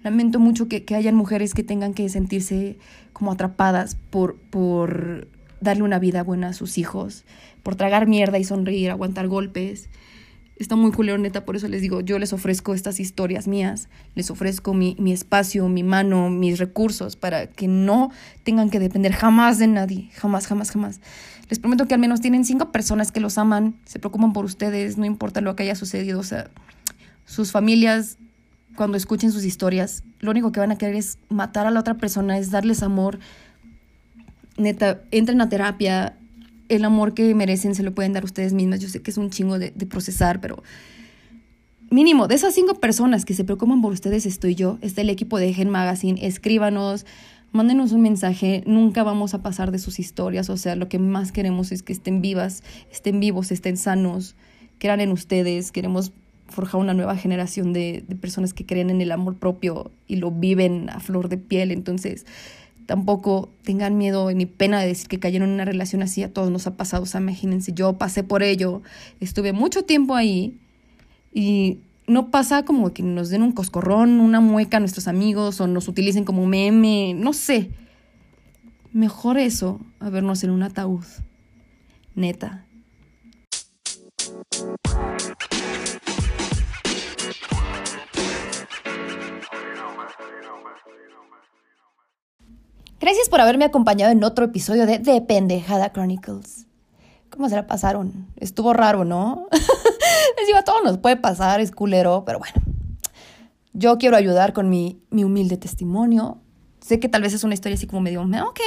Lamento 0.02 0.38
mucho 0.38 0.68
que, 0.68 0.84
que 0.84 0.94
hayan 0.94 1.14
mujeres 1.14 1.54
que 1.54 1.64
tengan 1.64 1.94
que 1.94 2.08
sentirse 2.10 2.76
como 3.14 3.32
atrapadas 3.32 3.96
por, 4.10 4.36
por 4.36 5.26
darle 5.60 5.82
una 5.82 5.98
vida 5.98 6.22
buena 6.22 6.48
a 6.48 6.52
sus 6.52 6.78
hijos, 6.78 7.24
por 7.62 7.76
tragar 7.76 8.06
mierda 8.06 8.38
y 8.38 8.44
sonreír, 8.44 8.90
aguantar 8.90 9.26
golpes. 9.26 9.88
Está 10.56 10.76
muy 10.76 10.90
culero, 10.90 11.18
neta, 11.18 11.44
por 11.44 11.56
eso 11.56 11.68
les 11.68 11.82
digo, 11.82 12.00
yo 12.00 12.18
les 12.18 12.32
ofrezco 12.32 12.72
estas 12.72 12.98
historias 12.98 13.46
mías, 13.46 13.90
les 14.14 14.30
ofrezco 14.30 14.72
mi, 14.72 14.96
mi 14.98 15.12
espacio, 15.12 15.68
mi 15.68 15.82
mano, 15.82 16.30
mis 16.30 16.58
recursos, 16.58 17.16
para 17.16 17.46
que 17.46 17.68
no 17.68 18.10
tengan 18.42 18.70
que 18.70 18.78
depender 18.78 19.12
jamás 19.12 19.58
de 19.58 19.66
nadie, 19.66 20.10
jamás, 20.14 20.46
jamás, 20.46 20.70
jamás. 20.70 21.00
Les 21.49 21.59
prometo 21.59 21.86
que 21.86 21.94
al 21.94 22.01
menos 22.01 22.20
tienen 22.20 22.44
cinco 22.44 22.72
personas 22.72 23.12
que 23.12 23.20
los 23.20 23.38
aman, 23.38 23.76
se 23.84 23.99
preocupan 23.99 24.32
por 24.32 24.44
ustedes, 24.44 24.99
no 24.99 25.05
importa 25.05 25.40
lo 25.40 25.55
que 25.55 25.62
haya 25.62 25.76
sucedido, 25.76 26.18
o 26.18 26.24
sea, 26.24 26.51
sus 27.24 27.53
familias, 27.53 28.18
cuando 28.76 28.97
escuchen 28.97 29.32
sus 29.32 29.44
historias, 29.44 30.03
lo 30.20 30.30
único 30.30 30.53
que 30.53 30.61
van 30.61 30.72
a 30.72 30.78
querer 30.78 30.97
es 30.97 31.18
matar 31.28 31.66
a 31.66 31.70
la 31.70 31.80
otra 31.80 31.94
persona, 31.94 32.38
es 32.38 32.51
darles 32.51 32.82
amor, 32.82 33.18
neta, 34.57 35.03
entren 35.11 35.40
a 35.40 35.49
terapia, 35.49 36.16
el 36.68 36.84
amor 36.84 37.14
que 37.14 37.34
merecen 37.34 37.74
se 37.74 37.82
lo 37.82 37.94
pueden 37.94 38.12
dar 38.12 38.24
ustedes 38.24 38.53
mismas. 38.53 38.80
Yo 38.80 38.88
sé 38.88 39.03
que 39.03 39.11
es 39.11 39.18
un 39.18 39.30
chingo 39.30 39.59
de, 39.59 39.70
procesar, 39.88 40.40
pero 40.40 40.62
mínimo, 41.90 42.28
de 42.28 42.34
esas 42.34 42.55
cinco 42.55 42.74
personas 42.74 43.24
que 43.24 43.34
se 43.34 43.44
preocupan 43.44 43.80
por 43.80 43.92
ustedes 43.92 44.26
estoy 44.26 44.55
yo, 44.55 44.78
está 44.80 45.01
el 45.01 45.11
equipo 45.11 45.38
de 45.38 45.53
Gen 45.53 45.70
Magazine, 45.70 46.26
escríbanos, 46.26 47.07
mándenos 47.53 47.92
un 47.92 48.03
mensaje, 48.03 48.62
nunca 48.66 49.03
vamos 49.03 49.34
a 49.34 49.42
pasar 49.42 49.70
de 49.70 49.78
sus 49.78 49.99
historias, 49.99 50.51
o 50.51 50.57
sea, 50.57 50.76
lo 50.76 50.88
que 50.88 50.99
más 50.99 51.32
queremos 51.32 51.72
es 51.72 51.82
que 51.82 51.92
estén 51.92 52.20
vivas, 52.20 52.62
estén 52.90 53.20
vivos, 53.20 53.51
estén 53.51 53.76
sanos, 53.76 54.36
crean 54.78 55.01
en 55.01 55.12
ustedes, 55.12 55.72
queremos 55.72 56.12
forjar 56.49 56.80
una 56.80 56.94
nueva 56.94 57.16
generación 57.16 57.72
de, 57.72 58.05
de 58.07 58.14
personas 58.16 58.53
que 58.53 58.66
creen 58.66 58.90
en 58.90 59.01
el 59.01 59.11
amor 59.11 59.36
propio 59.36 59.90
y 60.07 60.16
lo 60.16 60.30
viven 60.30 60.90
a 60.90 61.01
flor 61.01 61.28
de 61.28 61.38
piel, 61.38 61.72
entonces 61.72 62.26
tampoco 62.86 63.51
tengan 63.64 63.99
miedo 63.99 64.30
ni 64.32 64.47
pena 64.47 64.80
de 64.80 64.86
decir 64.86 65.09
que 65.09 65.18
cayeron 65.18 65.49
en 65.49 65.55
una 65.57 65.64
relación 65.64 66.03
así, 66.03 66.22
a 66.22 66.32
todos 66.32 66.51
nos 66.51 66.66
ha 66.66 66.76
pasado, 66.76 67.03
o 67.03 67.07
sea, 67.07 67.20
imagínense, 67.20 67.72
yo 67.72 67.99
pasé 67.99 68.22
por 68.22 68.42
ello, 68.42 68.82
estuve 69.20 69.53
mucho 69.53 69.82
tiempo 69.82 70.14
ahí 70.14 70.59
y 71.34 71.80
no 72.07 72.30
pasa 72.30 72.64
como 72.64 72.92
que 72.92 73.02
nos 73.02 73.30
den 73.30 73.42
un 73.42 73.52
coscorrón, 73.52 74.20
una 74.20 74.40
mueca 74.40 74.76
a 74.76 74.80
nuestros 74.80 75.09
amigos 75.09 75.61
o 75.61 75.66
nos 75.66 75.88
utilicen 75.88 76.24
como 76.24 76.46
meme, 76.46 77.14
no 77.14 77.32
sé. 77.32 77.70
Mejor 78.92 79.38
eso 79.38 79.80
a 80.00 80.09
vernos 80.09 80.44
en 80.44 80.50
un 80.50 80.62
ataúd. 80.62 81.04
Neta. 82.14 82.64
Gracias 92.98 93.28
por 93.28 93.40
haberme 93.40 93.66
acompañado 93.66 94.11
en 94.11 94.24
otro 94.24 94.46
episodio 94.46 94.86
de 94.86 94.98
The 94.98 95.20
Pendejada 95.20 95.92
Chronicles. 95.92 96.66
¿Cómo 97.30 97.48
se 97.48 97.57
la 97.57 97.66
pasaron? 97.66 98.28
Estuvo 98.36 98.72
raro, 98.72 99.04
¿no? 99.04 99.48
Les 100.37 100.47
digo, 100.47 100.59
a 100.59 100.64
todos 100.64 100.82
nos 100.84 100.99
puede 100.99 101.16
pasar, 101.16 101.61
es 101.61 101.70
culero, 101.70 102.24
pero 102.26 102.39
bueno. 102.39 102.55
Yo 103.72 103.99
quiero 103.99 104.16
ayudar 104.16 104.53
con 104.53 104.70
mi, 104.70 105.01
mi 105.11 105.24
humilde 105.24 105.57
testimonio. 105.57 106.41
Sé 106.80 106.99
que 106.99 107.09
tal 107.09 107.22
vez 107.22 107.34
es 107.34 107.45
una 107.45 107.55
historia 107.55 107.76
así 107.76 107.87
como 107.87 108.03
medio, 108.03 108.22
ok. 108.22 108.61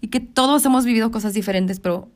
Y 0.00 0.08
que 0.08 0.20
todos 0.20 0.64
hemos 0.64 0.84
vivido 0.84 1.10
cosas 1.10 1.34
diferentes, 1.34 1.80
pero 1.80 2.10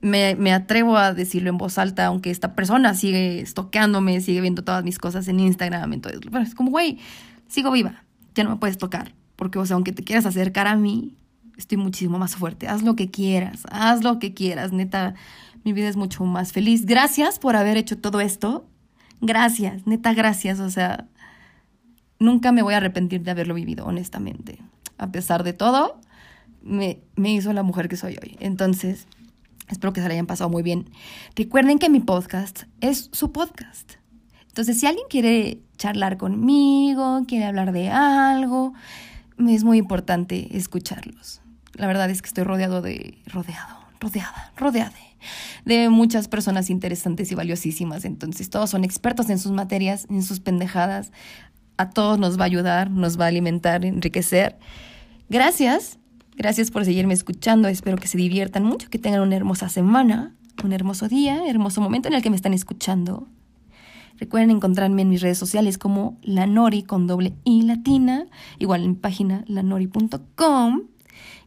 me, 0.00 0.34
me, 0.36 0.52
atrevo 0.52 0.96
a 0.96 1.12
decirlo 1.12 1.50
en 1.50 1.58
voz 1.58 1.78
alta, 1.78 2.06
aunque 2.06 2.30
esta 2.30 2.54
persona 2.54 2.94
sigue 2.94 3.40
estoqueándome, 3.40 4.20
sigue 4.20 4.40
viendo 4.40 4.62
todas 4.62 4.84
mis 4.84 4.98
cosas 4.98 5.26
en 5.28 5.40
Instagram. 5.40 5.92
Entonces, 5.92 6.20
bueno, 6.30 6.46
es 6.46 6.54
como, 6.54 6.70
güey, 6.70 6.98
sigo 7.48 7.70
viva, 7.70 8.04
ya 8.34 8.44
no 8.44 8.50
me 8.50 8.56
puedes 8.56 8.78
tocar. 8.78 9.14
Porque, 9.36 9.58
o 9.58 9.66
sea, 9.66 9.74
aunque 9.74 9.92
te 9.92 10.04
quieras 10.04 10.26
acercar 10.26 10.66
a 10.66 10.76
mí, 10.76 11.16
estoy 11.56 11.78
muchísimo 11.78 12.18
más 12.18 12.36
fuerte. 12.36 12.68
Haz 12.68 12.82
lo 12.82 12.96
que 12.96 13.10
quieras, 13.10 13.62
haz 13.70 14.02
lo 14.02 14.18
que 14.18 14.34
quieras. 14.34 14.72
Neta, 14.72 15.14
mi 15.66 15.72
vida 15.72 15.88
es 15.88 15.96
mucho 15.96 16.24
más 16.24 16.52
feliz. 16.52 16.86
Gracias 16.86 17.40
por 17.40 17.56
haber 17.56 17.76
hecho 17.76 17.98
todo 17.98 18.20
esto. 18.20 18.68
Gracias, 19.20 19.84
neta, 19.84 20.14
gracias. 20.14 20.60
O 20.60 20.70
sea, 20.70 21.08
nunca 22.20 22.52
me 22.52 22.62
voy 22.62 22.74
a 22.74 22.76
arrepentir 22.76 23.22
de 23.22 23.32
haberlo 23.32 23.54
vivido, 23.54 23.84
honestamente. 23.84 24.60
A 24.96 25.10
pesar 25.10 25.42
de 25.42 25.54
todo, 25.54 26.00
me, 26.62 27.00
me 27.16 27.32
hizo 27.32 27.52
la 27.52 27.64
mujer 27.64 27.88
que 27.88 27.96
soy 27.96 28.16
hoy. 28.22 28.36
Entonces, 28.38 29.08
espero 29.66 29.92
que 29.92 30.00
se 30.00 30.06
la 30.06 30.14
hayan 30.14 30.26
pasado 30.26 30.48
muy 30.50 30.62
bien. 30.62 30.88
Recuerden 31.34 31.80
que 31.80 31.90
mi 31.90 31.98
podcast 31.98 32.62
es 32.80 33.10
su 33.10 33.32
podcast. 33.32 33.94
Entonces, 34.46 34.78
si 34.78 34.86
alguien 34.86 35.06
quiere 35.10 35.62
charlar 35.78 36.16
conmigo, 36.16 37.24
quiere 37.26 37.44
hablar 37.44 37.72
de 37.72 37.90
algo, 37.90 38.72
es 39.36 39.64
muy 39.64 39.78
importante 39.78 40.56
escucharlos. 40.56 41.40
La 41.74 41.88
verdad 41.88 42.08
es 42.08 42.22
que 42.22 42.28
estoy 42.28 42.44
rodeado 42.44 42.82
de, 42.82 43.18
rodeado, 43.26 43.80
rodeada, 43.98 44.52
rodeada 44.56 44.94
de 45.64 45.88
muchas 45.88 46.28
personas 46.28 46.70
interesantes 46.70 47.30
y 47.32 47.34
valiosísimas. 47.34 48.04
Entonces, 48.04 48.50
todos 48.50 48.70
son 48.70 48.84
expertos 48.84 49.30
en 49.30 49.38
sus 49.38 49.52
materias, 49.52 50.06
en 50.10 50.22
sus 50.22 50.40
pendejadas. 50.40 51.12
A 51.76 51.90
todos 51.90 52.18
nos 52.18 52.38
va 52.38 52.42
a 52.42 52.46
ayudar, 52.46 52.90
nos 52.90 53.18
va 53.18 53.24
a 53.26 53.28
alimentar, 53.28 53.84
enriquecer. 53.84 54.58
Gracias, 55.28 55.98
gracias 56.36 56.70
por 56.70 56.84
seguirme 56.84 57.14
escuchando. 57.14 57.68
Espero 57.68 57.96
que 57.96 58.08
se 58.08 58.18
diviertan 58.18 58.64
mucho, 58.64 58.88
que 58.88 58.98
tengan 58.98 59.20
una 59.20 59.36
hermosa 59.36 59.68
semana, 59.68 60.34
un 60.64 60.72
hermoso 60.72 61.08
día, 61.08 61.46
hermoso 61.48 61.80
momento 61.80 62.08
en 62.08 62.14
el 62.14 62.22
que 62.22 62.30
me 62.30 62.36
están 62.36 62.54
escuchando. 62.54 63.28
Recuerden 64.18 64.50
encontrarme 64.50 65.02
en 65.02 65.10
mis 65.10 65.20
redes 65.20 65.38
sociales 65.38 65.76
como 65.76 66.18
Lanori 66.22 66.82
con 66.82 67.06
doble 67.06 67.34
I 67.44 67.62
latina, 67.62 68.26
igual 68.58 68.82
en 68.82 68.90
mi 68.90 68.96
página 68.96 69.44
lanori.com. 69.46 70.82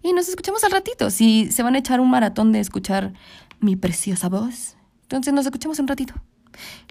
Y 0.04 0.14
nos 0.14 0.30
escuchamos 0.30 0.64
al 0.64 0.72
ratito. 0.72 1.10
Si 1.10 1.52
se 1.52 1.64
van 1.64 1.76
a 1.76 1.80
echar 1.80 2.00
un 2.00 2.10
maratón 2.10 2.52
de 2.52 2.60
escuchar 2.60 3.14
mi 3.60 3.76
preciosa 3.76 4.30
voz, 4.30 4.78
entonces 5.04 5.34
nos 5.34 5.46
escuchamos 5.46 5.80
un 5.80 5.88
ratito. 5.88 6.14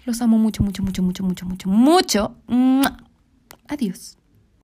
Los 0.04 0.20
amo 0.22 0.38
mucho, 0.38 0.62
mucho, 0.62 0.82
mucho, 0.82 1.02
mucho, 1.02 1.24
mucho, 1.24 1.46
mucho, 1.46 1.68
mucho. 1.68 2.34
Adiós. 3.68 4.17